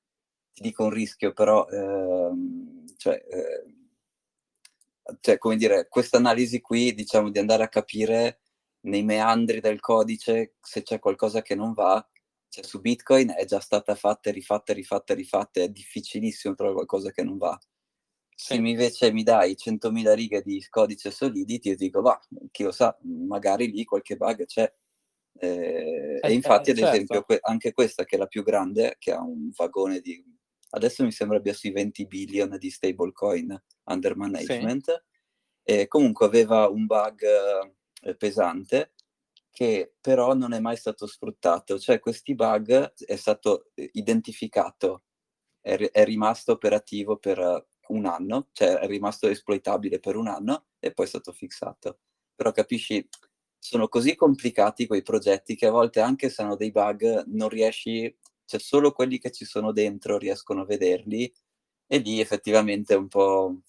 ti 0.55 0.63
dico 0.63 0.85
un 0.85 0.91
rischio, 0.91 1.33
però 1.33 1.67
ehm, 1.69 2.87
cioè, 2.97 3.23
eh, 3.29 3.75
cioè, 5.21 5.37
come 5.39 5.57
dire, 5.57 5.89
questa 5.89 6.17
analisi 6.17 6.61
qui, 6.61 6.95
diciamo, 6.95 7.31
di 7.31 7.39
andare 7.39 7.65
a 7.65 7.69
capire 7.69 8.41
nei 8.85 9.03
meandri 9.03 9.61
del 9.61 9.81
codice 9.81 10.55
se 10.61 10.83
c'è 10.83 10.99
qualcosa 10.99 11.43
che 11.43 11.55
non 11.55 11.73
va, 11.75 12.07
cioè 12.49 12.65
su 12.65 12.81
Bitcoin 12.81 13.33
è 13.37 13.45
già 13.45 13.61
stata 13.61 13.95
fatta, 13.95 14.31
rifatta, 14.31 14.73
rifatta, 14.73 15.13
rifatta, 15.15 15.61
è 15.61 15.69
difficilissimo 15.69 16.55
trovare 16.55 16.77
qualcosa 16.77 17.11
che 17.11 17.23
non 17.23 17.37
va. 17.37 17.59
Se 18.37 18.55
invece 18.55 19.13
mi 19.13 19.23
dai 19.23 19.57
100.000 19.57 20.13
righe 20.15 20.43
di 20.43 20.65
codice 20.69 21.11
solidity, 21.11 21.71
io 21.71 21.77
dico, 21.77 22.01
va, 22.01 22.19
chi 22.51 22.63
lo 22.65 22.73
sa, 22.73 22.97
magari 23.03 23.71
lì 23.71 23.85
qualche 23.85 24.17
bug 24.17 24.45
c'è. 24.47 24.73
Eh, 25.37 25.49
eh, 25.49 26.21
e 26.23 26.33
infatti, 26.33 26.71
eh, 26.71 26.73
ad 26.73 26.79
certo. 26.79 26.95
esempio, 26.95 27.23
que- 27.25 27.39
anche 27.43 27.73
questa 27.73 28.05
che 28.05 28.17
è 28.17 28.19
la 28.19 28.27
più 28.27 28.43
grande, 28.43 28.97
che 28.99 29.13
ha 29.13 29.21
un 29.21 29.51
vagone 29.55 30.01
di 30.01 30.23
adesso 30.75 31.05
mi 31.05 31.12
sembra 31.12 31.39
abbia 31.39 31.55
sui 31.55 31.70
20 31.70 32.07
billion 32.07 32.57
di 32.59 32.70
stablecoin 32.70 33.62
under 33.85 34.16
management, 34.16 34.85
sì. 34.85 35.72
e 35.72 35.89
comunque 35.89 36.27
aveva 36.27 36.68
un 36.68 36.87
bug 36.87 37.22
eh, 38.03 38.16
pesante 38.16 38.93
che 39.51 39.95
però 40.01 40.35
non 40.35 40.53
è 40.53 40.59
mai 40.59 40.77
stato 40.77 41.07
sfruttato, 41.07 41.79
cioè 41.79 42.01
questi 42.01 42.35
bug 42.35 42.93
è 43.07 43.16
stato 43.16 43.70
eh, 43.75 43.89
identificato, 43.93 45.05
è, 45.61 45.77
è 45.77 46.05
rimasto 46.05 46.53
operativo 46.53 47.16
per 47.18 47.68
un 47.89 48.07
anno, 48.07 48.49
cioè 48.53 48.79
è 48.79 48.87
rimasto 48.87 49.29
esploitabile 49.29 50.01
per 50.01 50.16
un 50.16 50.27
anno 50.27 50.66
e 50.81 50.93
poi 50.93 51.07
è 51.07 51.09
stato 51.09 51.33
fissato. 51.33 52.01
Però 52.35 52.51
capisci, 52.51 53.07
sono 53.57 53.89
così 53.89 54.16
complicati 54.16 54.87
quei 54.87 55.03
progetti 55.03 55.55
che 55.55 55.66
a 55.66 55.70
volte 55.70 56.01
anche 56.01 56.31
se 56.31 56.43
hanno 56.43 56.57
dei 56.57 56.72
bug 56.72 57.25
non 57.27 57.49
riesci 57.49 58.14
cioè 58.45 58.61
solo 58.61 58.93
quelli 58.93 59.19
che 59.19 59.31
ci 59.31 59.45
sono 59.45 59.73
dentro 59.73 60.19
riescono 60.19 60.63
a 60.63 60.67
vederli 60.67 61.33
e 61.87 61.99
lì 61.99 62.21
effettivamente 62.21 62.95
un 62.95 63.09
po' 63.09 63.61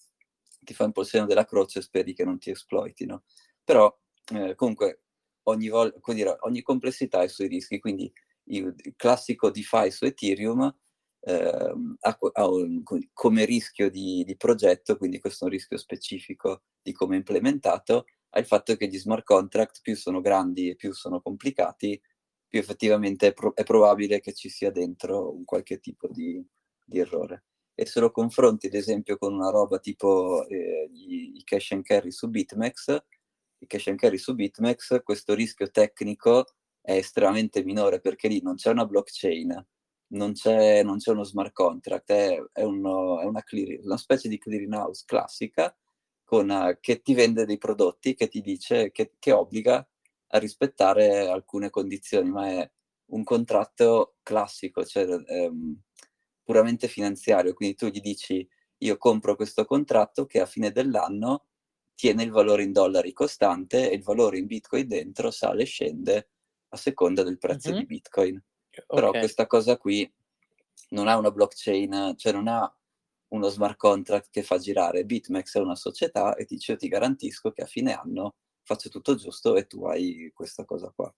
ti 0.66 0.74
fa 0.74 0.84
un 0.84 0.92
po' 0.92 1.02
il 1.02 1.06
segno 1.06 1.26
della 1.26 1.44
croce 1.44 1.78
e 1.78 1.82
speri 1.82 2.12
che 2.12 2.24
non 2.24 2.38
ti 2.38 2.50
esploitino. 2.50 3.24
Però 3.64 3.96
eh, 4.34 4.54
comunque 4.54 5.02
ogni, 5.44 5.68
vol- 5.68 5.94
dire, 6.08 6.36
ogni 6.40 6.62
complessità 6.62 7.20
ha 7.20 7.24
i 7.24 7.28
suoi 7.28 7.48
rischi, 7.48 7.78
quindi 7.78 8.12
il, 8.48 8.74
classico 8.96 9.50
DeFi 9.50 9.90
su 9.90 10.04
Ethereum 10.04 10.74
eh, 11.20 11.74
ha, 12.00 12.18
ha 12.32 12.48
un, 12.48 12.82
come 13.12 13.44
rischio 13.44 13.90
di, 13.90 14.24
di, 14.24 14.36
progetto, 14.36 14.96
quindi 14.96 15.20
questo 15.20 15.44
è 15.44 15.48
un 15.48 15.54
rischio 15.54 15.78
specifico 15.78 16.62
di 16.82 16.92
come 16.92 17.14
è 17.14 17.18
implementato, 17.18 18.06
ha 18.30 18.38
il 18.38 18.46
fatto 18.46 18.76
che 18.76 18.88
gli 18.88 18.98
smart 18.98 19.24
contract 19.24 19.80
più 19.82 19.96
sono 19.96 20.20
grandi 20.20 20.70
e 20.70 20.76
più 20.76 20.92
sono 20.92 21.20
complicati, 21.20 22.00
più 22.48 22.58
effettivamente 22.58 23.28
è, 23.28 23.32
pro- 23.32 23.54
è, 23.54 23.62
probabile 23.64 24.20
che 24.20 24.32
ci 24.32 24.48
sia 24.48 24.70
dentro 24.70 25.34
un 25.34 25.44
qualche 25.44 25.78
tipo 25.78 26.08
di, 26.08 26.44
di, 26.84 26.98
errore. 26.98 27.44
E 27.74 27.86
se 27.86 28.00
lo 28.00 28.10
confronti, 28.10 28.66
ad 28.66 28.74
esempio, 28.74 29.18
con 29.18 29.34
una 29.34 29.50
roba 29.50 29.78
tipo 29.78 30.46
eh, 30.48 30.88
i, 30.92 31.36
i 31.36 31.44
cash 31.44 31.72
and 31.72 31.82
carry 31.82 32.10
su 32.10 32.28
BitMEX, 32.28 33.04
i 33.58 33.66
cash 33.66 33.88
and 33.88 33.98
carry 33.98 34.18
su 34.18 34.34
BitMEX, 34.34 35.02
questo 35.02 35.34
rischio 35.34 35.70
tecnico 35.70 36.46
è 36.80 36.92
estremamente 36.92 37.64
minore 37.64 38.00
perché 38.00 38.28
lì 38.28 38.40
non 38.42 38.54
c'è 38.54 38.70
una 38.70 38.86
blockchain, 38.86 39.66
non 40.08 40.32
c'è, 40.32 40.82
non 40.82 40.98
c'è 40.98 41.10
uno 41.10 41.24
smart 41.24 41.52
contract, 41.52 42.10
è, 42.12 42.38
è, 42.52 42.62
uno, 42.62 43.20
è 43.20 43.24
una, 43.24 43.42
clear, 43.42 43.80
una, 43.82 43.96
specie 43.96 44.28
di 44.28 44.38
clearing 44.38 44.72
house 44.72 45.02
classica 45.04 45.76
con, 46.24 46.48
uh, 46.48 46.76
che 46.80 47.02
ti 47.02 47.14
vende 47.14 47.44
dei 47.44 47.58
prodotti, 47.58 48.14
che 48.14 48.28
ti 48.28 48.40
dice, 48.40 48.90
che, 48.92 49.14
che 49.18 49.32
obbliga 49.32 49.86
a 50.28 50.38
rispettare 50.38 51.28
alcune 51.28 51.70
condizioni, 51.70 52.30
ma 52.30 52.48
è 52.48 52.70
un 53.06 53.22
contratto 53.22 54.16
classico, 54.22 54.84
cioè 54.84 55.06
ehm, 55.06 55.80
puramente 56.42 56.88
finanziario. 56.88 57.54
Quindi 57.54 57.76
tu 57.76 57.86
gli 57.86 58.00
dici 58.00 58.46
io 58.78 58.96
compro 58.98 59.36
questo 59.36 59.64
contratto 59.64 60.26
che 60.26 60.40
a 60.40 60.46
fine 60.46 60.70
dell'anno 60.70 61.46
tiene 61.94 62.22
il 62.24 62.30
valore 62.30 62.62
in 62.62 62.72
dollari 62.72 63.12
costante 63.12 63.90
e 63.90 63.94
il 63.94 64.02
valore 64.02 64.38
in 64.38 64.46
bitcoin 64.46 64.86
dentro 64.86 65.30
sale 65.30 65.62
e 65.62 65.66
scende 65.66 66.28
a 66.68 66.76
seconda 66.76 67.22
del 67.22 67.38
prezzo 67.38 67.70
mm-hmm. 67.70 67.78
di 67.78 67.86
bitcoin. 67.86 68.44
Però 68.86 69.08
okay. 69.08 69.20
questa 69.20 69.46
cosa 69.46 69.78
qui 69.78 70.12
non 70.90 71.08
ha 71.08 71.16
una 71.16 71.30
blockchain, 71.30 72.14
cioè 72.16 72.32
non 72.32 72.48
ha 72.48 72.70
uno 73.28 73.48
smart 73.48 73.76
contract 73.76 74.28
che 74.30 74.42
fa 74.42 74.58
girare. 74.58 75.04
BitMEX 75.04 75.56
è 75.56 75.60
una 75.60 75.74
società 75.74 76.36
e 76.36 76.44
dice 76.44 76.72
io 76.72 76.78
ti 76.78 76.88
garantisco 76.88 77.50
che 77.50 77.62
a 77.62 77.66
fine 77.66 77.94
anno 77.94 78.34
faccio 78.66 78.88
tutto 78.88 79.14
giusto 79.14 79.56
e 79.56 79.66
tu 79.66 79.86
hai 79.86 80.30
questa 80.34 80.64
cosa 80.64 80.92
qua. 80.94 81.12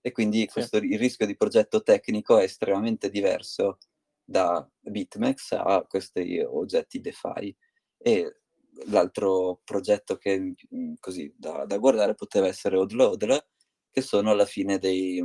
E 0.00 0.12
quindi 0.12 0.46
questo, 0.46 0.78
il 0.78 0.98
rischio 0.98 1.26
di 1.26 1.36
progetto 1.36 1.82
tecnico 1.82 2.38
è 2.38 2.44
estremamente 2.44 3.10
diverso 3.10 3.78
da 4.24 4.66
BitMEX 4.80 5.52
a 5.52 5.84
questi 5.88 6.40
oggetti 6.40 7.00
DeFi. 7.00 7.54
E 7.98 8.40
l'altro 8.86 9.60
progetto 9.64 10.16
che 10.16 10.38
mm, 10.74 10.94
così 10.98 11.32
da, 11.36 11.64
da 11.66 11.78
guardare 11.78 12.14
poteva 12.14 12.46
essere 12.46 12.76
Odlodl, 12.76 13.46
che 13.90 14.00
sono 14.00 14.30
alla 14.30 14.46
fine 14.46 14.78
dei, 14.78 15.22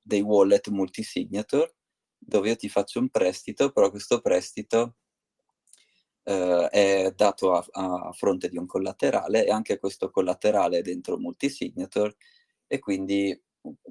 dei 0.00 0.20
wallet 0.20 0.68
multisignature, 0.68 1.74
dove 2.16 2.48
io 2.50 2.56
ti 2.56 2.68
faccio 2.68 3.00
un 3.00 3.08
prestito, 3.08 3.72
però 3.72 3.90
questo 3.90 4.20
prestito 4.20 4.96
eh, 6.24 6.68
è 6.68 7.12
dato 7.14 7.52
a, 7.52 7.64
a, 7.72 8.12
fronte 8.12 8.48
di 8.48 8.56
un 8.56 8.66
collaterale 8.66 9.46
e 9.46 9.50
anche 9.50 9.78
questo 9.78 10.10
collaterale 10.10 10.78
è 10.78 10.82
dentro 10.82 11.18
multisignature 11.18 12.16
e 12.66 12.78
quindi 12.78 13.38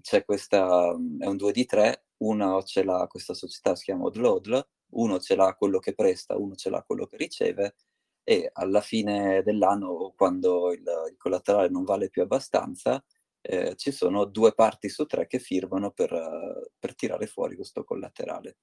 c'è 0.02 0.26
questa, 0.26 0.92
è 1.20 1.26
un 1.26 1.38
2 1.38 1.52
di 1.52 1.66
3, 1.66 2.06
uno 2.18 2.64
ce 2.64 2.84
l'ha 2.84 3.08
questa 3.08 3.34
società, 3.34 3.76
si 3.76 3.86
chiama 3.86 4.06
Odlodl, 4.06 4.68
uno 4.92 5.20
ce 5.20 5.36
l'ha 5.36 5.54
quello 5.56 5.80
che 5.80 5.94
presta, 5.94 6.38
uno 6.38 6.56
ce 6.56 6.70
l'ha 6.70 6.84
quello 6.84 7.06
che 7.08 7.18
riceve 7.18 7.76
e 8.24 8.50
alla 8.54 8.82
fine 8.82 9.42
dell'anno, 9.44 10.14
quando 10.16 10.72
il, 10.72 10.84
il 11.10 11.18
collaterale 11.18 11.70
non 11.70 11.84
vale 11.84 12.10
più 12.10 12.22
abbastanza, 12.22 13.04
eh, 13.42 13.76
ci 13.76 13.92
sono 13.92 14.26
due 14.26 14.54
parti 14.54 14.88
su 14.90 15.06
tre 15.06 15.28
che 15.28 15.40
firmano 15.40 15.92
per, 15.92 16.70
per 16.80 16.96
tirare 16.96 17.28
fuori 17.28 17.56
questo 17.56 17.84
collaterale. 17.84 18.58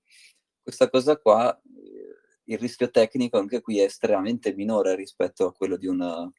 Questa 0.62 0.88
cosa 0.88 1.18
qua 1.18 1.60
il 2.52 2.58
rischio 2.58 2.90
tecnico 2.90 3.38
anche 3.38 3.60
qui 3.60 3.78
è 3.78 3.84
estremamente 3.84 4.52
minore 4.54 4.96
rispetto 4.96 5.46
a 5.46 5.52
quello 5.52 5.76
di, 5.76 5.86
una, 5.86 6.30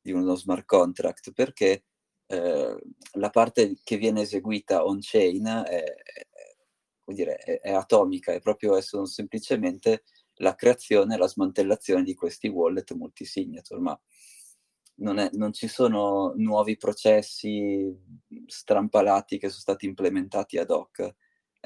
di 0.00 0.10
uno 0.12 0.34
smart 0.34 0.64
contract, 0.64 1.32
perché 1.32 1.84
eh, 2.26 2.76
la 3.12 3.30
parte 3.30 3.76
che 3.84 3.96
viene 3.96 4.22
eseguita 4.22 4.84
on-chain 4.84 5.46
è, 5.46 5.84
è, 5.84 7.12
dire, 7.12 7.36
è, 7.36 7.60
è 7.60 7.72
atomica, 7.72 8.32
è 8.32 8.40
proprio 8.40 8.80
sono 8.80 9.06
semplicemente 9.06 10.02
la 10.40 10.56
creazione 10.56 11.14
e 11.14 11.18
la 11.18 11.28
smantellazione 11.28 12.02
di 12.02 12.14
questi 12.14 12.48
wallet 12.48 12.92
multisignature, 12.94 13.80
ma 13.80 14.00
non, 14.96 15.18
è, 15.18 15.30
non, 15.34 15.52
ci 15.52 15.68
sono 15.68 16.32
nuovi 16.36 16.76
processi 16.76 17.94
strampalati 18.46 19.38
che 19.38 19.48
sono 19.48 19.60
stati 19.60 19.86
implementati 19.86 20.58
ad 20.58 20.70
hoc 20.70 21.14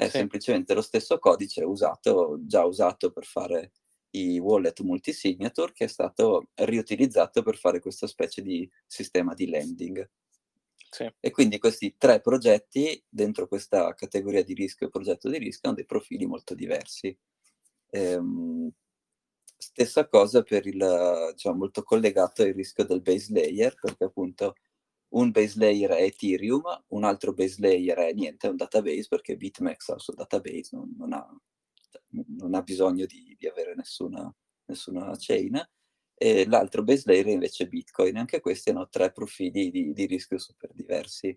è 0.01 0.05
sì. 0.05 0.17
semplicemente 0.17 0.73
lo 0.73 0.81
stesso 0.81 1.19
codice 1.19 1.63
usato, 1.63 2.39
già 2.41 2.65
usato 2.65 3.11
per 3.11 3.27
fare 3.27 3.73
i 4.13 4.39
wallet 4.39 4.81
multisignature 4.81 5.73
che 5.73 5.85
è 5.85 5.89
stato 5.89 6.49
riutilizzato 6.55 7.43
per 7.43 7.59
fare 7.59 7.81
questa 7.81 8.07
specie 8.07 8.41
di 8.41 8.69
sistema 8.87 9.35
di 9.35 9.47
lending. 9.47 10.11
Sì. 10.91 11.07
E 11.21 11.31
quindi 11.31 11.59
questi 11.59 11.97
tre 11.99 12.23
progetti 12.23 13.05
dentro 13.09 13.47
questa 13.47 13.95
categoria 13.95 14.43
di 14.43 14.55
rischio 14.55 14.87
e 14.87 14.91
progetto 14.91 15.29
di 15.29 15.37
rischio 15.37 15.69
hanno 15.69 15.77
dei 15.77 15.87
profili 15.87 16.25
molto 16.25 16.55
diversi. 16.55 17.17
Ehm, 17.91 18.73
Stessa 19.63 20.09
cosa 20.09 20.43
per 20.43 20.67
il, 20.67 21.33
diciamo, 21.33 21.59
molto 21.59 21.83
collegato 21.83 22.41
al 22.41 22.53
rischio 22.53 22.87
del 22.87 23.03
base 23.03 23.35
layer, 23.35 23.75
perché 23.79 24.05
appunto 24.05 24.55
un 25.11 25.31
base 25.31 25.59
layer 25.59 25.91
è 25.91 26.03
Ethereum, 26.03 26.63
un 26.89 27.05
altro 27.05 27.33
base 27.33 27.57
layer 27.61 27.99
è 27.99 28.13
niente, 28.13 28.47
è 28.47 28.51
un 28.51 28.57
database, 28.57 29.07
perché 29.09 29.37
BitMEX 29.37 29.89
ha 29.89 29.95
il 29.95 30.01
suo 30.01 30.15
database, 30.15 30.77
non, 30.77 30.95
non, 30.97 31.13
ha, 31.13 31.41
non 32.39 32.55
ha, 32.55 32.63
bisogno 32.63 33.07
di, 33.07 33.35
di 33.39 33.47
avere 33.47 33.75
nessuna, 33.75 34.33
nessuna 34.67 35.15
chain, 35.19 35.61
e 36.15 36.47
l'altro 36.47 36.83
base 36.83 37.05
layer 37.07 37.27
è 37.27 37.31
invece 37.31 37.67
Bitcoin. 37.67 38.17
Anche 38.17 38.41
questi 38.41 38.71
hanno 38.71 38.89
tre 38.89 39.11
profili 39.11 39.71
di, 39.71 39.93
di 39.93 40.07
rischio 40.07 40.39
super 40.39 40.73
diversi. 40.73 41.37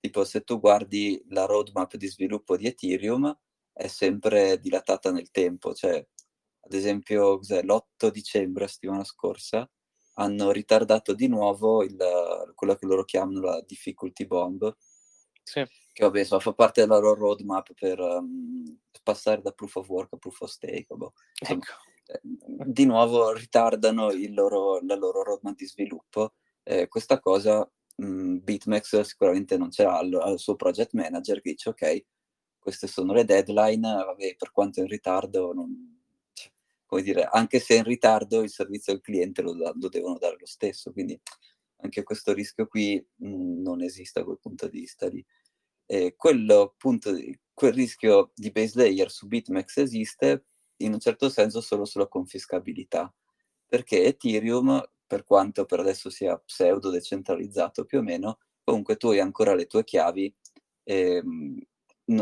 Tipo 0.00 0.24
se 0.24 0.42
tu 0.42 0.60
guardi 0.60 1.20
la 1.28 1.44
roadmap 1.44 1.96
di 1.96 2.06
sviluppo 2.06 2.56
di 2.56 2.66
Ethereum, 2.66 3.36
è 3.72 3.86
sempre 3.88 4.58
dilatata 4.60 5.10
nel 5.10 5.30
tempo, 5.30 5.72
cioè 5.74 6.04
ad 6.60 6.72
esempio 6.72 7.38
l'8 7.38 8.10
dicembre, 8.10 8.68
settimana 8.68 9.04
scorsa, 9.04 9.68
hanno 10.18 10.50
ritardato 10.50 11.14
di 11.14 11.28
nuovo 11.28 11.82
il, 11.82 11.96
quello 12.54 12.74
che 12.74 12.86
loro 12.86 13.04
chiamano 13.04 13.40
la 13.40 13.62
difficulty 13.66 14.26
bomb, 14.26 14.76
sì. 15.42 15.64
che 15.92 16.04
vabbè, 16.04 16.20
insomma, 16.20 16.40
fa 16.40 16.52
parte 16.52 16.80
della 16.80 16.98
loro 16.98 17.20
roadmap 17.20 17.72
per 17.74 18.00
um, 18.00 18.78
passare 19.02 19.40
da 19.40 19.52
proof 19.52 19.76
of 19.76 19.88
work 19.88 20.12
a 20.12 20.16
proof 20.16 20.40
of 20.40 20.50
stake. 20.50 20.86
Boh. 20.94 21.12
Insomma, 21.40 21.62
ecco. 21.62 21.72
eh, 22.06 22.20
di 22.66 22.84
nuovo 22.84 23.32
ritardano 23.32 24.10
loro, 24.30 24.80
la 24.84 24.96
loro 24.96 25.22
roadmap 25.22 25.56
di 25.56 25.66
sviluppo. 25.66 26.34
Eh, 26.64 26.88
questa 26.88 27.20
cosa 27.20 27.70
mh, 27.96 28.06
mm, 28.06 28.36
BitMEX 28.38 29.00
sicuramente 29.00 29.56
non 29.56 29.70
ce 29.70 29.84
l'ha 29.84 29.98
al, 29.98 30.12
al 30.14 30.38
suo 30.38 30.56
project 30.56 30.94
manager 30.94 31.40
che 31.40 31.50
dice 31.50 31.68
ok, 31.68 32.04
queste 32.58 32.88
sono 32.88 33.12
le 33.12 33.24
deadline, 33.24 34.04
vabbè, 34.04 34.34
per 34.36 34.50
quanto 34.50 34.80
in 34.80 34.88
ritardo, 34.88 35.52
non, 35.54 35.97
come 36.88 37.02
dire, 37.02 37.24
anche 37.24 37.60
se 37.60 37.74
è 37.74 37.78
in 37.78 37.84
ritardo 37.84 38.42
il 38.42 38.48
servizio 38.48 38.94
al 38.94 39.02
cliente 39.02 39.42
lo, 39.42 39.52
lo 39.52 39.88
devono 39.88 40.16
dare 40.16 40.36
lo 40.40 40.46
stesso, 40.46 40.90
quindi 40.90 41.20
anche 41.82 42.02
questo 42.02 42.32
rischio 42.32 42.66
qui 42.66 43.04
mh, 43.16 43.28
mm, 43.28 43.62
non 43.62 43.82
esiste 43.82 44.20
a 44.20 44.24
quel 44.24 44.38
punto 44.40 44.68
di 44.68 44.80
vista 44.80 45.06
lì. 45.06 45.24
E 45.84 46.14
quello, 46.16 46.60
appunto, 46.62 47.14
quel 47.52 47.72
rischio 47.74 48.32
di 48.34 48.50
base 48.50 48.78
layer 48.78 49.10
su 49.10 49.26
BitMEX 49.26 49.76
esiste 49.76 50.46
in 50.78 50.94
un 50.94 50.98
certo 50.98 51.28
senso 51.28 51.60
solo 51.60 51.84
sulla 51.84 52.08
confiscabilità, 52.08 53.14
perché 53.66 54.04
Ethereum, 54.04 54.82
per 55.06 55.24
quanto 55.24 55.66
per 55.66 55.80
adesso 55.80 56.08
sia 56.08 56.38
pseudo 56.38 56.88
decentralizzato 56.88 57.84
più 57.84 57.98
o 57.98 58.02
meno, 58.02 58.38
comunque 58.64 58.96
tu 58.96 59.08
hai 59.08 59.20
ancora 59.20 59.54
le 59.54 59.66
tue 59.66 59.84
chiavi 59.84 60.34
e, 60.84 61.22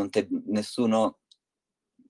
te, 0.09 0.27
nessuno, 0.45 1.19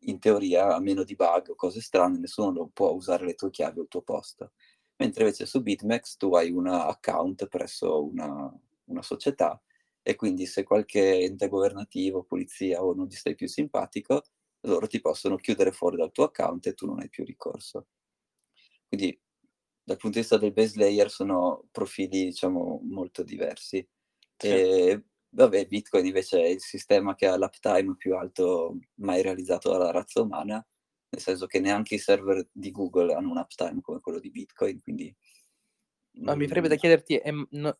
in 0.01 0.19
teoria, 0.19 0.75
a 0.75 0.79
meno 0.79 1.03
di 1.03 1.15
bug 1.15 1.49
o 1.49 1.55
cose 1.55 1.81
strane, 1.81 2.19
nessuno 2.19 2.69
può 2.73 2.91
usare 2.91 3.25
le 3.25 3.35
tue 3.35 3.49
chiavi 3.49 3.79
o 3.79 3.81
il 3.83 3.87
tuo 3.87 4.01
posto. 4.01 4.53
Mentre 4.97 5.23
invece 5.23 5.45
su 5.45 5.61
BitMEX 5.61 6.17
tu 6.17 6.33
hai 6.35 6.51
un 6.51 6.67
account 6.67 7.47
presso 7.47 8.03
una, 8.03 8.51
una 8.85 9.01
società 9.01 9.61
e 10.01 10.15
quindi 10.15 10.45
se 10.45 10.63
qualche 10.63 11.19
ente 11.19 11.49
governativo, 11.49 12.23
polizia 12.23 12.83
o 12.83 12.93
non 12.93 13.07
ti 13.07 13.15
stai 13.15 13.35
più 13.35 13.47
simpatico, 13.47 14.23
loro 14.61 14.87
ti 14.87 14.99
possono 14.99 15.35
chiudere 15.35 15.71
fuori 15.71 15.97
dal 15.97 16.11
tuo 16.11 16.25
account 16.25 16.67
e 16.67 16.73
tu 16.73 16.85
non 16.85 16.99
hai 16.99 17.09
più 17.09 17.23
ricorso. 17.23 17.87
Quindi 18.87 19.19
dal 19.83 19.97
punto 19.97 20.15
di 20.15 20.21
vista 20.21 20.37
del 20.37 20.53
base 20.53 20.79
layer 20.79 21.09
sono 21.09 21.67
profili 21.71 22.25
diciamo 22.25 22.81
molto 22.83 23.23
diversi. 23.23 23.87
Sì. 24.35 24.47
E 24.47 25.03
Vabbè, 25.37 25.67
Bitcoin 25.67 26.07
invece 26.07 26.41
è 26.41 26.47
il 26.47 26.61
sistema 26.61 27.13
che 27.13 27.27
ha 27.27 27.37
l'uptime 27.37 27.95
più 27.95 28.15
alto 28.15 28.79
mai 28.95 29.21
realizzato 29.21 29.69
dalla 29.69 29.91
razza 29.91 30.21
umana, 30.21 30.55
nel 31.09 31.21
senso 31.21 31.45
che 31.45 31.59
neanche 31.59 31.93
i 31.93 31.99
server 31.99 32.47
di 32.51 32.71
Google 32.71 33.13
hanno 33.13 33.29
un 33.29 33.37
uptime 33.37 33.79
come 33.81 33.99
quello 33.99 34.19
di 34.19 34.31
Bitcoin, 34.31 34.81
quindi... 34.81 35.15
Ma 36.21 36.33
mi 36.33 36.47
farebbe 36.47 36.69
da 36.69 36.75
chiederti, 36.75 37.17
è, 37.17 37.31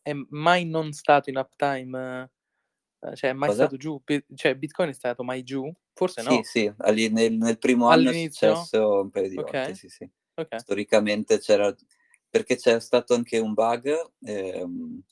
è 0.02 0.12
mai 0.28 0.66
non 0.66 0.92
stato 0.92 1.30
in 1.30 1.36
uptime? 1.36 2.30
Eh, 3.00 3.16
cioè, 3.16 3.30
è 3.30 3.32
mai 3.32 3.48
Cosa? 3.48 3.62
stato 3.62 3.76
giù? 3.76 4.00
Cioè, 4.36 4.54
Bitcoin 4.54 4.90
è 4.90 4.94
stato 4.94 5.24
mai 5.24 5.42
giù? 5.42 5.68
Forse 5.94 6.22
no. 6.22 6.30
Sì, 6.30 6.42
sì, 6.44 6.72
Allì, 6.76 7.10
nel, 7.10 7.32
nel, 7.32 7.58
primo 7.58 7.88
All'inizio? 7.88 8.50
anno 8.50 8.56
è 8.56 8.62
successo 8.62 9.00
un 9.00 9.10
paio 9.10 9.28
di 9.28 9.36
okay. 9.36 9.64
volte, 9.64 9.74
sì, 9.74 9.88
sì. 9.88 10.08
Okay. 10.32 10.60
Storicamente 10.60 11.40
c'era... 11.40 11.74
Perché 12.30 12.54
c'è 12.54 12.78
stato 12.78 13.14
anche 13.14 13.38
un 13.38 13.52
bug... 13.52 14.12
Ehm, 14.22 15.02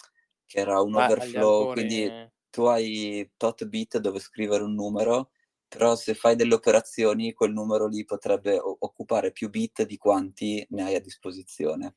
che 0.46 0.60
era 0.60 0.80
un 0.80 0.94
ah, 0.94 1.06
overflow, 1.06 1.72
quindi 1.72 2.08
tu 2.56 2.64
hai 2.64 3.30
tot 3.36 3.66
bit 3.66 3.98
dove 3.98 4.18
scrivere 4.18 4.62
un 4.62 4.72
numero, 4.72 5.28
però 5.68 5.94
se 5.94 6.14
fai 6.14 6.36
delle 6.36 6.54
operazioni 6.54 7.34
quel 7.34 7.52
numero 7.52 7.86
lì 7.86 8.02
potrebbe 8.06 8.58
o- 8.58 8.78
occupare 8.78 9.30
più 9.30 9.50
bit 9.50 9.84
di 9.84 9.98
quanti 9.98 10.66
ne 10.70 10.84
hai 10.84 10.94
a 10.94 11.00
disposizione. 11.00 11.96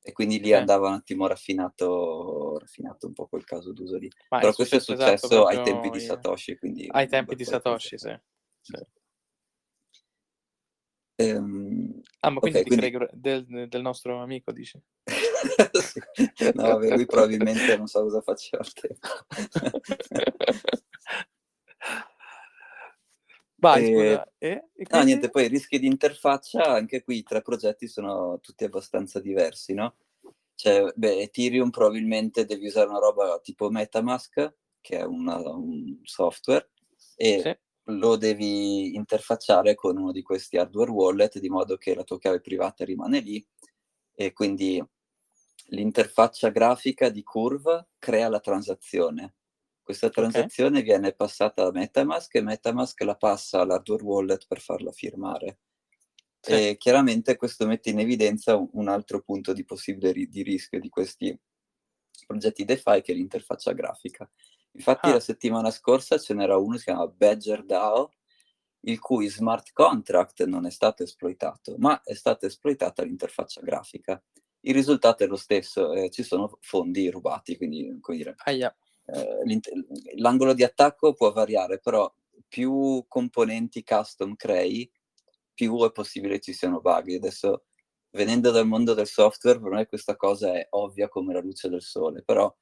E 0.00 0.12
quindi 0.12 0.38
lì 0.38 0.50
eh. 0.50 0.54
andava 0.54 0.86
un 0.86 0.94
attimo 0.94 1.26
raffinato, 1.26 2.56
raffinato 2.56 3.08
un 3.08 3.14
po' 3.14 3.26
quel 3.26 3.42
caso 3.42 3.72
d'uso 3.72 3.96
lì. 3.96 4.08
Ma 4.28 4.38
però 4.38 4.52
è 4.52 4.54
questo 4.54 4.76
è 4.76 4.80
successo 4.80 5.26
esatto, 5.26 5.46
ai 5.46 5.60
tempi 5.64 5.90
di 5.90 5.98
Satoshi. 5.98 6.56
Quindi 6.56 6.86
ai 6.88 7.08
tempi 7.08 7.34
di 7.34 7.44
Satoshi, 7.44 7.98
sì. 7.98 8.16
sì. 8.60 8.74
Ehm, 11.16 12.00
ah, 12.20 12.30
ma 12.30 12.38
quindi, 12.38 12.60
okay, 12.60 12.90
quindi... 12.90 13.08
Del, 13.12 13.68
del, 13.68 13.82
nostro 13.82 14.22
amico, 14.22 14.52
dici? 14.52 14.80
no, 16.54 16.78
lui 16.78 17.06
probabilmente 17.06 17.76
non 17.76 17.86
sa 17.86 18.00
cosa 18.00 18.20
faceva 18.20 18.62
al 18.62 18.72
tempo. 18.72 19.08
Vai, 23.58 23.92
e... 23.92 24.22
E? 24.38 24.68
E 24.74 24.86
no, 24.90 25.02
niente, 25.02 25.30
poi 25.30 25.44
i 25.44 25.48
rischi 25.48 25.78
di 25.78 25.86
interfaccia, 25.86 26.62
anche 26.64 27.02
qui 27.02 27.18
i 27.18 27.22
tre 27.22 27.42
progetti 27.42 27.88
sono 27.88 28.38
tutti 28.40 28.64
abbastanza 28.64 29.20
diversi, 29.20 29.72
no? 29.74 29.96
Cioè, 30.54 30.92
beh, 30.94 31.20
Ethereum 31.20 31.70
probabilmente 31.70 32.44
devi 32.44 32.66
usare 32.66 32.88
una 32.88 32.98
roba 32.98 33.38
tipo 33.42 33.70
Metamask, 33.70 34.54
che 34.80 34.98
è 34.98 35.04
una, 35.04 35.36
un 35.50 36.00
software, 36.02 36.70
e 37.16 37.40
sì 37.40 37.64
lo 37.88 38.16
devi 38.16 38.94
interfacciare 38.94 39.74
con 39.74 39.96
uno 39.96 40.12
di 40.12 40.22
questi 40.22 40.56
hardware 40.56 40.90
wallet 40.90 41.38
di 41.38 41.48
modo 41.48 41.76
che 41.76 41.94
la 41.94 42.02
tua 42.02 42.18
chiave 42.18 42.40
privata 42.40 42.84
rimane 42.84 43.20
lì 43.20 43.44
e 44.14 44.32
quindi 44.32 44.82
l'interfaccia 45.68 46.50
grafica 46.50 47.08
di 47.08 47.22
Curve 47.22 47.88
crea 47.98 48.28
la 48.28 48.40
transazione. 48.40 49.34
Questa 49.82 50.10
transazione 50.10 50.78
okay. 50.78 50.82
viene 50.82 51.12
passata 51.12 51.64
a 51.64 51.70
Metamask 51.70 52.34
e 52.34 52.42
Metamask 52.42 53.00
la 53.02 53.16
passa 53.16 53.60
all'hardware 53.60 54.02
wallet 54.02 54.46
per 54.46 54.60
farla 54.60 54.90
firmare. 54.90 55.60
Sì. 56.40 56.52
E 56.52 56.76
chiaramente 56.76 57.36
questo 57.36 57.66
mette 57.66 57.90
in 57.90 58.00
evidenza 58.00 58.56
un 58.56 58.88
altro 58.88 59.22
punto 59.22 59.52
di 59.52 59.64
possibile 59.64 60.12
ri- 60.12 60.28
di 60.28 60.42
rischio 60.42 60.80
di 60.80 60.88
questi 60.88 61.36
progetti 62.26 62.64
DeFi 62.64 63.00
che 63.02 63.12
è 63.12 63.14
l'interfaccia 63.14 63.72
grafica. 63.72 64.28
Infatti 64.72 65.08
ah. 65.08 65.14
la 65.14 65.20
settimana 65.20 65.70
scorsa 65.70 66.18
ce 66.18 66.34
n'era 66.34 66.56
uno 66.56 66.72
che 66.72 66.78
si 66.78 66.84
chiama 66.84 67.06
Badger 67.06 67.64
DAO, 67.64 68.12
il 68.80 68.98
cui 68.98 69.28
smart 69.28 69.72
contract 69.72 70.44
non 70.44 70.66
è 70.66 70.70
stato 70.70 71.02
esploitato, 71.02 71.76
ma 71.78 72.00
è 72.02 72.14
stata 72.14 72.46
esploitata 72.46 73.02
l'interfaccia 73.02 73.60
grafica. 73.60 74.22
Il 74.66 74.74
risultato 74.74 75.22
è 75.22 75.26
lo 75.28 75.36
stesso, 75.36 75.92
eh, 75.92 76.10
ci 76.10 76.24
sono 76.24 76.58
fondi 76.60 77.08
rubati, 77.08 77.56
quindi 77.56 77.98
come 78.00 78.16
dire, 78.16 78.34
ah, 78.36 78.50
yeah. 78.50 78.76
eh, 79.06 79.60
l'angolo 80.16 80.54
di 80.54 80.64
attacco 80.64 81.14
può 81.14 81.30
variare, 81.30 81.78
però 81.78 82.12
più 82.48 83.04
componenti 83.06 83.84
custom 83.84 84.34
crei, 84.34 84.90
più 85.54 85.78
è 85.84 85.92
possibile 85.92 86.40
ci 86.40 86.52
siano 86.52 86.80
bug. 86.80 87.14
Adesso, 87.14 87.66
venendo 88.10 88.50
dal 88.50 88.66
mondo 88.66 88.92
del 88.92 89.06
software, 89.06 89.60
per 89.60 89.70
me 89.70 89.86
questa 89.86 90.16
cosa 90.16 90.52
è 90.52 90.66
ovvia 90.70 91.08
come 91.08 91.32
la 91.32 91.40
luce 91.40 91.68
del 91.68 91.82
sole, 91.82 92.22
però 92.24 92.52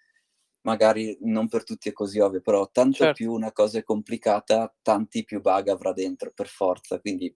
magari 0.63 1.17
non 1.23 1.49
per 1.49 1.65
tutti 1.65 1.89
è 1.89 1.93
così 1.93 2.21
ovvio, 2.21 2.43
però 2.43 2.69
tanto 2.71 2.99
certo. 2.99 3.15
più 3.15 3.33
una 3.33 3.53
cosa 3.53 3.79
è 3.79 3.83
complicata, 3.83 4.75
tanti 4.83 5.25
più 5.25 5.41
bug 5.41 5.69
avrà 5.69 5.93
dentro 5.93 6.33
per 6.33 6.49
forza, 6.49 7.01
quindi 7.01 7.35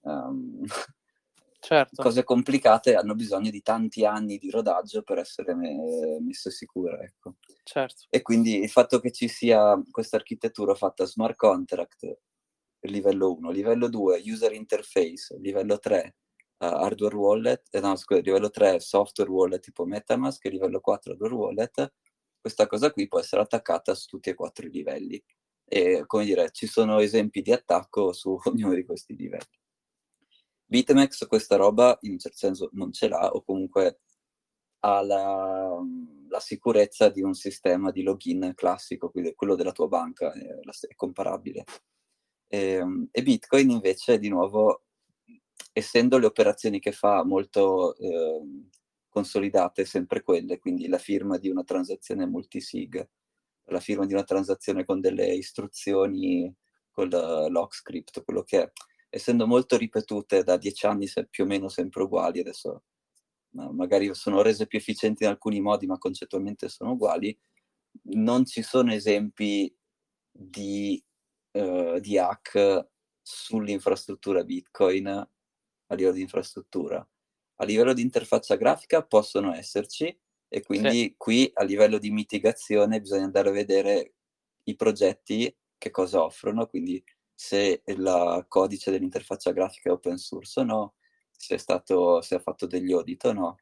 um, 0.00 0.64
certo. 1.64 2.02
cose 2.02 2.24
complicate 2.24 2.94
hanno 2.94 3.14
bisogno 3.14 3.50
di 3.50 3.62
tanti 3.62 4.04
anni 4.04 4.38
di 4.38 4.50
rodaggio 4.50 5.02
per 5.02 5.18
essere 5.18 5.54
me- 5.54 6.20
messe 6.20 6.50
sicure. 6.50 7.04
Ecco. 7.04 7.36
Certo. 7.62 8.04
E 8.10 8.22
quindi 8.22 8.58
il 8.58 8.68
fatto 8.68 9.00
che 9.00 9.10
ci 9.10 9.28
sia 9.28 9.80
questa 9.90 10.16
architettura 10.16 10.74
fatta 10.74 11.04
smart 11.06 11.36
contract, 11.36 12.18
livello 12.80 13.32
1, 13.32 13.50
livello 13.50 13.88
2, 13.88 14.22
user 14.26 14.52
interface, 14.52 15.38
livello 15.38 15.78
3, 15.78 16.16
uh, 16.58 16.64
hardware 16.64 17.16
wallet, 17.16 17.62
eh, 17.70 17.80
no 17.80 17.96
scusa, 17.96 18.20
livello 18.20 18.50
3 18.50 18.80
software 18.80 19.30
wallet 19.30 19.62
tipo 19.62 19.86
Metamask 19.86 20.44
e 20.44 20.50
livello 20.50 20.80
4 20.80 21.12
hardware 21.12 21.34
wallet, 21.34 21.92
questa 22.40 22.66
cosa 22.66 22.90
qui 22.90 23.08
può 23.08 23.18
essere 23.18 23.40
attaccata 23.40 23.94
su 23.94 24.06
tutti 24.06 24.28
e 24.28 24.34
quattro 24.34 24.66
i 24.66 24.70
livelli. 24.70 25.22
E 25.66 26.04
come 26.06 26.26
dire, 26.26 26.50
ci 26.50 26.66
sono 26.66 26.98
esempi 26.98 27.40
di 27.40 27.52
attacco 27.52 28.12
su 28.12 28.38
ognuno 28.44 28.74
di 28.74 28.84
questi 28.84 29.16
livelli. 29.16 29.62
BitMEX 30.66 31.26
questa 31.26 31.56
roba 31.56 31.96
in 32.02 32.12
un 32.12 32.18
certo 32.18 32.38
senso 32.38 32.68
non 32.72 32.92
ce 32.92 33.08
l'ha 33.08 33.30
o 33.30 33.42
comunque 33.42 34.00
ha 34.80 35.02
la, 35.02 35.78
la 36.28 36.40
sicurezza 36.40 37.08
di 37.08 37.22
un 37.22 37.34
sistema 37.34 37.90
di 37.90 38.02
login 38.02 38.52
classico, 38.54 39.10
quindi 39.10 39.34
quello 39.34 39.54
della 39.54 39.72
tua 39.72 39.88
banca, 39.88 40.32
è, 40.32 40.44
è 40.44 40.94
comparabile. 40.94 41.64
E, 42.46 42.58
ehm, 42.74 43.08
e, 43.10 43.22
Bitcoin 43.22 43.70
invece 43.70 44.18
di 44.18 44.28
nuovo 44.28 44.82
essendo 45.72 46.18
le 46.18 46.26
operazioni 46.26 46.80
che 46.80 46.92
fa 46.92 47.24
molto 47.24 47.96
eh, 47.96 48.42
consolidate, 49.08 49.84
sempre 49.84 50.22
quelle, 50.22 50.58
quindi 50.58 50.86
la 50.88 50.98
firma 50.98 51.38
di 51.38 51.48
una 51.48 51.64
transazione 51.64 52.26
multisig, 52.26 53.08
la 53.66 53.80
firma 53.80 54.04
di 54.06 54.12
una 54.12 54.24
transazione 54.24 54.84
con 54.84 55.00
delle 55.00 55.32
istruzioni, 55.34 56.52
con 56.90 57.08
la 57.08 57.48
lock 57.48 57.74
script, 57.74 58.22
quello 58.22 58.42
che 58.42 58.62
è, 58.62 58.72
essendo 59.14 59.46
molto 59.46 59.76
ripetute 59.76 60.42
da 60.42 60.56
dieci 60.56 60.86
anni 60.86 61.06
più 61.30 61.44
o 61.44 61.46
meno 61.46 61.68
sempre 61.68 62.02
uguali, 62.02 62.40
adesso 62.40 62.82
magari 63.54 64.12
sono 64.12 64.42
rese 64.42 64.66
più 64.66 64.76
efficienti 64.78 65.22
in 65.22 65.28
alcuni 65.28 65.60
modi, 65.60 65.86
ma 65.86 65.98
concettualmente 65.98 66.68
sono 66.68 66.92
uguali, 66.92 67.36
non 68.14 68.44
ci 68.44 68.62
sono 68.62 68.92
esempi 68.92 69.72
di, 70.32 71.00
uh, 71.52 72.00
di 72.00 72.18
hack 72.18 72.88
sull'infrastruttura 73.22 74.42
Bitcoin 74.42 75.06
a 75.06 75.94
livello 75.94 76.14
di 76.14 76.22
infrastruttura. 76.22 77.08
A 77.58 77.64
livello 77.64 77.92
di 77.92 78.02
interfaccia 78.02 78.56
grafica 78.56 79.04
possono 79.04 79.54
esserci 79.54 80.06
e 80.48 80.62
quindi 80.64 80.98
sì. 80.98 81.14
qui 81.16 81.48
a 81.54 81.62
livello 81.62 81.98
di 81.98 82.10
mitigazione 82.10 83.00
bisogna 83.00 83.26
andare 83.26 83.50
a 83.50 83.52
vedere 83.52 84.14
i 84.64 84.74
progetti 84.74 85.56
che 85.78 85.90
cosa 85.92 86.24
offrono, 86.24 86.66
quindi 86.66 87.00
se 87.34 87.82
il 87.84 88.44
codice 88.48 88.90
dell'interfaccia 88.90 89.52
grafica 89.52 89.88
è 89.90 89.92
open 89.92 90.16
source 90.16 90.60
o 90.60 90.64
no, 90.64 90.94
se, 91.30 91.56
è 91.56 91.58
stato, 91.58 92.20
se 92.22 92.36
ha 92.36 92.38
fatto 92.38 92.66
degli 92.66 92.92
audit 92.92 93.24
o 93.24 93.32
no. 93.32 93.58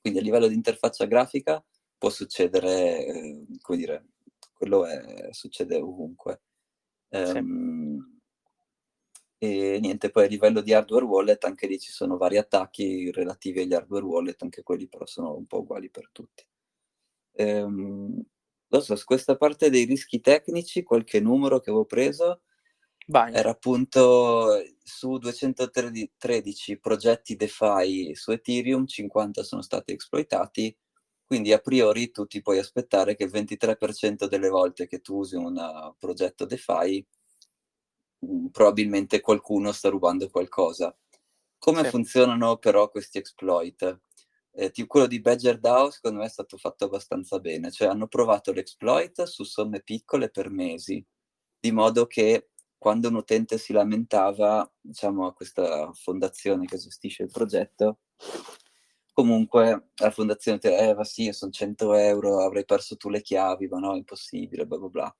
Quindi 0.00 0.18
a 0.18 0.22
livello 0.22 0.48
di 0.48 0.54
interfaccia 0.54 1.06
grafica 1.06 1.64
può 1.96 2.10
succedere, 2.10 3.06
eh, 3.06 3.46
come 3.60 3.78
dire, 3.78 4.06
quello 4.52 4.84
è, 4.84 5.28
succede 5.32 5.76
ovunque. 5.76 6.42
Sì. 7.08 7.38
Um, 7.38 8.20
e 9.38 9.78
niente, 9.80 10.10
poi 10.10 10.24
a 10.24 10.28
livello 10.28 10.60
di 10.60 10.72
hardware 10.72 11.04
wallet, 11.04 11.44
anche 11.44 11.66
lì 11.66 11.78
ci 11.78 11.92
sono 11.92 12.16
vari 12.16 12.38
attacchi 12.38 13.10
relativi 13.10 13.60
agli 13.60 13.74
hardware 13.74 14.04
wallet, 14.04 14.42
anche 14.42 14.62
quelli 14.62 14.88
però 14.88 15.06
sono 15.06 15.34
un 15.36 15.46
po' 15.46 15.60
uguali 15.60 15.90
per 15.90 16.08
tutti. 16.12 16.46
Ehm, 17.32 18.22
so, 18.68 18.96
su 18.96 19.04
questa 19.04 19.36
parte 19.36 19.70
dei 19.70 19.84
rischi 19.84 20.20
tecnici, 20.20 20.82
qualche 20.82 21.20
numero 21.20 21.60
che 21.60 21.70
avevo 21.70 21.84
preso 21.84 22.42
Vai. 23.06 23.34
era 23.34 23.50
appunto 23.50 24.62
su 24.82 25.18
213 25.18 26.78
progetti 26.78 27.36
DeFi 27.36 28.14
su 28.14 28.30
Ethereum, 28.30 28.86
50 28.86 29.42
sono 29.42 29.62
stati 29.62 29.92
esploitati, 29.92 30.76
quindi 31.24 31.52
a 31.52 31.58
priori 31.58 32.10
tu 32.10 32.26
ti 32.26 32.40
puoi 32.42 32.58
aspettare 32.58 33.14
che 33.16 33.24
il 33.24 33.30
23% 33.30 34.26
delle 34.26 34.48
volte 34.48 34.86
che 34.86 35.00
tu 35.00 35.18
usi 35.18 35.36
un 35.36 35.94
progetto 35.98 36.44
DeFi 36.44 37.06
Mm, 38.24 38.46
probabilmente 38.46 39.20
qualcuno 39.20 39.72
sta 39.72 39.88
rubando 39.88 40.28
qualcosa. 40.30 40.96
Come 41.58 41.84
sì. 41.84 41.90
funzionano 41.90 42.56
però 42.56 42.88
questi 42.90 43.18
exploit? 43.18 44.00
Eh, 44.52 44.72
quello 44.86 45.06
di 45.06 45.20
Badger 45.20 45.58
DAO 45.58 45.90
secondo 45.90 46.20
me 46.20 46.26
è 46.26 46.28
stato 46.28 46.56
fatto 46.56 46.84
abbastanza 46.84 47.40
bene, 47.40 47.70
cioè 47.70 47.88
hanno 47.88 48.06
provato 48.06 48.52
l'exploit 48.52 49.24
su 49.24 49.42
somme 49.44 49.82
piccole 49.82 50.30
per 50.30 50.48
mesi, 50.50 51.04
di 51.58 51.72
modo 51.72 52.06
che 52.06 52.50
quando 52.84 53.08
un 53.08 53.14
utente 53.14 53.56
si 53.56 53.72
lamentava, 53.72 54.70
diciamo, 54.78 55.26
a 55.26 55.32
questa 55.32 55.90
fondazione 55.94 56.66
che 56.66 56.76
gestisce 56.76 57.22
il 57.22 57.30
progetto, 57.30 58.00
comunque 59.14 59.92
la 59.94 60.10
fondazione 60.10 60.58
ti 60.58 60.68
eh, 60.68 60.94
ma 60.94 61.02
sì, 61.02 61.32
sono 61.32 61.50
100 61.50 61.94
euro, 61.94 62.44
avrei 62.44 62.66
perso 62.66 62.98
tu 62.98 63.08
le 63.08 63.22
chiavi, 63.22 63.68
ma 63.68 63.78
no, 63.78 63.94
è 63.94 63.96
impossibile, 63.96 64.66
bla 64.66 64.76
bla 64.76 64.88
bla 64.88 65.16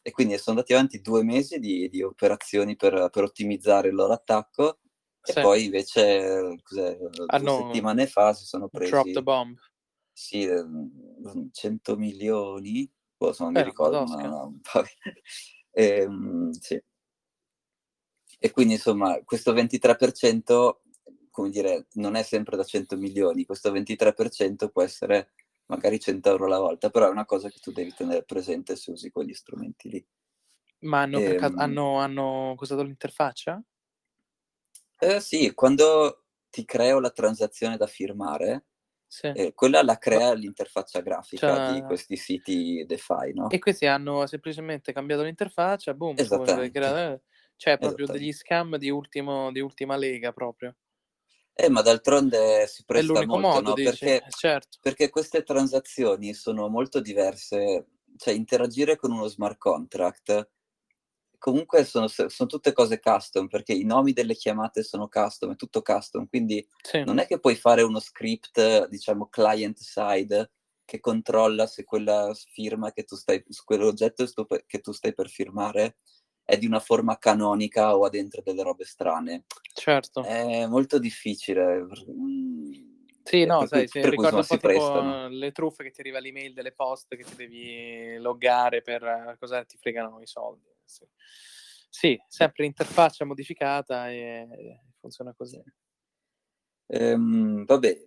e 0.00 0.12
quindi 0.12 0.38
sono 0.38 0.56
andati 0.56 0.74
avanti 0.74 1.00
due 1.00 1.24
mesi 1.24 1.58
di, 1.58 1.88
di 1.88 2.02
operazioni 2.02 2.76
per, 2.76 3.08
per, 3.10 3.24
ottimizzare 3.24 3.88
il 3.88 3.96
loro 3.96 4.12
attacco 4.12 4.78
e 5.20 5.32
sì. 5.32 5.40
poi 5.40 5.64
invece 5.64 6.54
due 6.64 7.10
settimane 7.26 8.06
fa 8.06 8.32
si 8.32 8.44
sono 8.44 8.68
presi 8.68 8.92
drop 8.92 9.10
the 9.10 9.22
bomb 9.22 9.58
sì 10.12 10.48
100 11.50 11.96
milioni 11.96 12.88
boh, 13.16 13.34
non 13.40 13.52
mi 13.52 13.58
eh, 13.58 13.64
ricordo 13.64 14.04
ma, 14.04 14.22
no, 14.22 14.60
e, 15.72 15.84
ehm, 16.00 16.50
sì. 16.52 16.80
E 18.38 18.50
quindi 18.50 18.74
insomma 18.74 19.20
questo 19.24 19.52
23% 19.52 20.76
come 21.30 21.50
dire 21.50 21.86
non 21.94 22.14
è 22.14 22.22
sempre 22.22 22.56
da 22.56 22.64
100 22.64 22.96
milioni 22.96 23.44
questo 23.44 23.72
23% 23.72 24.68
può 24.70 24.82
essere 24.82 25.30
magari 25.68 25.98
100 25.98 26.28
euro 26.28 26.46
alla 26.46 26.58
volta, 26.58 26.90
però 26.90 27.06
è 27.06 27.10
una 27.10 27.24
cosa 27.24 27.48
che 27.48 27.60
tu 27.60 27.72
devi 27.72 27.92
tenere 27.94 28.24
presente 28.24 28.76
se 28.76 28.90
usi 28.90 29.10
quegli 29.10 29.34
strumenti 29.34 29.88
lì. 29.88 30.06
Ma 30.80 31.02
hanno, 31.02 31.18
e, 31.18 31.34
ehm 31.34 31.58
hanno, 31.58 31.98
hanno 31.98 32.54
usato 32.58 32.82
l'interfaccia? 32.82 33.62
Eh, 34.98 35.20
sì, 35.20 35.52
quando 35.54 36.24
ti 36.50 36.64
creo 36.64 37.00
la 37.00 37.10
transazione 37.10 37.76
da 37.76 37.86
firmare, 37.86 38.66
sì. 39.06 39.26
eh, 39.26 39.52
quella 39.54 39.82
la 39.82 39.98
crea 39.98 40.32
l'interfaccia 40.32 41.00
grafica 41.00 41.54
cioè... 41.54 41.74
di 41.74 41.82
questi 41.82 42.16
siti 42.16 42.84
DeFi, 42.86 43.32
no? 43.34 43.50
E 43.50 43.58
questi 43.58 43.86
hanno 43.86 44.26
semplicemente 44.26 44.92
cambiato 44.92 45.22
l'interfaccia, 45.22 45.94
boom, 45.94 46.16
cioè 47.58 47.76
proprio 47.76 48.06
degli 48.06 48.32
scam 48.32 48.76
di, 48.76 48.88
ultimo, 48.88 49.52
di 49.52 49.60
ultima 49.60 49.96
lega 49.96 50.32
proprio. 50.32 50.76
Eh, 51.52 51.68
ma 51.68 51.82
d'altronde 51.82 52.68
si 52.68 52.84
presta 52.84 53.12
molto, 53.12 53.38
modo, 53.38 53.68
no? 53.70 53.74
Perché, 53.74 54.22
eh, 54.22 54.30
certo. 54.30 54.78
perché 54.80 55.10
queste 55.10 55.42
transazioni 55.42 56.32
sono 56.32 56.68
molto 56.68 57.00
diverse. 57.00 57.88
Cioè, 58.16 58.32
interagire 58.32 58.96
con 58.96 59.12
uno 59.12 59.26
smart 59.26 59.58
contract 59.58 60.50
comunque 61.38 61.84
sono, 61.84 62.08
sono, 62.08 62.48
tutte 62.48 62.72
cose 62.72 62.98
custom 62.98 63.46
perché 63.46 63.72
i 63.72 63.84
nomi 63.84 64.12
delle 64.12 64.34
chiamate 64.34 64.82
sono 64.82 65.08
custom, 65.08 65.52
è 65.52 65.56
tutto 65.56 65.82
custom, 65.82 66.26
quindi 66.26 66.66
sì. 66.82 67.02
non 67.04 67.18
è 67.18 67.26
che 67.26 67.38
puoi 67.38 67.54
fare 67.54 67.82
uno 67.82 68.00
script, 68.00 68.88
diciamo, 68.88 69.28
client 69.28 69.78
side 69.78 70.50
che 70.84 71.00
controlla 71.00 71.66
se 71.66 71.84
quella 71.84 72.34
firma 72.52 72.92
che 72.92 73.04
tu 73.04 73.14
stai, 73.14 73.44
quell'oggetto 73.64 74.26
che 74.66 74.80
tu 74.80 74.92
stai 74.92 75.14
per 75.14 75.28
firmare 75.28 75.98
è 76.48 76.56
di 76.56 76.64
una 76.64 76.80
forma 76.80 77.18
canonica 77.18 77.94
o 77.94 78.06
ha 78.06 78.08
dentro 78.08 78.40
delle 78.40 78.62
robe 78.62 78.86
strane. 78.86 79.44
Certo. 79.74 80.22
È 80.22 80.66
molto 80.66 80.98
difficile. 80.98 81.86
Mm, 82.10 82.72
sì, 83.22 83.44
no, 83.44 83.66
sai, 83.66 83.86
cui, 83.86 84.00
sì, 84.00 84.08
ricordo 84.08 84.38
un 84.38 84.46
po' 84.46 84.56
tipo 84.56 85.28
le 85.28 85.52
truffe 85.52 85.84
che 85.84 85.90
ti 85.90 86.00
arriva 86.00 86.20
l'email 86.20 86.54
delle 86.54 86.72
poste 86.72 87.18
che 87.18 87.24
ti 87.24 87.34
devi 87.34 88.16
loggare 88.16 88.80
per 88.80 89.36
cosa 89.38 89.62
ti 89.66 89.76
fregano 89.76 90.22
i 90.22 90.26
soldi. 90.26 90.70
Sì, 90.86 91.06
sì 91.86 92.18
sempre 92.26 92.64
interfaccia 92.64 93.26
modificata 93.26 94.10
e 94.10 94.80
funziona 94.98 95.34
così. 95.34 95.62
Ehm, 96.86 97.66
vabbè, 97.66 98.06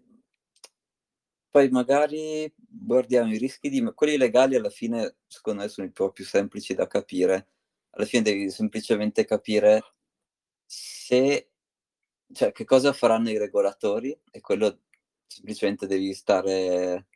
poi 1.51 1.69
magari 1.69 2.51
guardiamo 2.57 3.31
i 3.31 3.37
rischi 3.37 3.69
di 3.69 3.83
quelli 3.93 4.17
legali 4.17 4.55
alla 4.55 4.71
fine 4.71 5.17
secondo 5.27 5.61
me 5.61 5.67
sono 5.67 5.85
un 5.85 5.93
po' 5.93 6.09
più 6.11 6.25
semplici 6.25 6.73
da 6.73 6.87
capire 6.87 7.49
alla 7.91 8.05
fine 8.05 8.23
devi 8.23 8.49
semplicemente 8.49 9.25
capire 9.25 9.81
se, 10.65 11.51
cioè, 12.31 12.51
che 12.51 12.65
cosa 12.65 12.93
faranno 12.93 13.29
i 13.29 13.37
regolatori 13.37 14.17
e 14.31 14.39
quello 14.39 14.81
semplicemente 15.27 15.87
devi 15.87 16.13
stare 16.13 17.07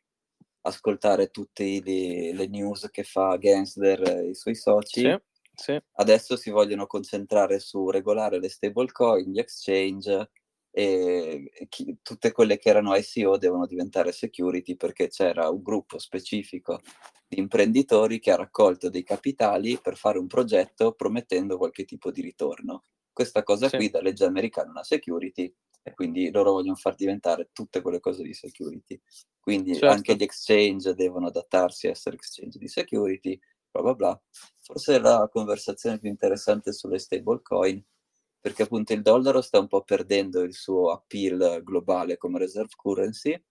ascoltare 0.61 1.29
tutte 1.29 1.63
le 1.63 2.47
news 2.47 2.89
che 2.91 3.03
fa 3.03 3.37
Gensler 3.37 4.01
e 4.07 4.29
i 4.29 4.35
suoi 4.35 4.55
soci. 4.55 5.01
Sì, 5.01 5.17
sì. 5.53 5.79
Adesso 5.93 6.35
si 6.35 6.49
vogliono 6.49 6.87
concentrare 6.87 7.59
su 7.59 7.89
regolare 7.89 8.39
le 8.39 8.49
stablecoin, 8.49 9.31
gli 9.31 9.39
exchange 9.39 10.31
e 10.77 11.67
chi, 11.69 11.99
tutte 12.01 12.33
quelle 12.33 12.57
che 12.57 12.67
erano 12.67 12.93
ICO 12.97 13.37
devono 13.37 13.65
diventare 13.65 14.11
security 14.11 14.75
perché 14.75 15.07
c'era 15.07 15.47
un 15.47 15.63
gruppo 15.63 15.97
specifico 15.97 16.81
di 17.25 17.39
imprenditori 17.39 18.19
che 18.19 18.31
ha 18.31 18.35
raccolto 18.35 18.89
dei 18.89 19.03
capitali 19.03 19.79
per 19.81 19.95
fare 19.95 20.19
un 20.19 20.27
progetto 20.27 20.91
promettendo 20.91 21.57
qualche 21.57 21.85
tipo 21.85 22.11
di 22.11 22.21
ritorno. 22.21 22.83
Questa 23.13 23.41
cosa 23.43 23.69
sì. 23.69 23.77
qui 23.77 23.89
da 23.89 24.01
legge 24.01 24.25
americana 24.25 24.67
è 24.67 24.71
una 24.71 24.83
security 24.83 25.49
e 25.81 25.93
quindi 25.93 26.29
loro 26.29 26.51
vogliono 26.51 26.75
far 26.75 26.95
diventare 26.95 27.51
tutte 27.53 27.79
quelle 27.79 28.01
cose 28.01 28.21
di 28.21 28.33
security. 28.33 28.99
Quindi 29.39 29.75
certo. 29.75 29.87
anche 29.87 30.15
gli 30.15 30.23
exchange 30.23 30.93
devono 30.93 31.27
adattarsi 31.27 31.87
a 31.87 31.91
essere 31.91 32.17
exchange 32.17 32.59
di 32.59 32.67
security, 32.67 33.39
bla 33.71 33.81
bla 33.81 33.93
bla. 33.93 34.21
Forse 34.59 34.99
la 34.99 35.29
conversazione 35.31 35.99
più 35.99 36.09
interessante 36.09 36.73
sulle 36.73 36.99
stablecoin, 36.99 37.81
perché 38.45 38.61
appunto 38.61 38.93
il 38.93 39.01
dollaro 39.01 39.41
sta 39.41 39.57
un 39.57 39.65
po' 39.65 39.81
perdendo 39.81 40.41
il 40.41 40.53
suo 40.53 40.91
appeal 40.91 41.63
globale 41.63 42.15
come 42.15 42.37
reserve 42.37 42.75
currency 42.75 43.43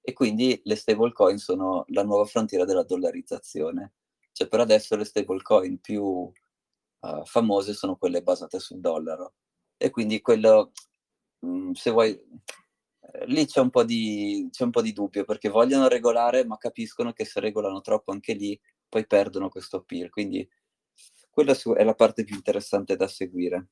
e 0.00 0.12
quindi 0.12 0.60
le 0.62 0.76
stablecoin 0.76 1.38
sono 1.38 1.84
la 1.88 2.04
nuova 2.04 2.24
frontiera 2.24 2.64
della 2.64 2.84
dollarizzazione. 2.84 3.94
Cioè 4.30 4.46
per 4.46 4.60
adesso 4.60 4.94
le 4.94 5.04
stablecoin 5.04 5.80
più 5.80 6.04
uh, 6.04 7.24
famose 7.24 7.74
sono 7.74 7.96
quelle 7.96 8.22
basate 8.22 8.60
sul 8.60 8.78
dollaro. 8.78 9.34
E 9.76 9.90
quindi 9.90 10.20
quello, 10.20 10.70
mh, 11.40 11.48
mm, 11.48 11.72
se 11.72 11.90
vuoi, 11.90 12.10
eh, 12.12 13.26
lì 13.26 13.44
c'è 13.44 13.58
un, 13.58 13.70
c'è 13.70 14.62
un, 14.62 14.70
po 14.70 14.82
di, 14.82 14.92
dubbio 14.92 15.24
perché 15.24 15.48
vogliono 15.48 15.88
regolare 15.88 16.44
ma 16.46 16.56
capiscono 16.58 17.12
che 17.12 17.24
se 17.24 17.40
regolano 17.40 17.80
troppo 17.80 18.12
anche 18.12 18.34
lì 18.34 18.56
poi 18.88 19.04
perdono 19.04 19.48
questo 19.48 19.78
appeal. 19.78 20.10
Quindi 20.10 20.48
quella 21.28 21.56
è 21.76 21.82
la 21.82 21.94
parte 21.96 22.22
più 22.22 22.36
interessante 22.36 22.94
da 22.94 23.08
seguire. 23.08 23.70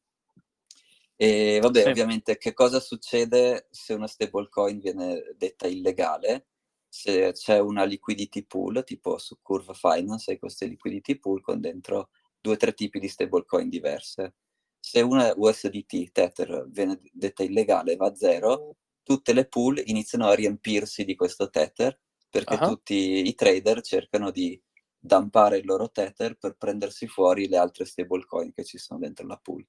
E 1.16 1.58
vabbè, 1.60 1.82
sì. 1.82 1.88
ovviamente, 1.88 2.36
che 2.38 2.52
cosa 2.52 2.80
succede 2.80 3.68
se 3.70 3.94
una 3.94 4.06
stablecoin 4.06 4.78
viene 4.80 5.34
detta 5.36 5.66
illegale? 5.66 6.48
Se 6.88 7.32
c'è 7.32 7.58
una 7.58 7.84
liquidity 7.84 8.44
pool, 8.44 8.82
tipo 8.84 9.18
su 9.18 9.38
Curve 9.40 9.74
Finance, 9.74 10.32
hai 10.32 10.38
queste 10.38 10.66
liquidity 10.66 11.18
pool 11.18 11.40
con 11.40 11.60
dentro 11.60 12.10
due 12.40 12.54
o 12.54 12.56
tre 12.56 12.74
tipi 12.74 12.98
di 12.98 13.08
stablecoin 13.08 13.68
diverse. 13.68 14.34
Se 14.78 15.00
una 15.00 15.32
USDT, 15.34 16.12
Tether, 16.12 16.66
viene 16.68 17.00
detta 17.12 17.42
illegale, 17.42 17.96
va 17.96 18.06
a 18.08 18.14
zero, 18.14 18.76
tutte 19.02 19.32
le 19.32 19.46
pool 19.46 19.80
iniziano 19.86 20.26
a 20.26 20.34
riempirsi 20.34 21.04
di 21.04 21.14
questo 21.14 21.48
Tether 21.48 21.98
perché 22.28 22.54
uh-huh. 22.54 22.68
tutti 22.68 23.26
i 23.28 23.34
trader 23.34 23.80
cercano 23.80 24.30
di 24.30 24.60
dampare 24.98 25.58
il 25.58 25.66
loro 25.66 25.90
Tether 25.90 26.36
per 26.36 26.56
prendersi 26.56 27.06
fuori 27.06 27.46
le 27.48 27.56
altre 27.56 27.84
stablecoin 27.84 28.52
che 28.52 28.64
ci 28.64 28.78
sono 28.78 28.98
dentro 28.98 29.26
la 29.26 29.36
pool. 29.36 29.64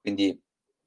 Quindi 0.00 0.38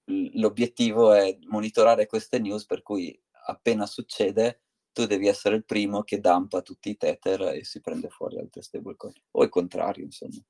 l'obiettivo 0.06 1.14
è 1.14 1.38
monitorare 1.48 2.06
queste 2.06 2.40
news 2.40 2.66
per 2.66 2.82
cui 2.82 3.18
appena 3.48 3.86
succede 3.86 4.62
tu 4.92 5.06
devi 5.06 5.28
essere 5.28 5.56
il 5.56 5.66
primo 5.66 6.04
che 6.04 6.20
dampa 6.20 6.62
tutti 6.62 6.90
i 6.90 6.98
tether 6.98 7.42
e 7.56 7.66
si 7.66 7.82
prende 7.82 8.10
fuori 8.10 8.40
altre 8.40 8.62
stablecoin 8.62 9.14
o 9.32 9.44
il 9.44 9.50
contrario 9.50 10.06
insomma. 10.06 10.42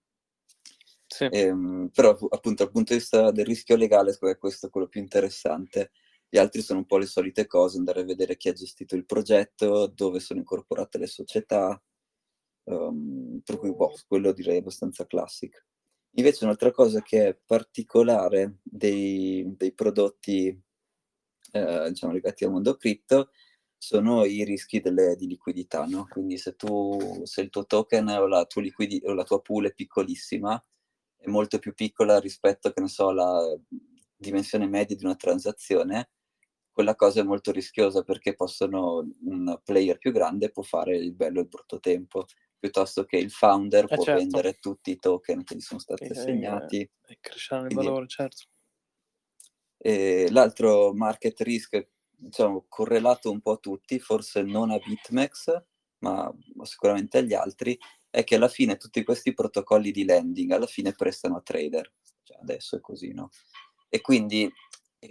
Sì. 1.08 1.26
ehm, 1.32 1.90
però 1.94 2.10
appunto 2.10 2.64
dal 2.64 2.72
punto 2.72 2.94
di 2.94 3.00
vista 3.00 3.32
del 3.32 3.46
rischio 3.46 3.76
legale 3.76 4.18
questo 4.38 4.68
è 4.68 4.70
quello 4.70 4.88
più 4.88 5.02
interessante. 5.02 5.92
Gli 6.28 6.38
altri 6.38 6.62
sono 6.62 6.80
un 6.80 6.86
po' 6.86 6.98
le 6.98 7.06
solite 7.06 7.48
cose 7.48 7.78
andare 7.78 8.02
a 8.02 8.06
vedere 8.06 8.36
chi 8.38 8.50
ha 8.50 8.54
gestito 8.54 8.96
il 8.96 9.06
progetto 9.06 9.88
dove 9.88 10.20
sono 10.20 10.40
incorporate 10.40 10.98
le 10.98 11.08
società 11.08 11.82
um, 12.66 13.42
per 13.44 13.58
cui 13.58 13.74
boh, 13.74 13.94
quello 14.08 14.32
direi 14.32 14.58
abbastanza 14.58 15.06
classico 15.06 15.60
Invece 16.18 16.46
un'altra 16.46 16.72
cosa 16.72 17.02
che 17.02 17.28
è 17.28 17.38
particolare 17.46 18.60
dei, 18.64 19.54
dei 19.58 19.74
prodotti 19.74 20.48
eh, 21.52 21.90
diciamo, 21.90 22.14
legati 22.14 22.46
al 22.46 22.52
mondo 22.52 22.76
cripto 22.76 23.32
sono 23.78 24.24
i 24.24 24.44
rischi 24.46 24.80
delle, 24.80 25.16
di 25.18 25.28
liquidità, 25.28 25.86
no? 25.86 26.08
Quindi 26.10 26.38
se, 26.38 26.56
tu, 26.56 27.22
se 27.24 27.42
il 27.42 27.50
tuo 27.50 27.66
token 27.66 28.08
o 28.08 28.28
la 28.28 28.46
tua, 28.46 28.62
liquidi, 28.62 29.02
o 29.04 29.14
la 29.14 29.24
tua 29.24 29.42
pool 29.42 29.68
è 29.68 29.74
piccolissima, 29.74 30.64
è 31.18 31.28
molto 31.28 31.60
più 31.60 31.74
piccola 31.74 32.20
rispetto, 32.20 32.72
che 32.72 32.82
ne 32.82 32.88
so, 32.88 33.10
alla 33.10 33.54
dimensione 34.16 34.68
media 34.68 34.96
di 34.96 35.04
una 35.04 35.16
transazione, 35.16 36.12
quella 36.72 36.96
cosa 36.96 37.22
è 37.22 37.24
molto 37.24 37.52
rischiosa 37.52 38.04
perché 38.04 38.36
possono, 38.36 39.08
un 39.26 39.60
player 39.64 39.98
più 39.98 40.12
grande 40.12 40.52
può 40.52 40.64
fare 40.64 40.98
il 40.98 41.14
bello 41.14 41.40
e 41.40 41.44
il 41.44 41.50
brutto 41.50 41.80
tempo 41.80 42.26
piuttosto 42.66 43.06
che 43.06 43.18
il 43.18 43.30
founder 43.30 43.84
eh 43.84 43.96
può 43.96 44.04
certo. 44.04 44.20
vendere 44.20 44.54
tutti 44.54 44.90
i 44.90 44.98
token 44.98 45.44
che 45.44 45.56
gli 45.56 45.62
sono 45.62 45.80
stati 45.80 46.06
e, 46.06 46.10
assegnati. 46.10 46.90
E 47.06 47.18
crescere 47.22 47.68
il 47.68 47.76
valore, 47.76 48.08
certo. 48.08 48.46
E 49.78 50.28
l'altro 50.32 50.92
market 50.94 51.40
risk, 51.42 51.88
diciamo, 52.10 52.66
correlato 52.68 53.30
un 53.30 53.40
po' 53.40 53.52
a 53.52 53.58
tutti, 53.58 54.00
forse 54.00 54.42
non 54.42 54.72
a 54.72 54.80
BitMEX, 54.80 55.64
ma 56.00 56.34
sicuramente 56.64 57.20
agli 57.20 57.36
altri, 57.36 57.78
è 58.10 58.24
che 58.24 58.36
alla 58.36 58.48
fine 58.48 58.78
tutti 58.78 59.04
questi 59.04 59.34
protocolli 59.34 59.92
di 59.92 60.04
lending 60.04 60.52
alla 60.52 60.66
fine 60.66 60.92
prestano 60.94 61.38
a 61.38 61.42
trader. 61.42 61.94
Cioè, 62.24 62.40
adesso 62.42 62.78
è 62.78 62.82
così, 62.82 63.14
no? 63.14 63.30
E 63.90 64.02
quindi 64.02 64.52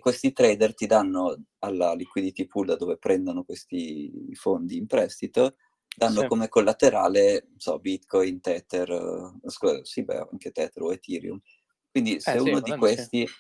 questi 0.01 0.33
trader 0.33 0.75
ti 0.75 0.87
danno 0.87 1.41
alla 1.61 1.95
liquidity 1.95 2.47
pool 2.47 2.67
da 2.67 2.75
dove 2.75 2.99
prendono 2.99 3.45
questi 3.45 4.33
fondi 4.33 4.77
in 4.77 4.89
prestito 4.89 5.55
danno 5.97 6.21
sì. 6.21 6.27
come 6.27 6.49
collaterale, 6.49 7.49
so, 7.57 7.79
Bitcoin, 7.79 8.41
Tether, 8.41 8.91
uh, 8.91 9.49
scusa, 9.49 9.85
sì, 9.85 10.05
beh, 10.05 10.29
anche 10.31 10.51
Tether 10.51 10.83
o 10.83 10.93
Ethereum. 10.93 11.41
Quindi 11.91 12.21
se 12.21 12.33
eh, 12.33 12.41
uno 12.41 12.57
sì, 12.57 12.63
di 12.63 12.77
questi, 12.77 13.27
sì. 13.27 13.35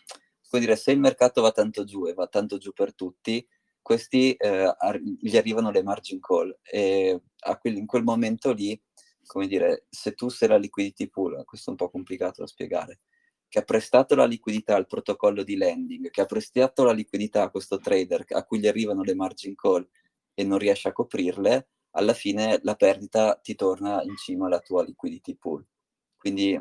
vuol 0.50 0.62
dire, 0.62 0.76
se 0.76 0.92
il 0.92 1.00
mercato 1.00 1.42
va 1.42 1.50
tanto 1.50 1.84
giù 1.84 2.06
e 2.06 2.14
va 2.14 2.26
tanto 2.26 2.58
giù 2.58 2.72
per 2.72 2.94
tutti, 2.94 3.46
questi 3.82 4.32
eh, 4.32 4.74
ar- 4.78 5.00
gli 5.00 5.36
arrivano 5.36 5.70
le 5.70 5.82
margin 5.82 6.18
call 6.18 6.56
e 6.62 7.20
quel, 7.60 7.76
in 7.76 7.86
quel 7.86 8.02
momento 8.02 8.52
lì, 8.52 8.80
come 9.26 9.46
dire, 9.46 9.86
se 9.90 10.14
tu 10.14 10.28
sei 10.28 10.48
la 10.48 10.56
liquidity 10.56 11.08
pool, 11.08 11.44
questo 11.44 11.68
è 11.68 11.70
un 11.72 11.76
po' 11.76 11.90
complicato 11.90 12.40
da 12.40 12.46
spiegare, 12.46 13.00
che 13.48 13.58
ha 13.58 13.62
prestato 13.62 14.14
la 14.14 14.24
liquidità 14.24 14.74
al 14.74 14.86
protocollo 14.86 15.42
di 15.42 15.56
lending, 15.56 16.10
che 16.10 16.20
ha 16.20 16.26
prestato 16.26 16.84
la 16.84 16.92
liquidità 16.92 17.42
a 17.42 17.50
questo 17.50 17.78
trader 17.78 18.24
a 18.28 18.44
cui 18.44 18.58
gli 18.58 18.66
arrivano 18.66 19.02
le 19.02 19.14
margin 19.14 19.54
call 19.54 19.86
e 20.32 20.44
non 20.44 20.58
riesce 20.58 20.88
a 20.88 20.92
coprirle, 20.92 21.68
alla 21.96 22.14
fine 22.14 22.60
la 22.62 22.74
perdita 22.74 23.36
ti 23.36 23.54
torna 23.54 24.02
in 24.02 24.16
cima 24.16 24.46
alla 24.46 24.60
tua 24.60 24.84
liquidity 24.84 25.36
pool. 25.36 25.66
Quindi 26.16 26.52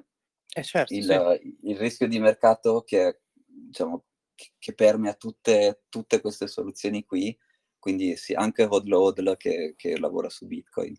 eh 0.56 0.64
certo, 0.64 0.94
il, 0.94 1.04
sì. 1.04 1.70
il, 1.70 1.78
rischio 1.78 2.08
di 2.08 2.20
mercato 2.20 2.82
che, 2.82 3.22
diciamo, 3.34 4.06
che 4.60 4.74
permea 4.74 5.14
tutte, 5.14 5.84
tutte, 5.90 6.22
queste 6.22 6.48
soluzioni 6.48 7.06
qui, 7.06 7.36
quindi 7.80 8.16
sì, 8.18 8.34
anche 8.34 8.64
Hodl 8.64 8.94
Hodl 8.94 9.36
che, 9.38 9.74
che, 9.76 9.98
lavora 9.98 10.30
su 10.30 10.46
Bitcoin, 10.46 10.96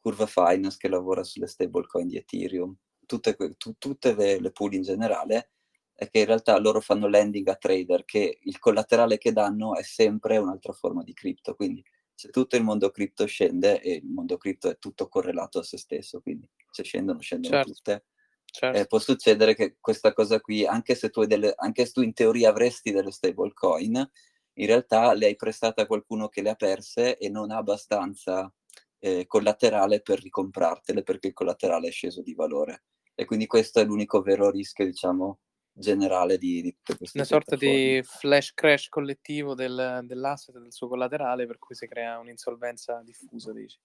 Curva 0.00 0.26
Finance 0.26 0.76
che 0.78 0.88
lavora 0.88 1.22
sulle 1.22 1.46
stablecoin 1.46 2.08
di 2.08 2.16
Ethereum, 2.16 2.74
tutte, 3.06 3.36
tu, 3.56 3.74
tutte 3.78 4.14
le, 4.14 4.40
le 4.40 4.52
pool 4.52 4.74
in 4.74 4.82
generale, 4.82 5.52
è 5.94 6.08
che 6.10 6.20
in 6.20 6.26
realtà 6.26 6.58
loro 6.58 6.80
fanno 6.80 7.08
lending 7.08 7.48
a 7.48 7.56
trader 7.56 8.04
che 8.04 8.38
il 8.42 8.58
collaterale 8.58 9.18
che 9.18 9.32
danno 9.32 9.74
è 9.74 9.82
sempre 9.82 10.36
un'altra 10.36 10.72
forma 10.72 11.02
di 11.02 11.14
cripto, 11.14 11.54
quindi 11.54 11.82
se 12.18 12.30
tutto 12.30 12.56
il 12.56 12.64
mondo 12.64 12.90
cripto 12.90 13.26
scende 13.26 13.80
e 13.80 13.92
il 13.92 14.06
mondo 14.06 14.38
cripto 14.38 14.68
è 14.68 14.76
tutto 14.76 15.06
correlato 15.06 15.60
a 15.60 15.62
se 15.62 15.78
stesso, 15.78 16.20
quindi 16.20 16.50
se 16.68 16.82
scendono, 16.82 17.20
scendono 17.20 17.54
certo. 17.54 17.72
tutte. 17.72 18.04
Certo. 18.44 18.76
Eh, 18.76 18.86
può 18.86 18.98
succedere 18.98 19.54
che 19.54 19.76
questa 19.78 20.12
cosa 20.12 20.40
qui, 20.40 20.66
anche 20.66 20.96
se 20.96 21.10
tu, 21.10 21.24
delle, 21.26 21.52
anche 21.54 21.86
se 21.86 21.92
tu 21.92 22.00
in 22.02 22.12
teoria 22.14 22.48
avresti 22.48 22.90
delle 22.90 23.12
stable 23.12 23.52
coin, 23.54 23.94
in 23.94 24.66
realtà 24.66 25.12
le 25.12 25.26
hai 25.26 25.36
prestate 25.36 25.82
a 25.82 25.86
qualcuno 25.86 26.26
che 26.26 26.42
le 26.42 26.50
ha 26.50 26.54
perse 26.56 27.16
e 27.18 27.28
non 27.28 27.52
ha 27.52 27.58
abbastanza 27.58 28.52
eh, 28.98 29.24
collaterale 29.28 30.00
per 30.00 30.20
ricomprartele 30.20 31.04
perché 31.04 31.28
il 31.28 31.34
collaterale 31.34 31.86
è 31.86 31.92
sceso 31.92 32.20
di 32.20 32.34
valore. 32.34 32.82
E 33.14 33.26
quindi 33.26 33.46
questo 33.46 33.78
è 33.78 33.84
l'unico 33.84 34.22
vero 34.22 34.50
rischio, 34.50 34.84
diciamo, 34.84 35.38
generale 35.78 36.38
di, 36.38 36.60
di 36.60 36.72
tutte 36.74 36.96
queste 36.98 37.18
Una 37.18 37.26
sorta 37.26 37.56
di 37.56 38.00
flash 38.02 38.52
crash 38.52 38.88
collettivo 38.88 39.54
del, 39.54 40.00
dell'asset 40.04 40.56
e 40.56 40.60
del 40.60 40.72
suo 40.72 40.88
collaterale 40.88 41.46
per 41.46 41.58
cui 41.58 41.74
si 41.74 41.86
crea 41.86 42.18
un'insolvenza 42.18 43.00
diffusa, 43.04 43.52
dici. 43.52 43.78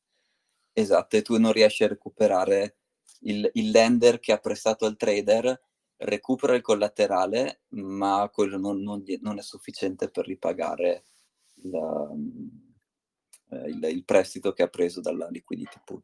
Esatto, 0.74 1.16
e 1.16 1.22
tu 1.22 1.38
non 1.38 1.52
riesci 1.52 1.84
a 1.84 1.88
recuperare 1.88 2.78
il, 3.22 3.50
il 3.54 3.70
lender 3.70 4.20
che 4.20 4.32
ha 4.32 4.40
prestato 4.40 4.86
al 4.86 4.98
trader, 4.98 5.62
recupera 5.98 6.56
il 6.56 6.62
collaterale, 6.62 7.62
ma 7.70 8.30
quello 8.34 8.58
non, 8.58 8.82
non, 8.82 9.04
non 9.22 9.38
è 9.38 9.42
sufficiente 9.42 10.10
per 10.10 10.26
ripagare 10.26 11.04
la, 11.64 12.10
eh, 13.52 13.70
il, 13.70 13.84
il 13.84 14.04
prestito 14.04 14.52
che 14.52 14.64
ha 14.64 14.68
preso 14.68 15.00
dalla 15.00 15.28
liquidity 15.30 15.80
pool. 15.86 16.02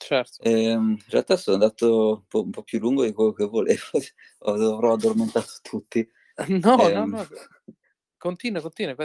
Certo. 0.00 0.42
Ehm, 0.42 0.92
in 0.92 1.10
realtà 1.10 1.36
sono 1.36 1.56
andato 1.56 2.08
un 2.14 2.26
po', 2.26 2.42
un 2.42 2.50
po', 2.50 2.62
più 2.62 2.78
lungo 2.78 3.04
di 3.04 3.12
quello 3.12 3.32
che 3.32 3.44
volevo, 3.44 3.80
avrò 4.40 4.94
addormentato 4.94 5.52
tutti. 5.62 6.08
No, 6.48 6.88
ehm, 6.88 7.10
no, 7.10 7.18
no, 7.18 7.26
continua, 8.16 8.62
continua. 8.62 8.96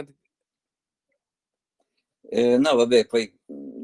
Eh, 2.22 2.56
no, 2.56 2.74
vabbè, 2.74 3.06
poi 3.06 3.30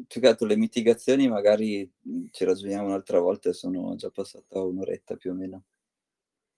più 0.06 0.20
che 0.20 0.26
altro 0.26 0.46
le 0.46 0.56
mitigazioni 0.56 1.28
magari 1.28 1.88
ci 2.30 2.44
ragioniamo 2.44 2.86
un'altra 2.86 3.20
volta, 3.20 3.52
sono 3.52 3.94
già 3.94 4.10
passata 4.10 4.62
un'oretta 4.62 5.16
più 5.16 5.32
o 5.32 5.34
meno. 5.34 5.64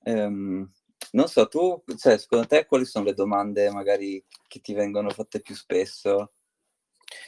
Ehm, 0.04 0.70
non 1.12 1.28
so, 1.28 1.48
tu, 1.48 1.82
cioè, 1.96 2.16
secondo 2.16 2.46
te 2.46 2.64
quali 2.66 2.84
sono 2.84 3.06
le 3.06 3.14
domande 3.14 3.70
magari 3.70 4.24
che 4.46 4.60
ti 4.60 4.72
vengono 4.72 5.10
fatte 5.10 5.40
più 5.40 5.56
spesso? 5.56 6.33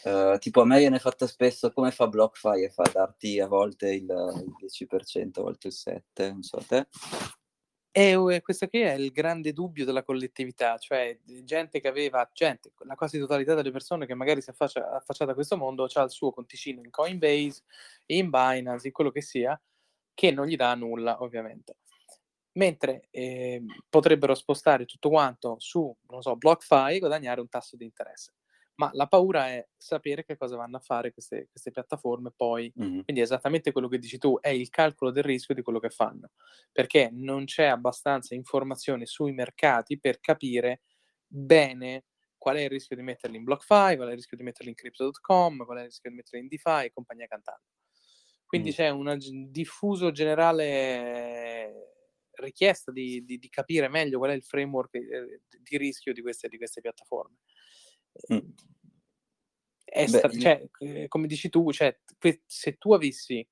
Uh, 0.05 0.39
tipo 0.39 0.61
a 0.61 0.65
me 0.65 0.79
viene 0.79 0.99
fatta 0.99 1.27
spesso 1.27 1.73
come 1.73 1.91
fa 1.91 2.07
BlockFi 2.07 2.65
e 2.65 2.71
fa 2.71 2.85
darti 2.93 3.41
a 3.41 3.47
volte 3.47 3.93
il, 3.93 4.03
il 4.03 4.55
10%, 4.89 5.39
a 5.39 5.43
volte 5.43 5.69
il 5.69 5.75
7%, 5.75 6.03
non 6.31 6.43
so 6.43 6.63
te. 6.67 6.87
E 7.99 8.43
questo 8.43 8.69
qui 8.69 8.81
è 8.81 8.93
il 8.93 9.11
grande 9.11 9.55
dubbio 9.55 9.87
della 9.87 10.03
collettività, 10.03 10.77
cioè 10.77 11.19
gente 11.45 11.81
che 11.81 11.89
aveva, 11.89 12.29
gente, 12.31 12.73
la 12.85 12.95
quasi 12.95 13.19
totalità 13.19 13.55
delle 13.55 13.71
persone 13.71 14.05
che 14.05 14.13
magari 14.13 14.43
si 14.43 14.51
affaccia, 14.51 14.91
affacciata 14.91 15.31
a 15.31 15.35
questo 15.35 15.57
mondo 15.57 15.89
ha 15.91 16.03
il 16.03 16.11
suo 16.11 16.31
conticino 16.31 16.83
in 16.83 16.91
Coinbase, 16.91 17.63
in 18.07 18.29
Binance, 18.29 18.89
in 18.89 18.93
quello 18.93 19.11
che 19.11 19.23
sia, 19.23 19.59
che 20.13 20.31
non 20.31 20.45
gli 20.45 20.57
dà 20.57 20.75
nulla 20.75 21.23
ovviamente. 21.23 21.79
Mentre 22.59 23.09
eh, 23.11 23.63
potrebbero 23.89 24.35
spostare 24.35 24.85
tutto 24.85 25.09
quanto 25.09 25.57
su, 25.59 25.91
non 26.09 26.21
so, 26.21 26.37
BlockFi 26.37 26.97
e 26.97 26.99
guadagnare 26.99 27.41
un 27.41 27.49
tasso 27.49 27.77
di 27.77 27.85
interesse 27.85 28.35
ma 28.77 28.91
la 28.93 29.07
paura 29.07 29.49
è 29.49 29.67
sapere 29.77 30.25
che 30.25 30.37
cosa 30.37 30.57
vanno 30.57 30.77
a 30.77 30.81
fare 30.81 31.13
queste, 31.13 31.49
queste 31.51 31.71
piattaforme 31.71 32.33
poi. 32.35 32.73
Mm-hmm. 32.79 33.01
Quindi 33.03 33.21
è 33.21 33.25
esattamente 33.25 33.73
quello 33.73 33.89
che 33.89 33.99
dici 33.99 34.19
tu, 34.19 34.39
è 34.41 34.49
il 34.49 34.69
calcolo 34.69 35.11
del 35.11 35.25
rischio 35.25 35.55
di 35.55 35.63
quello 35.63 35.79
che 35.79 35.91
fanno, 35.91 36.31
perché 36.73 37.11
non 37.13 37.45
c'è 37.45 37.65
abbastanza 37.65 38.35
informazione 38.35 39.07
sui 39.07 39.33
mercati 39.33 39.99
per 39.99 40.21
capire 40.21 40.83
bene 41.27 42.05
qual 42.37 42.57
è 42.57 42.63
il 42.63 42.71
rischio 42.71 42.97
di 42.97 43.03
metterli 43.03 43.37
in 43.37 43.45
BlockFi, 43.45 43.97
qual 43.97 44.09
è 44.09 44.11
il 44.11 44.17
rischio 44.17 44.37
di 44.37 44.43
metterli 44.43 44.71
in 44.71 44.77
Crypto.com, 44.77 45.65
qual 45.65 45.79
è 45.79 45.81
il 45.81 45.87
rischio 45.87 46.11
di 46.11 46.17
metterli 46.17 46.41
in 46.41 46.49
DeFi 46.49 46.85
e 46.85 46.93
compagnia 46.93 47.27
cantando. 47.27 47.65
Quindi 48.47 48.69
mm. 48.69 48.73
c'è 48.73 48.89
un 48.91 49.19
diffuso 49.51 50.13
generale 50.13 51.95
richiesta 52.37 52.93
di, 52.93 53.25
di, 53.25 53.39
di, 53.39 53.49
capire 53.49 53.89
meglio 53.89 54.19
qual 54.19 54.31
è 54.31 54.35
il 54.35 54.45
framework 54.45 54.95
eh, 54.95 55.41
di 55.59 55.77
rischio 55.79 56.13
di 56.13 56.21
queste, 56.21 56.49
di 56.49 56.57
queste 56.57 56.81
piattaforme. 56.81 57.39
Mm. 58.33 58.49
Sta, 60.07 60.29
Beh, 60.29 60.39
cioè, 60.39 60.69
io... 60.81 61.09
come 61.09 61.27
dici 61.27 61.49
tu, 61.49 61.73
cioè, 61.73 61.97
se 62.47 62.77
tu 62.77 62.93
avessi 62.93 63.47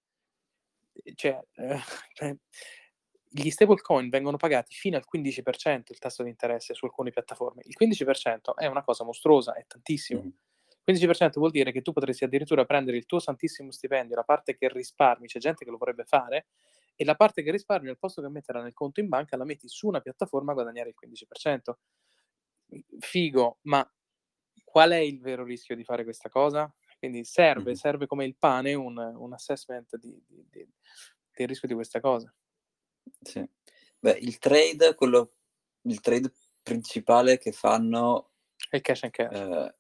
cioè, 1.15 1.41
eh, 1.57 1.79
cioè 2.13 2.37
gli 3.37 3.51
stablecoin 3.51 4.11
vengono 4.11 4.37
pagati 4.37 4.75
fino 4.75 4.97
al 4.97 5.05
15% 5.13 5.83
il 5.89 5.99
tasso 5.99 6.23
di 6.23 6.29
interesse 6.29 6.73
su 6.73 6.85
alcune 6.85 7.11
piattaforme. 7.11 7.63
Il 7.65 7.75
15% 7.79 8.55
è 8.55 8.67
una 8.67 8.85
cosa 8.85 9.03
mostruosa, 9.03 9.55
è 9.55 9.67
tantissimo. 9.67 10.23
Mm. 10.23 10.29
15% 10.87 11.31
vuol 11.35 11.51
dire 11.51 11.73
che 11.73 11.83
tu 11.83 11.93
potresti 11.93 12.25
addirittura 12.25 12.65
prendere 12.65 12.97
il 12.97 13.07
tuo 13.07 13.19
santissimo 13.19 13.73
stipendio, 13.73 14.15
la 14.15 14.23
parte 14.23 14.55
che 14.55 14.69
risparmi, 14.69 15.27
c'è 15.27 15.41
gente 15.41 15.65
che 15.65 15.71
lo 15.71 15.79
vorrebbe 15.79 16.05
fare, 16.05 16.47
e 16.95 17.05
la 17.05 17.17
parte 17.17 17.43
che 17.43 17.51
risparmi 17.51 17.89
al 17.89 17.99
posto 17.99 18.23
che 18.23 18.29
metterla 18.29 18.63
nel 18.63 18.75
conto 18.75 19.01
in 19.01 19.09
banca 19.09 19.37
la 19.37 19.45
metti 19.45 19.67
su 19.67 19.89
una 19.89 20.01
piattaforma 20.01 20.53
a 20.53 20.55
guadagnare 20.55 20.91
il 20.91 20.95
15%. 20.95 21.75
Figo, 23.01 23.59
ma 23.63 23.91
qual 24.75 24.91
è 24.91 24.97
il 24.97 25.21
vero 25.21 25.45
rischio 25.45 25.77
di 25.77 25.85
fare 25.85 26.03
questa 26.03 26.29
cosa? 26.29 26.69
Quindi 26.99 27.23
serve, 27.23 27.63
mm-hmm. 27.63 27.75
serve 27.75 28.07
come 28.09 28.25
il 28.25 28.35
pane 28.35 28.75
un, 28.75 28.99
un 28.99 29.33
assessment 29.33 29.97
di, 29.99 30.21
di, 30.27 30.45
di, 30.51 30.69
del 31.31 31.47
rischio 31.47 31.69
di 31.69 31.75
questa 31.75 32.01
cosa. 32.01 32.35
Sì. 33.21 33.49
Beh, 34.01 34.19
il 34.21 34.37
trade, 34.39 34.97
quello, 34.97 35.35
il 35.83 36.01
trade 36.01 36.33
principale 36.61 37.39
che 37.39 37.53
fanno... 37.53 38.33
È 38.69 38.75
il 38.75 38.83
cash 38.83 39.05
and 39.05 39.13
cash. 39.13 39.39
Eh, 39.39 39.75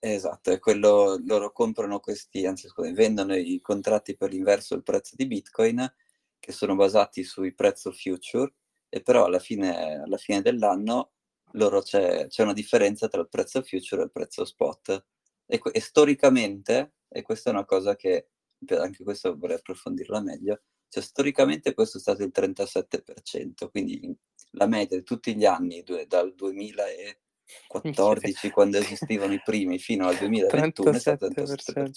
esatto, 0.00 0.50
è 0.50 0.58
quello, 0.58 1.16
loro 1.24 1.52
comprano 1.52 2.00
questi, 2.00 2.44
anzi 2.44 2.66
scusa, 2.66 2.90
vendono 2.90 3.36
i 3.36 3.60
contratti 3.60 4.16
per 4.16 4.30
l'inverso 4.30 4.74
del 4.74 4.82
prezzo 4.82 5.14
di 5.14 5.28
Bitcoin, 5.28 5.94
che 6.40 6.50
sono 6.50 6.74
basati 6.74 7.22
sui 7.22 7.54
prezzo 7.54 7.92
future, 7.92 8.52
e 8.88 9.00
però 9.00 9.26
alla 9.26 9.38
fine, 9.38 10.00
alla 10.00 10.16
fine 10.16 10.42
dell'anno 10.42 11.12
loro 11.52 11.82
c'è, 11.82 12.28
c'è, 12.28 12.42
una 12.42 12.52
differenza 12.52 13.08
tra 13.08 13.20
il 13.20 13.28
prezzo 13.28 13.62
future 13.62 14.02
e 14.02 14.04
il 14.04 14.12
prezzo 14.12 14.44
spot. 14.44 15.04
E, 15.46 15.60
e 15.72 15.80
storicamente, 15.80 16.94
e 17.08 17.22
questa 17.22 17.50
è 17.50 17.52
una 17.52 17.64
cosa 17.64 17.96
che 17.96 18.28
anche 18.68 19.02
questo 19.02 19.36
vorrei 19.36 19.56
approfondirla 19.56 20.20
meglio, 20.20 20.62
cioè, 20.90 21.02
storicamente 21.02 21.72
questo 21.72 21.96
è 21.98 22.00
stato 22.00 22.24
il 22.24 22.32
37%, 22.34 23.70
quindi 23.70 24.12
la 24.52 24.66
media 24.66 24.96
di 24.96 25.04
tutti 25.04 25.36
gli 25.36 25.44
anni 25.44 25.84
dal 26.06 26.34
2014, 26.34 28.50
quando 28.50 28.78
esistevano 28.78 29.32
i 29.32 29.40
primi, 29.42 29.78
fino 29.78 30.08
al 30.08 30.16
2021 30.16 30.90
è 30.90 30.98
stato 30.98 31.26
il 31.26 31.34
37%. 31.36 31.90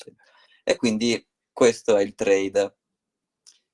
E 0.64 0.76
quindi 0.76 1.28
questo 1.52 1.98
è 1.98 2.04
il 2.04 2.14
trade 2.14 2.78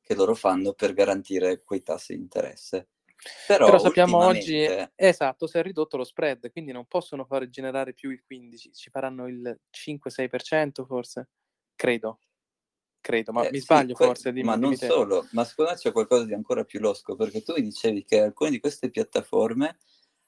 che 0.01 0.15
loro 0.15 0.35
fanno 0.35 0.71
per 0.73 0.93
garantire 0.93 1.63
quei 1.63 1.83
tassi 1.83 2.15
di 2.15 2.21
interesse. 2.21 2.87
Però, 3.47 3.65
Però 3.65 3.79
sappiamo 3.79 4.17
oggi, 4.17 4.65
esatto, 4.95 5.47
si 5.47 5.57
è 5.57 5.61
ridotto 5.61 5.97
lo 5.97 6.03
spread, 6.03 6.51
quindi 6.51 6.71
non 6.71 6.85
possono 6.85 7.25
fare 7.25 7.49
generare 7.49 7.93
più 7.93 8.11
il 8.11 8.23
15, 8.23 8.73
ci 8.73 8.89
faranno 8.89 9.27
il 9.27 9.59
5-6% 9.69 10.85
forse, 10.85 11.29
credo 11.75 12.19
credo, 13.01 13.31
ma 13.31 13.47
eh, 13.47 13.51
mi 13.51 13.59
sbaglio 13.59 13.95
sì, 13.95 14.03
forse. 14.03 14.31
Dimmi, 14.31 14.47
ma 14.47 14.55
non 14.55 14.73
dimmi 14.73 14.77
solo, 14.77 15.27
ma 15.31 15.43
secondo 15.43 15.71
me 15.71 15.77
c'è 15.77 15.91
qualcosa 15.91 16.25
di 16.25 16.33
ancora 16.33 16.63
più 16.63 16.79
losco, 16.79 17.15
perché 17.15 17.41
tu 17.41 17.53
mi 17.53 17.61
dicevi 17.61 18.03
che 18.03 18.21
alcune 18.21 18.49
di 18.51 18.59
queste 18.59 18.89
piattaforme 18.89 19.77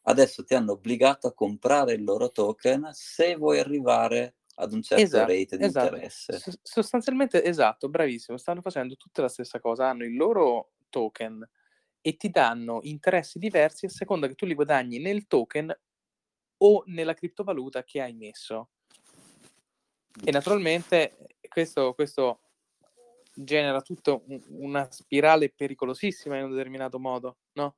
adesso 0.04 0.44
ti 0.44 0.56
hanno 0.56 0.72
obbligato 0.74 1.28
a 1.28 1.34
comprare 1.34 1.94
il 1.94 2.04
loro 2.04 2.32
token 2.32 2.89
se 2.92 3.36
vuoi 3.36 3.60
arrivare 3.60 4.38
ad 4.56 4.74
un 4.74 4.82
certo 4.82 5.04
esatto, 5.04 5.32
rate 5.32 5.58
di 5.58 5.66
esatto. 5.66 5.96
interesse. 5.96 6.38
S- 6.38 6.60
sostanzialmente, 6.64 7.44
esatto, 7.44 7.89
bravissimo, 7.89 8.38
stanno 8.38 8.62
facendo 8.62 8.96
tutta 8.96 9.22
la 9.22 9.30
stessa 9.30 9.60
cosa, 9.60 9.88
hanno 9.88 10.04
il 10.04 10.16
loro 10.16 10.72
token 10.89 11.48
e 12.02 12.18
ti 12.18 12.30
danno 12.30 12.80
interessi 12.84 13.39
diversi 13.39 13.86
a 13.86 13.89
seconda 13.89 14.28
che 14.28 14.36
tu 14.36 14.45
li 14.45 14.56
guadagni 14.56 14.99
nel 14.99 15.28
token 15.28 15.74
o 16.58 16.84
nella 16.88 17.14
criptovaluta 17.14 17.84
che 17.84 18.02
hai 18.02 18.14
messo. 18.14 18.70
E 20.24 20.32
naturalmente 20.32 21.16
questo, 21.47 21.93
questo 21.93 22.41
genera 23.34 23.82
tutta 23.82 24.20
una 24.49 24.89
spirale 24.91 25.49
pericolosissima 25.49 26.38
in 26.38 26.45
un 26.45 26.52
determinato 26.52 26.99
modo, 26.99 27.38
no? 27.54 27.76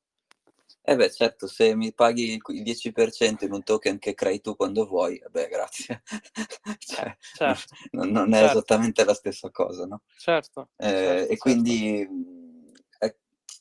Eh 0.86 0.97
beh, 0.97 1.11
certo, 1.11 1.47
se 1.47 1.76
mi 1.76 1.93
paghi 1.93 2.34
il 2.34 2.61
10% 2.61 3.45
in 3.45 3.53
un 3.53 3.63
token 3.63 3.99
che 3.99 4.13
crei 4.13 4.41
tu 4.41 4.55
quando 4.55 4.86
vuoi, 4.86 5.21
beh, 5.30 5.47
grazie. 5.47 6.01
cioè, 6.80 7.15
certo. 7.36 7.76
non, 7.91 8.09
non, 8.09 8.34
è 8.34 8.39
certo. 8.39 8.51
esattamente 8.51 9.05
la 9.05 9.13
stessa 9.13 9.49
cosa, 9.49 9.86
no? 9.86 10.01
Certo. 10.17 10.71
Eh, 10.76 10.88
certo 10.88 11.11
e 11.13 11.19
certo. 11.28 11.36
quindi, 11.38 12.01
eh, 12.01 12.09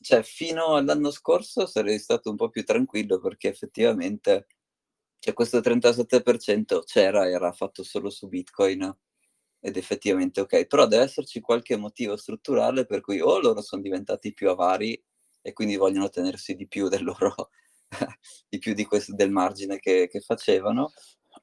cioè, 0.01 0.23
fino 0.23 0.75
all'anno 0.75 1.11
scorso 1.11 1.65
sarei 1.65 1.99
stato 1.99 2.29
un 2.29 2.35
po' 2.35 2.49
più 2.49 2.63
tranquillo 2.63 3.19
perché 3.19 3.49
effettivamente 3.49 4.47
cioè, 5.19 5.33
questo 5.33 5.59
37% 5.59 6.83
c'era, 6.83 7.29
era 7.29 7.51
fatto 7.53 7.83
solo 7.83 8.09
su 8.09 8.27
Bitcoin 8.27 8.93
ed 9.61 9.77
effettivamente 9.77 10.41
ok, 10.41 10.65
però 10.67 10.85
deve 10.87 11.03
esserci 11.03 11.39
qualche 11.39 11.77
motivo 11.77 12.17
strutturale 12.17 12.85
per 12.85 12.99
cui 12.99 13.21
o 13.21 13.39
loro 13.39 13.61
sono 13.61 13.81
diventati 13.81 14.33
più 14.33 14.49
avari 14.49 15.01
e 15.41 15.53
quindi 15.53 15.77
vogliono 15.77 16.09
tenersi 16.09 16.55
di 16.55 16.67
più 16.67 16.89
del 16.89 17.03
loro 17.05 17.51
di 18.49 18.57
più 18.57 18.73
di 18.73 18.85
questo, 18.85 19.13
del 19.15 19.31
margine 19.31 19.79
che, 19.79 20.09
che, 20.09 20.19
facevano 20.19 20.91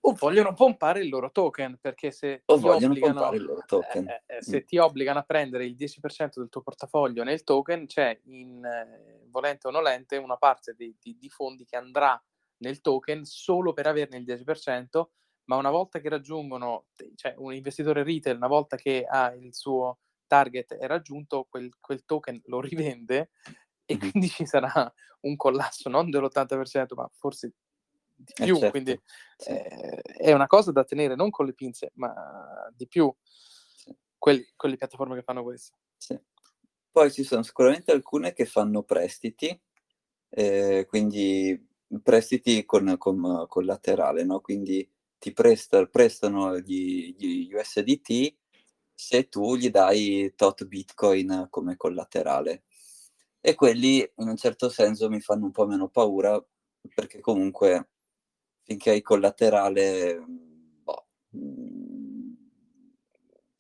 o 0.03 0.13
vogliono 0.19 0.55
pompare 0.55 1.01
il 1.01 1.09
loro 1.09 1.31
token 1.31 1.79
perché 1.81 2.11
se 2.11 2.43
vogliono 2.47 2.93
obbligano, 2.93 3.33
loro 3.33 3.63
token 3.67 4.09
eh, 4.09 4.23
eh, 4.27 4.43
se 4.43 4.61
mm. 4.63 4.65
ti 4.65 4.79
obbligano 4.79 5.19
a 5.19 5.23
prendere 5.25 5.67
il 5.67 5.75
10% 5.75 6.31
del 6.37 6.49
tuo 6.49 6.63
portafoglio 6.63 7.23
nel 7.23 7.45
token 7.45 7.87
c'è 7.87 8.19
in 8.25 8.65
eh, 8.65 9.27
volente 9.29 9.69
o 9.69 9.71
nolente 9.71 10.17
una 10.17 10.37
parte 10.37 10.75
di, 10.75 10.97
di, 10.99 11.17
di 11.19 11.29
fondi 11.29 11.67
che 11.67 11.77
andrà 11.77 12.21
nel 12.59 12.81
token 12.81 13.25
solo 13.25 13.73
per 13.73 13.87
averne 13.87 14.17
il 14.17 14.25
10% 14.25 15.05
ma 15.51 15.57
una 15.57 15.71
volta 15.71 15.99
che 15.99 16.09
raggiungono, 16.09 16.87
cioè 17.17 17.35
un 17.39 17.53
investitore 17.53 18.05
retail, 18.05 18.37
una 18.37 18.47
volta 18.47 18.77
che 18.77 19.05
ha 19.05 19.35
il 19.35 19.53
suo 19.53 19.99
target 20.29 20.75
è 20.75 20.87
raggiunto, 20.87 21.49
quel, 21.51 21.75
quel 21.81 22.05
token 22.05 22.41
lo 22.45 22.61
rivende 22.61 23.31
e 23.85 23.99
quindi 23.99 24.29
ci 24.29 24.47
sarà 24.47 24.93
un 25.23 25.35
collasso 25.35 25.89
non 25.89 26.09
dell'80%, 26.09 26.95
ma 26.95 27.11
forse 27.13 27.55
di 28.23 28.33
eh, 28.37 28.45
più. 28.45 28.57
Eh 28.57 28.59
certo. 28.59 28.71
Quindi 28.71 29.01
sì. 29.37 29.51
eh, 29.51 30.01
è 30.01 30.33
una 30.33 30.47
cosa 30.47 30.73
da 30.73 30.85
tenere 30.85 31.15
non 31.15 31.31
con 31.31 31.47
le 31.47 31.55
pinze, 31.55 31.93
ma 31.95 32.15
di 32.75 32.87
più 32.87 33.13
sì. 33.23 33.95
quelli, 34.19 34.47
quelle 34.55 34.77
piattaforme 34.77 35.17
che 35.17 35.23
fanno 35.23 35.43
questo. 35.43 35.77
Sì. 35.97 36.19
Poi 36.93 37.11
ci 37.13 37.23
sono 37.23 37.43
sicuramente 37.43 37.93
alcune 37.93 38.33
che 38.33 38.47
fanno 38.47 38.83
prestiti, 38.83 39.59
eh, 40.29 40.87
quindi 40.89 41.69
prestiti 42.03 42.65
con, 42.65 42.97
con 42.99 43.47
collaterale, 43.49 44.25
no? 44.25 44.41
quindi 44.41 44.89
ti 45.19 45.33
presta, 45.33 45.85
prestano 45.87 46.59
gli, 46.59 47.15
gli, 47.17 47.53
USDT 47.55 48.35
se 48.95 49.29
tu 49.29 49.57
gli 49.57 49.71
dai 49.71 50.33
tot 50.35 50.67
Bitcoin 50.67 51.47
come 51.51 51.77
collaterale. 51.77 52.65
E 53.41 53.55
quelli 53.55 53.99
in 53.99 54.29
un 54.29 54.37
certo 54.37 54.69
senso 54.69 55.09
mi 55.09 55.21
fanno 55.21 55.47
un 55.47 55.51
po' 55.51 55.67
meno 55.67 55.89
paura 55.89 56.43
perché 56.95 57.21
comunque 57.21 57.89
finché 58.71 58.91
hai 58.91 59.03
collaterale, 59.03 60.25
boh, 60.85 61.07
mm, 61.37 62.33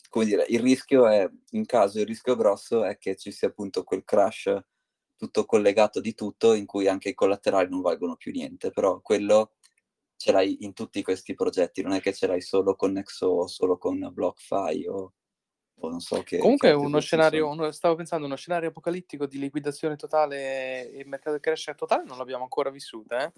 come 0.08 0.24
dire, 0.24 0.46
il 0.50 0.61
rischio 0.61 1.08
è, 1.08 1.28
in 1.50 1.66
caso 1.66 1.98
il 1.98 2.06
rischio 2.06 2.36
grosso 2.36 2.84
è 2.84 2.96
che 2.96 3.16
ci 3.16 3.32
sia 3.32 3.48
appunto 3.48 3.82
quel 3.82 4.04
crash 4.04 4.56
tutto 5.16 5.44
collegato 5.46 6.00
di 6.00 6.14
tutto 6.14 6.54
in 6.54 6.64
cui 6.64 6.86
anche 6.86 7.08
i 7.08 7.14
collaterali 7.14 7.68
non 7.68 7.80
valgono 7.80 8.14
più 8.14 8.30
niente, 8.30 8.70
però 8.70 9.00
quello 9.00 9.54
ce 10.14 10.30
l'hai 10.30 10.58
in 10.61 10.74
tutti 10.74 11.02
questi 11.02 11.34
progetti, 11.34 11.82
non 11.82 11.92
è 11.92 12.00
che 12.00 12.14
ce 12.14 12.28
l'hai 12.28 12.40
solo 12.40 12.76
con 12.76 12.92
Nexo 12.92 13.26
o 13.26 13.46
solo 13.48 13.78
con 13.78 14.11
BlockFi 14.12 14.86
o, 14.86 15.12
o 15.74 15.88
non 15.88 15.98
so 15.98 16.22
che... 16.22 16.38
Comunque 16.38 16.68
è 16.68 16.74
uno 16.74 17.00
scenario, 17.00 17.48
uno, 17.48 17.72
stavo 17.72 17.96
pensando, 17.96 18.26
uno 18.26 18.36
scenario 18.36 18.68
apocalittico 18.68 19.26
di 19.26 19.40
liquidazione 19.40 19.96
totale 19.96 20.92
e 20.92 21.04
mercato 21.04 21.34
di 21.34 21.42
crash 21.42 21.72
totale 21.76 22.04
non 22.04 22.16
l'abbiamo 22.16 22.44
ancora 22.44 22.70
vissuto, 22.70 23.16
eh? 23.16 23.32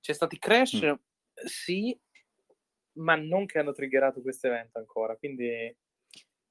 C'è 0.00 0.12
stati 0.12 0.38
crash, 0.38 0.84
mm. 0.84 0.92
sì, 1.44 1.98
ma 2.98 3.16
non 3.16 3.46
che 3.46 3.58
hanno 3.58 3.72
triggerato 3.72 4.20
questo 4.20 4.46
evento 4.46 4.78
ancora, 4.78 5.16
quindi... 5.16 5.74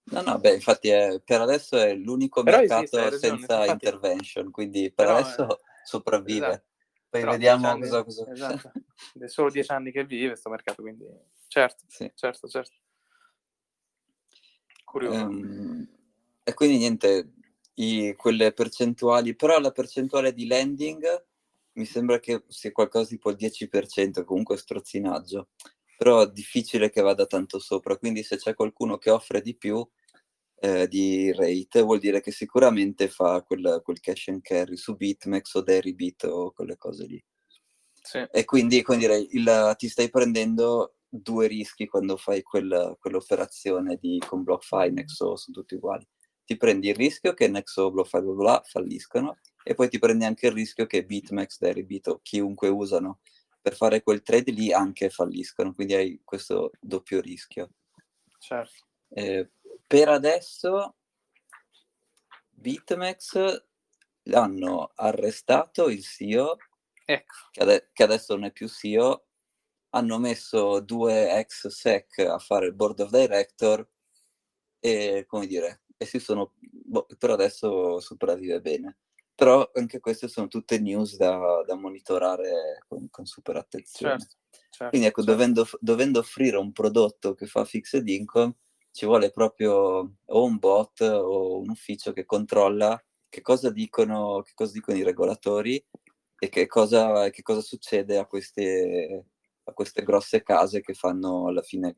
No, 0.10 0.22
no, 0.22 0.40
beh, 0.40 0.54
infatti 0.54 0.90
è, 0.90 1.22
per 1.22 1.42
adesso 1.42 1.78
è 1.78 1.94
l'unico 1.94 2.42
Però 2.44 2.60
mercato 2.60 2.98
esiste, 2.98 3.18
senza 3.18 3.60
infatti... 3.62 3.72
intervention, 3.72 4.52
quindi 4.52 4.92
per 4.92 5.06
Però, 5.06 5.18
adesso 5.18 5.60
eh, 5.60 5.62
sopravvive. 5.84 6.48
Esatto. 6.48 6.66
Poi 7.10 7.20
Però 7.22 7.32
vediamo 7.32 7.68
anni, 7.68 7.82
cosa, 7.82 8.04
cosa... 8.04 8.32
Esatto. 8.32 8.72
È 9.20 9.28
solo 9.28 9.50
dieci 9.50 9.72
anni 9.72 9.92
che 9.92 10.06
vive 10.06 10.28
questo 10.30 10.50
mercato, 10.50 10.82
quindi 10.82 11.06
certo, 11.48 11.84
sì. 11.88 12.10
certo, 12.16 12.48
certo. 12.48 12.76
Curioso. 14.84 15.18
Um, 15.18 15.90
e 16.44 16.54
quindi 16.54 16.78
niente, 16.78 17.34
i, 17.76 18.14
quelle 18.16 18.54
percentuali, 18.54 19.36
però 19.36 19.60
la 19.60 19.72
percentuale 19.72 20.34
di 20.34 20.48
lending 20.48 21.26
mi 21.78 21.86
sembra 21.86 22.20
che 22.20 22.44
sia 22.48 22.72
qualcosa 22.72 23.08
tipo 23.08 23.30
il 23.30 23.38
10%, 23.38 24.24
comunque 24.24 24.58
strozzinaggio, 24.58 25.50
però 25.96 26.22
è 26.22 26.32
difficile 26.32 26.90
che 26.90 27.02
vada 27.02 27.26
tanto 27.26 27.60
sopra, 27.60 27.98
quindi 27.98 28.24
se 28.24 28.38
c'è 28.38 28.54
qualcuno 28.54 28.98
che 28.98 29.12
offre 29.12 29.42
di 29.42 29.56
più, 29.56 29.88
eh, 30.60 30.88
di 30.88 31.32
rate, 31.32 31.82
vuol 31.82 32.00
dire 32.00 32.20
che 32.20 32.32
sicuramente 32.32 33.08
fa 33.10 33.44
quel, 33.44 33.82
quel 33.84 34.00
cash 34.00 34.30
and 34.30 34.42
carry 34.42 34.76
su 34.76 34.96
BitMEX 34.96 35.54
o 35.54 35.62
Deribit 35.62 36.24
o 36.24 36.52
quelle 36.52 36.78
cose 36.78 37.06
lì. 37.06 37.24
Sì. 38.02 38.26
E 38.32 38.46
quindi, 38.46 38.84
dire, 38.98 39.18
il, 39.18 39.76
ti 39.78 39.88
stai 39.88 40.10
prendendo 40.10 40.96
due 41.08 41.48
rischi 41.48 41.88
quando 41.88 42.18
fai 42.18 42.42
quel, 42.42 42.96
quell'operazione 43.00 43.98
di, 44.00 44.22
con 44.26 44.44
BlockFi, 44.44 44.92
Nexo, 44.92 45.36
sono 45.36 45.58
tutti 45.58 45.76
uguali. 45.76 46.08
Ti 46.44 46.58
prendi 46.58 46.90
il 46.90 46.96
rischio 46.96 47.34
che 47.34 47.48
Nexo, 47.48 47.92
BlockFi, 47.92 48.22
bla 48.22 48.34
bla, 48.34 48.62
falliscono 48.66 49.38
e 49.68 49.74
poi 49.74 49.90
ti 49.90 50.00
prendi 50.00 50.24
anche 50.24 50.48
il 50.48 50.54
rischio 50.54 50.86
che 50.86 51.04
BitMEX, 51.04 51.60
Deribit 51.60 52.08
o 52.08 52.20
chiunque 52.22 52.70
usano 52.70 53.20
per 53.62 53.76
fare 53.76 54.02
quel 54.02 54.22
trade 54.22 54.52
lì 54.52 54.72
anche 54.72 55.10
falliscono, 55.10 55.74
quindi 55.74 55.94
hai 55.94 56.22
questo 56.24 56.72
doppio 56.80 57.20
rischio. 57.20 57.72
Certo. 58.40 58.86
Eh, 59.10 59.52
per 59.86 60.08
adesso 60.08 60.96
BitMEX 62.50 63.66
l'hanno 64.24 64.92
arrestato 64.96 65.90
il 65.90 66.02
CEO, 66.02 66.56
ecco. 67.04 67.36
che, 67.52 67.62
ade- 67.62 67.90
che, 67.92 68.04
adesso 68.04 68.36
non 68.36 68.46
è 68.46 68.54
più 68.54 68.70
CEO, 68.70 69.26
hanno 69.90 70.18
messo 70.18 70.80
due 70.80 71.38
ex 71.38 71.68
SEC 71.68 72.20
a 72.20 72.40
fare 72.40 72.68
il 72.68 72.74
board 72.74 73.02
of 73.02 73.10
director 73.10 73.86
e 74.80 75.26
come 75.28 75.46
dire, 75.46 75.84
e 75.98 76.06
si 76.06 76.20
sono, 76.20 76.54
boh, 76.58 77.06
per 77.18 77.32
adesso 77.32 78.00
sopravvive 78.00 78.62
bene. 78.62 79.00
Però 79.38 79.70
anche 79.76 80.00
queste 80.00 80.28
sono 80.28 80.48
tutte 80.48 80.80
news 80.80 81.16
da, 81.16 81.64
da 81.64 81.76
monitorare 81.76 82.80
con, 82.88 83.08
con, 83.12 83.28
super 83.28 83.56
attenzione. 83.56 84.18
Certo, 84.18 84.36
certo, 84.72 84.90
Quindi 84.90 85.08
ecco, 85.08 85.22
certo. 85.22 85.32
Dovendo, 85.32 85.68
dovendo 85.80 86.20
offrire 86.20 86.58
un 86.58 86.72
prodotto 86.72 87.36
che 87.36 87.46
fa 87.46 87.64
fixed 87.64 88.08
income, 88.08 88.56
ci 88.92 89.06
vuole 89.06 89.30
proprio 89.30 90.16
o 90.26 90.44
un 90.44 90.58
bot 90.58 91.02
o 91.02 91.60
un 91.60 91.70
ufficio 91.70 92.14
che 92.14 92.26
controlla 92.26 93.00
che 93.30 93.42
cosa 93.42 93.70
dicono, 93.70 94.42
che 94.42 94.54
cosa 94.56 94.72
dicono 94.72 94.98
i 94.98 95.04
regolatori 95.04 95.86
e 96.40 96.50
che 96.50 96.66
cosa, 96.66 97.30
che 97.30 97.44
cosa 97.44 97.62
succede 97.62 98.18
a 98.18 98.26
queste, 98.26 99.26
a 99.66 99.74
queste 99.74 100.02
grosse 100.02 100.42
case 100.42 100.82
che 100.82 100.96
fanno 100.96 101.48
alla 101.48 101.62
fine 101.62 101.94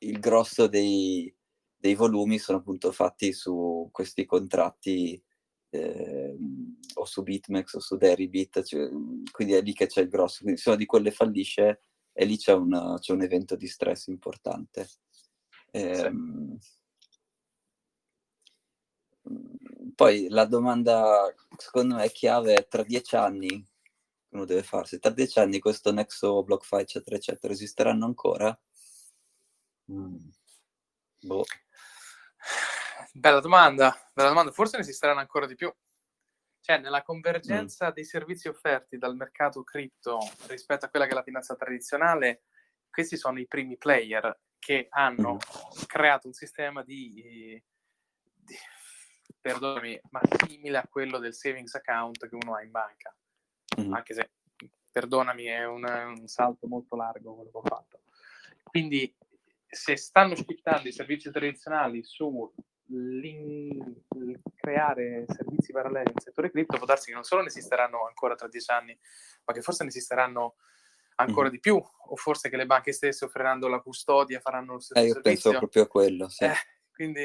il 0.00 0.18
grosso 0.18 0.66
dei, 0.66 1.32
dei 1.76 1.94
volumi 1.94 2.38
sono 2.38 2.58
appunto 2.58 2.90
fatti 2.90 3.32
su 3.32 3.88
questi 3.92 4.24
contratti 4.24 5.22
eh, 5.70 6.36
o 6.94 7.04
su 7.04 7.22
BitMEX 7.22 7.74
o 7.74 7.80
su 7.80 7.96
Deribit, 7.96 8.62
cioè, 8.62 8.88
quindi 9.30 9.54
è 9.54 9.62
lì 9.62 9.72
che 9.72 9.86
c'è 9.86 10.02
il 10.02 10.08
grosso, 10.08 10.42
quindi 10.42 10.60
se 10.60 10.68
una 10.70 10.78
di 10.78 10.86
quelle 10.86 11.10
fallisce 11.10 11.80
e 12.12 12.24
lì 12.24 12.36
c'è, 12.36 12.52
una, 12.52 12.98
c'è 12.98 13.12
un 13.12 13.22
evento 13.22 13.56
di 13.56 13.66
stress 13.66 14.06
importante. 14.08 14.88
Eh, 15.70 15.94
sì. 15.94 16.76
Poi 19.94 20.28
la 20.28 20.46
domanda, 20.46 21.32
secondo 21.56 21.96
me, 21.96 22.10
chiave 22.10 22.54
è 22.54 22.66
tra 22.66 22.82
dieci 22.82 23.16
anni, 23.16 23.64
uno 24.30 24.44
deve 24.44 24.62
farsi, 24.62 24.98
tra 24.98 25.10
dieci 25.10 25.38
anni 25.38 25.58
questo 25.58 25.92
Nexo, 25.92 26.42
BlockFi, 26.42 26.76
eccetera, 26.76 27.16
eccetera, 27.16 27.52
esisteranno 27.52 28.06
ancora? 28.06 28.58
Mm. 29.92 30.16
Boh. 31.20 31.44
Bella 33.18 33.40
domanda, 33.40 33.92
bella 34.14 34.28
domanda, 34.28 34.52
forse 34.52 34.76
ne 34.76 34.82
esisteranno 34.82 35.18
ancora 35.18 35.46
di 35.46 35.56
più. 35.56 35.74
Cioè, 36.60 36.78
nella 36.78 37.02
convergenza 37.02 37.88
mm. 37.88 37.92
dei 37.92 38.04
servizi 38.04 38.46
offerti 38.46 38.96
dal 38.96 39.16
mercato 39.16 39.64
cripto 39.64 40.20
rispetto 40.46 40.84
a 40.84 40.88
quella 40.88 41.06
che 41.06 41.10
è 41.10 41.14
la 41.14 41.24
finanza 41.24 41.56
tradizionale, 41.56 42.44
questi 42.88 43.16
sono 43.16 43.40
i 43.40 43.48
primi 43.48 43.76
player 43.76 44.38
che 44.56 44.86
hanno 44.90 45.34
mm. 45.34 45.82
creato 45.86 46.28
un 46.28 46.32
sistema 46.32 46.84
di, 46.84 47.60
di, 48.22 48.56
perdonami, 49.40 50.00
ma 50.10 50.20
simile 50.46 50.78
a 50.78 50.86
quello 50.88 51.18
del 51.18 51.34
savings 51.34 51.74
account 51.74 52.28
che 52.28 52.34
uno 52.36 52.54
ha 52.54 52.62
in 52.62 52.70
banca. 52.70 53.12
Mm. 53.80 53.94
Anche 53.94 54.14
se, 54.14 54.30
perdonami, 54.92 55.44
è 55.46 55.66
un, 55.66 55.82
un 55.82 56.28
salto 56.28 56.68
molto 56.68 56.94
largo 56.94 57.34
quello 57.34 57.50
che 57.50 57.56
ho 57.56 57.62
fatto. 57.62 58.02
Quindi, 58.62 59.12
se 59.66 59.96
stanno 59.96 60.36
sfruttando 60.36 60.86
i 60.86 60.92
servizi 60.92 61.32
tradizionali 61.32 62.04
su 62.04 62.54
creare 64.56 65.24
servizi 65.28 65.72
paralleli 65.72 66.12
nel 66.12 66.22
settore 66.22 66.50
cripto, 66.50 66.76
può 66.78 66.86
darsi 66.86 67.08
che 67.08 67.14
non 67.14 67.24
solo 67.24 67.42
ne 67.42 67.48
esisteranno 67.48 68.06
ancora 68.06 68.34
tra 68.34 68.48
dieci 68.48 68.70
anni, 68.70 68.98
ma 69.44 69.52
che 69.52 69.62
forse 69.62 69.82
ne 69.82 69.90
esisteranno 69.90 70.56
ancora 71.16 71.48
mm. 71.48 71.50
di 71.50 71.60
più, 71.60 71.76
o 71.76 72.16
forse 72.16 72.48
che 72.48 72.56
le 72.56 72.66
banche 72.66 72.92
stesse 72.92 73.24
offriranno 73.24 73.68
la 73.68 73.80
custodia 73.80 74.40
faranno 74.40 74.74
lo 74.74 74.80
stesso 74.80 75.00
eh, 75.00 75.06
io 75.06 75.12
servizio. 75.14 75.50
penso 75.50 75.58
proprio 75.58 75.82
a 75.82 75.86
quello, 75.86 76.28
sì. 76.28 76.44
Eh, 76.44 76.54
quindi... 76.92 77.20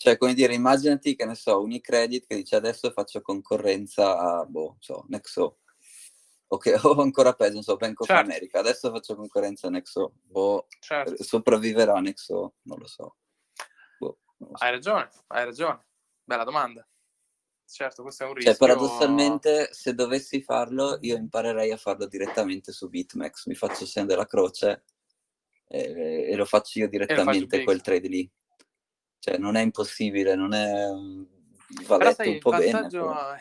Cioè, 0.00 0.16
come 0.16 0.32
dire, 0.32 0.54
immaginati 0.54 1.14
che 1.14 1.26
ne 1.26 1.34
so, 1.34 1.60
Unicredit 1.60 2.26
che 2.26 2.36
dice 2.36 2.56
adesso 2.56 2.90
faccio 2.90 3.20
concorrenza 3.20 4.18
a, 4.18 4.46
boh, 4.46 4.76
so, 4.78 5.04
Nexo, 5.08 5.58
okay, 6.46 6.74
o 6.80 7.02
ancora 7.02 7.34
peggio, 7.34 7.54
non 7.54 7.62
so, 7.62 7.76
Bank 7.76 8.00
of 8.00 8.06
certo. 8.06 8.22
America, 8.22 8.60
adesso 8.60 8.90
faccio 8.90 9.14
concorrenza 9.14 9.66
a 9.66 9.70
Nexo, 9.70 10.14
boh, 10.22 10.68
certo. 10.78 11.22
sopravviverà 11.22 12.00
Nexo, 12.00 12.54
non 12.62 12.78
lo 12.78 12.86
so. 12.86 13.16
Boh, 13.98 14.06
non 14.06 14.16
lo 14.16 14.16
so. 14.16 14.29
Hai 14.52 14.70
ragione, 14.70 15.08
hai 15.28 15.44
ragione, 15.44 15.84
bella 16.24 16.44
domanda. 16.44 16.86
Certo, 17.66 18.02
questo 18.02 18.24
è 18.24 18.26
un 18.26 18.32
cioè, 18.32 18.42
rischio. 18.42 18.66
Cioè, 18.66 18.68
paradossalmente, 18.68 19.68
se 19.72 19.94
dovessi 19.94 20.42
farlo, 20.42 20.98
io 21.02 21.16
imparerei 21.16 21.70
a 21.70 21.76
farlo 21.76 22.06
direttamente 22.06 22.72
su 22.72 22.88
BitMEX. 22.88 23.46
Mi 23.46 23.54
faccio 23.54 23.86
segno 23.86 24.06
della 24.06 24.26
croce 24.26 24.84
e, 25.68 26.30
e, 26.30 26.34
lo 26.34 26.44
faccio 26.46 26.80
io 26.80 26.88
direttamente 26.88 27.62
quel 27.62 27.80
trade 27.80 28.08
lì. 28.08 28.28
Cioè, 29.20 29.36
non 29.38 29.54
è 29.54 29.60
impossibile, 29.60 30.34
non 30.34 30.52
è... 30.52 30.88
Va 31.86 31.98
Però 31.98 32.12
sai, 32.12 32.32
un 32.32 32.38
po' 32.38 32.50
bene. 32.50 32.88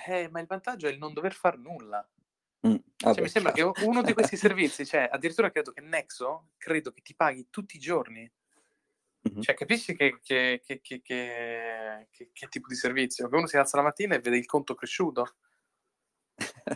Eh, 0.05 0.29
ma 0.29 0.39
il 0.41 0.45
vantaggio 0.45 0.87
è 0.87 0.91
il 0.91 0.99
non 0.99 1.13
dover 1.13 1.33
fare 1.33 1.57
nulla. 1.57 2.07
Mm, 2.67 2.75
cioè, 2.97 3.21
mi 3.21 3.29
sembra 3.29 3.53
che 3.53 3.63
uno 3.63 4.01
di 4.03 4.13
questi 4.13 4.35
servizi, 4.37 4.85
cioè, 4.85 5.07
addirittura 5.09 5.49
credo 5.49 5.71
che 5.71 5.81
Nexo, 5.81 6.49
credo 6.57 6.91
che 6.91 7.01
ti 7.01 7.15
paghi 7.15 7.47
tutti 7.49 7.77
i 7.77 7.79
giorni 7.79 8.29
Mm-hmm. 9.27 9.41
Cioè, 9.41 9.55
capisci 9.55 9.95
che, 9.95 10.19
che, 10.23 10.61
che, 10.63 10.81
che, 10.81 12.07
tipo 12.49 12.67
di 12.67 12.75
servizio? 12.75 13.27
Che 13.27 13.35
uno 13.35 13.47
si 13.47 13.57
alza 13.57 13.77
la 13.77 13.83
mattina 13.83 14.15
e 14.15 14.19
vede 14.19 14.37
il 14.37 14.45
conto 14.45 14.75
cresciuto. 14.75 15.35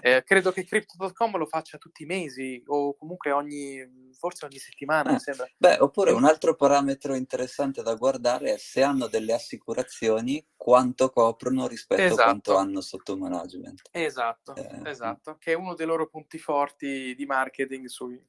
eh, 0.01 0.23
credo 0.25 0.51
che 0.51 0.65
Crypto.com 0.65 1.37
lo 1.37 1.45
faccia 1.45 1.77
tutti 1.77 2.03
i 2.03 2.05
mesi 2.05 2.61
o 2.65 2.97
comunque 2.97 3.31
ogni, 3.31 4.11
forse 4.11 4.43
ogni 4.43 4.57
settimana, 4.57 5.11
eh, 5.11 5.13
mi 5.13 5.19
sembra. 5.19 5.47
Beh, 5.55 5.77
oppure 5.79 6.11
un 6.11 6.25
altro 6.25 6.55
parametro 6.55 7.15
interessante 7.15 7.81
da 7.81 7.95
guardare 7.95 8.55
è 8.55 8.57
se 8.57 8.83
hanno 8.83 9.07
delle 9.07 9.31
assicurazioni, 9.31 10.45
quanto 10.57 11.11
coprono 11.11 11.65
rispetto 11.67 12.01
esatto. 12.01 12.21
a 12.21 12.23
quanto 12.25 12.57
hanno 12.57 12.81
sotto 12.81 13.15
management. 13.15 13.83
Esatto, 13.89 14.53
eh, 14.55 14.81
esatto, 14.83 15.37
che 15.37 15.53
è 15.53 15.55
uno 15.55 15.75
dei 15.75 15.85
loro 15.85 16.09
punti 16.09 16.37
forti 16.37 17.15
di 17.15 17.25
marketing 17.25 17.85
sui, 17.85 18.21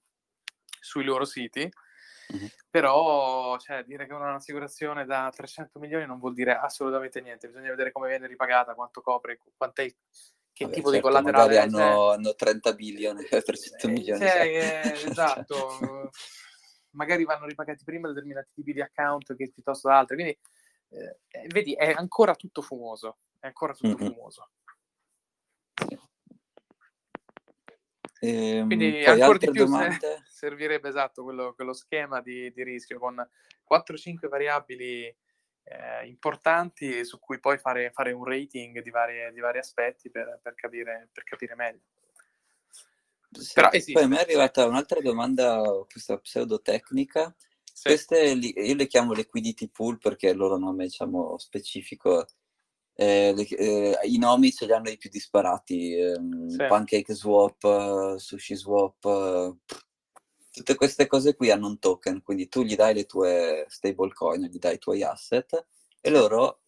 sui 0.81 1.03
loro 1.03 1.25
siti 1.25 1.69
Mm-hmm. 2.33 2.47
Però 2.71 3.59
cioè, 3.59 3.85
dire 3.85 4.07
che 4.07 4.15
un'assicurazione 4.15 5.05
da 5.05 5.31
300 5.35 5.79
milioni 5.79 6.07
non 6.07 6.19
vuol 6.19 6.33
dire 6.33 6.57
assolutamente 6.57 7.21
niente, 7.21 7.49
bisogna 7.49 7.71
vedere 7.71 7.93
come 7.93 8.09
viene 8.09 8.27
ripagata, 8.27 8.75
quanto 8.75 9.01
copre, 9.01 9.39
quant'è, 9.57 9.85
che 10.53 10.65
Vabbè, 10.65 10.77
tipo 10.77 10.91
certo, 10.91 10.91
di 10.91 11.01
collaterale 11.01 11.59
hanno, 11.59 11.79
cioè... 11.79 12.15
hanno 12.15 12.35
30 12.35 12.73
bilioni, 12.75 13.25
300 13.29 13.87
eh, 13.87 13.91
milioni. 13.91 14.21
Cioè, 14.21 14.41
eh, 14.41 14.93
esatto, 15.11 16.11
magari 16.91 17.25
vanno 17.25 17.47
ripagati 17.47 17.85
prima 17.85 18.09
determinati 18.09 18.51
tipi 18.55 18.73
di 18.73 18.81
account 18.81 19.37
che 19.37 19.51
piuttosto 19.53 19.89
da 19.89 19.99
altri, 19.99 20.17
quindi 20.17 20.39
eh, 20.91 21.47
vedi, 21.49 21.75
è 21.75 21.93
ancora 21.97 22.35
tutto 22.35 22.63
fumoso, 22.63 23.19
è 23.39 23.47
ancora 23.47 23.75
tutto 23.75 23.97
mm-hmm. 23.97 24.13
fumoso. 24.13 24.49
Ehm, 28.25 28.67
Quindi 28.67 29.05
ancora 29.05 29.37
di 29.37 29.51
più 29.51 29.67
se, 29.67 29.99
servirebbe 30.45 30.89
esatto 30.89 31.23
quello, 31.23 31.55
quello 31.55 31.73
schema 31.73 32.21
di, 32.21 32.53
di, 32.53 32.63
rischio 32.63 32.99
con 32.99 33.17
4-5 33.71 34.29
variabili 34.29 35.05
eh, 35.05 36.07
importanti 36.07 37.05
su 37.05 37.19
cui 37.19 37.41
poi 37.41 37.57
fare, 37.59 37.91
fare 37.91 38.13
un 38.13 38.25
rating 38.25 38.83
di, 38.83 38.91
varie, 38.91 39.33
di 39.33 39.41
vari 39.41 39.59
aspetti 39.59 40.11
per, 40.11 40.39
per, 40.43 40.55
capire, 40.55 41.09
per 41.13 41.25
capire 41.25 41.55
meglio. 41.55 41.81
Sì, 43.31 43.55
Però 43.55 43.71
esiste. 43.71 43.93
Poi 43.93 44.09
mi 44.09 44.17
è 44.17 44.21
arrivata 44.21 44.67
un'altra 44.67 45.01
domanda, 45.01 45.63
questa 45.91 46.19
pseudotecnica. 46.19 47.35
Sì. 47.73 47.89
Queste 47.89 48.19
io 48.19 48.75
le 48.77 48.87
chiamo 48.87 49.13
liquidity 49.13 49.69
pool 49.69 49.99
perché 49.99 50.29
il 50.29 50.37
loro 50.37 50.59
nome 50.59 50.85
diciamo 50.85 51.37
specifico 51.39 52.25
eh, 52.97 53.33
le, 53.35 53.43
eh, 53.49 53.99
i 54.05 54.19
nomi 54.19 54.53
ce 54.53 54.67
li 54.67 54.73
hanno 54.73 54.89
i 54.89 54.97
più 54.97 55.11
disparati, 55.11 55.95
ehm, 55.95 56.49
sì. 56.49 56.65
Pancake 56.69 57.13
Swap, 57.13 58.17
Sushi 58.17 58.55
Swap, 58.55 59.57
tutte 60.55 60.77
queste 60.77 61.09
cose 61.09 61.35
qui 61.35 61.51
hanno 61.51 61.67
un 61.67 61.81
token, 61.81 62.23
quindi 62.23 62.49
tu 62.49 62.63
gli 62.63 62.77
dai 62.77 62.95
le 62.95 63.07
tue 63.07 63.67
stablecoin, 63.69 64.45
gli 64.45 64.59
dai 64.59 64.75
i 64.75 64.79
tuoi 64.79 65.03
asset 65.03 65.67
e 66.01 66.11
loro 66.11 66.61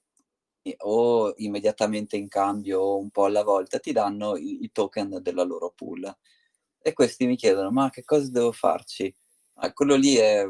o 0.79 1.33
immediatamente 1.37 2.17
in 2.17 2.27
cambio 2.27 2.81
o 2.81 2.99
un 2.99 3.11
po' 3.11 3.27
alla 3.27 3.45
volta 3.45 3.79
ti 3.79 3.93
danno 3.93 4.37
i, 4.37 4.65
i 4.65 4.73
token 4.73 5.21
della 5.23 5.45
loro 5.45 5.71
pool. 5.71 6.13
E 6.81 6.93
questi 6.93 7.27
mi 7.27 7.37
chiedono, 7.37 7.71
ma 7.71 7.89
che 7.89 8.03
cosa 8.03 8.29
devo 8.29 8.51
farci? 8.51 9.15
Ah, 9.55 9.73
quello 9.73 9.95
lì 9.95 10.17
è... 10.17 10.45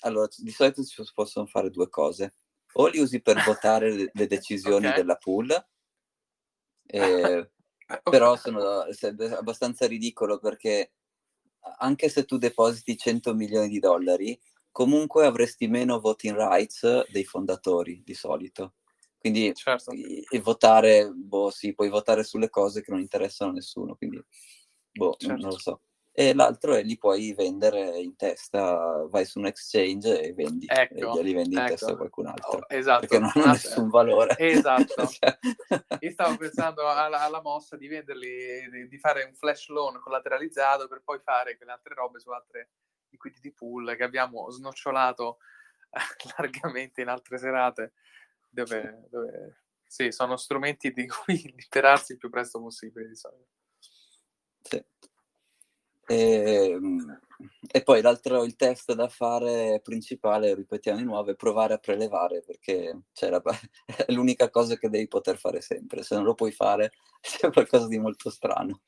Allora, 0.00 0.28
di 0.36 0.50
solito 0.50 0.82
si 0.82 1.02
possono 1.14 1.46
fare 1.46 1.70
due 1.70 1.88
cose 1.88 2.34
o 2.74 2.88
li 2.88 2.98
usi 2.98 3.22
per 3.22 3.42
votare 3.42 3.90
le, 3.90 4.10
le 4.12 4.26
decisioni 4.26 4.84
okay. 4.88 4.98
della 4.98 5.16
pool, 5.16 5.50
eh, 6.88 7.00
okay. 7.00 8.00
però 8.02 8.36
sono 8.36 8.84
è 8.84 9.32
abbastanza 9.32 9.86
ridicolo 9.86 10.38
perché 10.38 10.92
anche 11.78 12.08
se 12.08 12.24
tu 12.24 12.36
depositi 12.38 12.96
100 12.96 13.34
milioni 13.34 13.68
di 13.68 13.78
dollari, 13.78 14.38
comunque 14.70 15.26
avresti 15.26 15.68
meno 15.68 16.00
voting 16.00 16.36
rights 16.36 17.10
dei 17.10 17.24
fondatori 17.24 18.02
di 18.04 18.14
solito. 18.14 18.74
Quindi 19.18 19.54
certo. 19.54 19.92
e 19.92 20.40
votare, 20.40 21.10
boh, 21.10 21.50
sì, 21.50 21.72
puoi 21.72 21.88
votare 21.88 22.24
sulle 22.24 22.50
cose 22.50 22.82
che 22.82 22.90
non 22.90 23.00
interessano 23.00 23.50
a 23.50 23.54
nessuno, 23.54 23.94
quindi 23.94 24.22
boh, 24.92 25.14
certo. 25.18 25.40
non 25.40 25.50
lo 25.50 25.58
so 25.58 25.80
e 26.16 26.32
l'altro 26.32 26.74
è 26.74 26.82
li 26.84 26.96
puoi 26.96 27.34
vendere 27.34 27.98
in 27.98 28.14
testa, 28.14 29.04
vai 29.08 29.24
su 29.24 29.40
un 29.40 29.46
exchange 29.46 30.22
e 30.22 30.32
vendi, 30.32 30.64
ecco, 30.68 30.94
e 30.94 31.00
glieli 31.00 31.34
vendi 31.34 31.56
in 31.56 31.60
ecco. 31.62 31.70
testa 31.70 31.90
a 31.90 31.96
qualcun 31.96 32.26
altro. 32.28 32.58
Oh, 32.58 32.66
esatto. 32.68 33.00
Perché 33.00 33.18
non 33.18 33.32
hanno 33.34 33.46
nessun 33.46 33.88
valore. 33.88 34.36
Esatto. 34.38 35.06
cioè... 35.10 35.36
Io 35.98 36.10
stavo 36.12 36.36
pensando 36.36 36.86
alla, 36.86 37.20
alla, 37.20 37.42
mossa 37.42 37.76
di 37.76 37.88
venderli, 37.88 38.70
di, 38.70 38.86
di, 38.86 38.98
fare 38.98 39.24
un 39.24 39.34
flash 39.34 39.66
loan 39.70 39.98
collateralizzato 40.00 40.86
per 40.86 41.02
poi 41.02 41.18
fare 41.18 41.56
quelle 41.56 41.72
altre 41.72 41.94
robe 41.94 42.20
su 42.20 42.30
altre 42.30 42.70
liquidity 43.08 43.50
pool 43.50 43.96
che 43.96 44.04
abbiamo 44.04 44.48
snocciolato 44.50 45.38
largamente 46.38 47.00
in 47.00 47.08
altre 47.08 47.38
serate, 47.38 47.94
dove, 48.48 49.08
dove 49.10 49.62
sì, 49.84 50.12
sono 50.12 50.36
strumenti 50.36 50.92
di 50.92 51.08
cui 51.08 51.42
liberarsi 51.58 52.12
il 52.12 52.18
più 52.18 52.30
presto 52.30 52.60
possibile 52.60 53.08
di 53.08 53.16
solito. 53.16 53.48
Sì. 54.62 54.92
E, 56.06 56.70
ehm, 56.70 57.20
e, 57.70 57.82
poi 57.82 58.02
l'altro, 58.02 58.44
il 58.44 58.56
test 58.56 58.92
da 58.94 59.08
fare 59.08 59.80
principale, 59.82 60.54
ripetiamo 60.54 60.98
di 60.98 61.04
nuovo, 61.04 61.30
è 61.30 61.34
provare 61.34 61.74
a 61.74 61.78
prelevare 61.78 62.42
perché 62.42 63.02
la, 63.20 63.42
è 64.06 64.12
l'unica 64.12 64.50
cosa 64.50 64.76
che 64.76 64.88
devi 64.88 65.08
poter 65.08 65.38
fare 65.38 65.60
sempre. 65.60 66.02
Se 66.02 66.14
non 66.14 66.24
lo 66.24 66.34
puoi 66.34 66.52
fare, 66.52 66.92
c'è 67.20 67.50
qualcosa 67.50 67.86
di 67.88 67.98
molto 67.98 68.30
strano. 68.30 68.82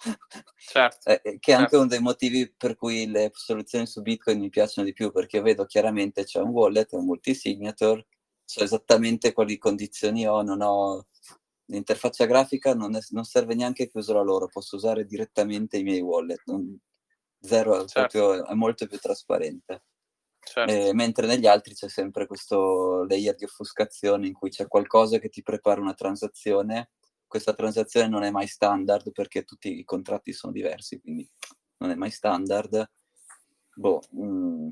Certo. 0.56 1.10
Eh, 1.10 1.38
che 1.38 1.52
è 1.52 1.54
anche 1.54 1.70
certo. 1.70 1.78
uno 1.78 1.86
dei 1.86 2.00
motivi 2.00 2.50
per 2.50 2.76
cui 2.76 3.06
le 3.06 3.30
soluzioni 3.32 3.86
su 3.86 4.02
Bitcoin 4.02 4.38
mi 4.38 4.50
piacciono 4.50 4.86
di 4.86 4.92
più 4.92 5.10
perché 5.10 5.40
vedo 5.40 5.64
chiaramente 5.66 6.24
c'è 6.24 6.40
un 6.40 6.50
wallet, 6.50 6.92
un 6.92 7.04
multisignature, 7.04 8.06
so 8.44 8.62
esattamente 8.62 9.32
quali 9.32 9.58
condizioni 9.58 10.26
ho, 10.26 10.42
non 10.42 10.60
ho 10.62 11.06
l'interfaccia 11.66 12.26
grafica 12.26 12.74
non, 12.74 12.94
è, 12.94 13.00
non, 13.10 13.24
serve 13.24 13.54
neanche 13.54 13.88
che 13.88 13.98
uso 13.98 14.12
la 14.12 14.22
loro, 14.22 14.46
posso 14.46 14.76
usare 14.76 15.04
direttamente 15.04 15.78
i 15.78 15.82
miei 15.82 16.00
wallet, 16.00 16.42
non, 16.46 16.78
Zero 17.40 17.84
certo. 17.86 18.18
proprio, 18.18 18.46
è 18.46 18.54
molto 18.54 18.86
più 18.86 18.98
trasparente. 18.98 19.82
Certo. 20.40 20.72
Eh, 20.72 20.94
mentre 20.94 21.26
negli 21.26 21.46
altri 21.46 21.74
c'è 21.74 21.88
sempre 21.88 22.26
questo 22.26 23.04
layer 23.04 23.34
di 23.34 23.44
offuscazione 23.44 24.28
in 24.28 24.32
cui 24.32 24.50
c'è 24.50 24.68
qualcosa 24.68 25.18
che 25.18 25.28
ti 25.28 25.42
prepara 25.42 25.80
una 25.80 25.94
transazione. 25.94 26.90
Questa 27.26 27.52
transazione 27.52 28.08
non 28.08 28.22
è 28.22 28.30
mai 28.30 28.46
standard 28.46 29.10
perché 29.10 29.42
tutti 29.42 29.76
i 29.76 29.84
contratti 29.84 30.32
sono 30.32 30.52
diversi, 30.52 31.00
quindi 31.00 31.28
non 31.78 31.90
è 31.90 31.94
mai 31.96 32.10
standard. 32.10 32.88
Boh, 33.74 34.00
mm. 34.14 34.68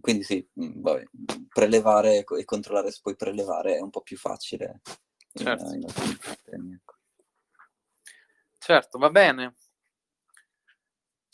Quindi 0.00 0.22
sì, 0.22 0.48
mm, 0.60 0.80
vabbè, 0.80 1.04
prelevare 1.48 2.24
e 2.24 2.44
controllare 2.44 2.90
se 2.90 3.00
puoi 3.02 3.16
prelevare 3.16 3.76
è 3.76 3.80
un 3.80 3.90
po' 3.90 4.02
più 4.02 4.16
facile. 4.16 4.80
Certo. 5.32 5.74
In, 5.74 5.82
in 6.52 6.72
ecco. 6.74 6.94
certo, 8.58 8.98
va 8.98 9.10
bene. 9.10 9.56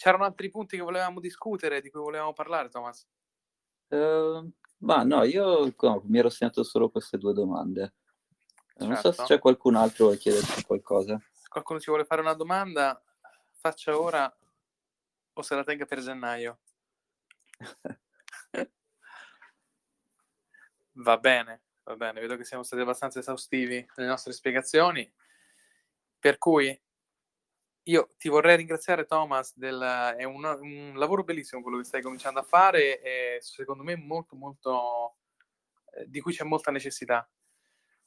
C'erano 0.00 0.24
altri 0.24 0.48
punti 0.48 0.78
che 0.78 0.82
volevamo 0.82 1.20
discutere, 1.20 1.82
di 1.82 1.90
cui 1.90 2.00
volevamo 2.00 2.32
parlare, 2.32 2.70
Thomas? 2.70 3.06
Uh, 3.88 4.50
ma 4.78 5.02
no, 5.02 5.24
io 5.24 5.74
no, 5.78 6.02
mi 6.06 6.18
ero 6.18 6.30
segnato 6.30 6.62
solo 6.62 6.88
queste 6.88 7.18
due 7.18 7.34
domande. 7.34 7.96
Certo. 8.64 8.86
Non 8.86 8.96
so 8.96 9.10
se 9.10 9.16
certo. 9.18 9.24
c'è 9.24 9.38
qualcun 9.38 9.74
altro 9.74 9.96
che 9.96 10.02
vuole 10.04 10.16
chiederti 10.16 10.62
qualcosa. 10.62 11.20
Se 11.30 11.48
qualcuno 11.50 11.80
ci 11.80 11.90
vuole 11.90 12.06
fare 12.06 12.22
una 12.22 12.32
domanda, 12.32 12.98
faccia 13.52 14.00
ora 14.00 14.34
o 15.34 15.42
se 15.42 15.54
la 15.54 15.64
tenga 15.64 15.84
per 15.84 16.00
gennaio. 16.00 16.60
va 20.92 21.18
bene, 21.18 21.64
va 21.82 21.96
bene, 21.96 22.20
vedo 22.20 22.38
che 22.38 22.44
siamo 22.44 22.62
stati 22.62 22.80
abbastanza 22.80 23.18
esaustivi 23.18 23.86
nelle 23.96 24.08
nostre 24.08 24.32
spiegazioni. 24.32 25.12
Per 26.18 26.38
cui 26.38 26.74
io 27.90 28.10
ti 28.16 28.28
vorrei 28.28 28.56
ringraziare 28.56 29.04
Thomas, 29.04 29.56
del, 29.56 30.14
è 30.16 30.22
un, 30.22 30.44
un, 30.44 30.92
lavoro 30.94 31.24
bellissimo 31.24 31.60
quello 31.60 31.78
che 31.78 31.84
stai 31.84 32.02
cominciando 32.02 32.38
a 32.38 32.44
fare 32.44 33.00
e 33.02 33.38
secondo 33.40 33.82
me 33.82 33.96
molto 33.96 34.36
molto 34.36 35.16
eh, 35.94 36.08
di 36.08 36.20
cui 36.20 36.32
c'è 36.32 36.44
molta 36.44 36.70
necessità. 36.70 37.28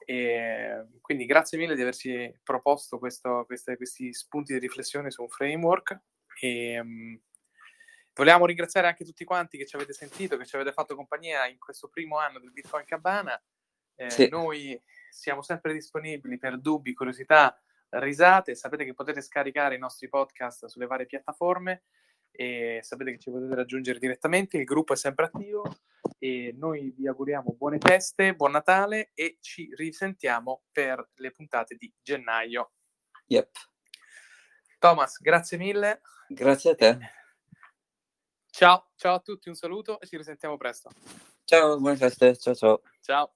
E 0.05 0.86
quindi 1.01 1.25
grazie 1.25 1.57
mille 1.57 1.75
di 1.75 1.81
averci 1.81 2.34
proposto 2.43 2.97
questo, 2.97 3.43
queste, 3.45 3.75
questi 3.75 4.13
spunti 4.13 4.53
di 4.53 4.59
riflessione 4.59 5.11
su 5.11 5.21
un 5.21 5.29
framework. 5.29 5.99
E, 6.39 6.79
um, 6.79 7.19
vogliamo 8.13 8.45
ringraziare 8.45 8.88
anche 8.88 9.05
tutti 9.05 9.25
quanti 9.25 9.57
che 9.57 9.65
ci 9.65 9.75
avete 9.75 9.93
sentito, 9.93 10.38
che 10.38 10.45
ci 10.45 10.55
avete 10.55 10.71
fatto 10.71 10.95
compagnia 10.95 11.45
in 11.47 11.59
questo 11.59 11.89
primo 11.89 12.17
anno 12.17 12.39
del 12.39 12.51
Bitcoin 12.51 12.86
Cabana. 12.86 13.41
Eh, 13.95 14.09
sì. 14.09 14.29
Noi 14.29 14.81
siamo 15.09 15.41
sempre 15.41 15.73
disponibili 15.73 16.38
per 16.38 16.59
dubbi, 16.59 16.93
curiosità 16.93 17.57
risate. 17.99 18.55
Sapete 18.55 18.85
che 18.85 18.93
potete 18.93 19.21
scaricare 19.21 19.75
i 19.75 19.79
nostri 19.79 20.09
podcast 20.09 20.65
sulle 20.65 20.87
varie 20.87 21.05
piattaforme 21.05 21.83
e 22.31 22.79
sapete 22.81 23.11
che 23.11 23.19
ci 23.19 23.29
potete 23.29 23.55
raggiungere 23.55 23.99
direttamente. 23.99 24.57
Il 24.57 24.65
gruppo 24.65 24.93
è 24.93 24.95
sempre 24.95 25.25
attivo 25.25 25.63
e 26.17 26.53
noi 26.57 26.93
vi 26.95 27.07
auguriamo 27.07 27.53
buone 27.57 27.77
feste, 27.79 28.35
buon 28.35 28.51
Natale 28.51 29.11
e 29.13 29.37
ci 29.39 29.69
risentiamo 29.75 30.63
per 30.71 31.09
le 31.15 31.31
puntate 31.31 31.75
di 31.75 31.93
gennaio. 32.01 32.71
Yep. 33.27 33.49
Thomas, 34.79 35.19
grazie 35.19 35.57
mille. 35.57 36.01
Grazie 36.27 36.71
a 36.71 36.75
te. 36.75 36.97
Ciao, 38.49 38.91
ciao 38.95 39.15
a 39.15 39.19
tutti, 39.19 39.49
un 39.49 39.55
saluto 39.55 39.99
e 39.99 40.07
ci 40.07 40.17
risentiamo 40.17 40.57
presto. 40.57 40.89
Ciao, 41.43 41.77
buone 41.77 41.97
feste, 41.97 42.37
ciao 42.37 42.55
ciao. 42.55 42.81
Ciao. 43.01 43.33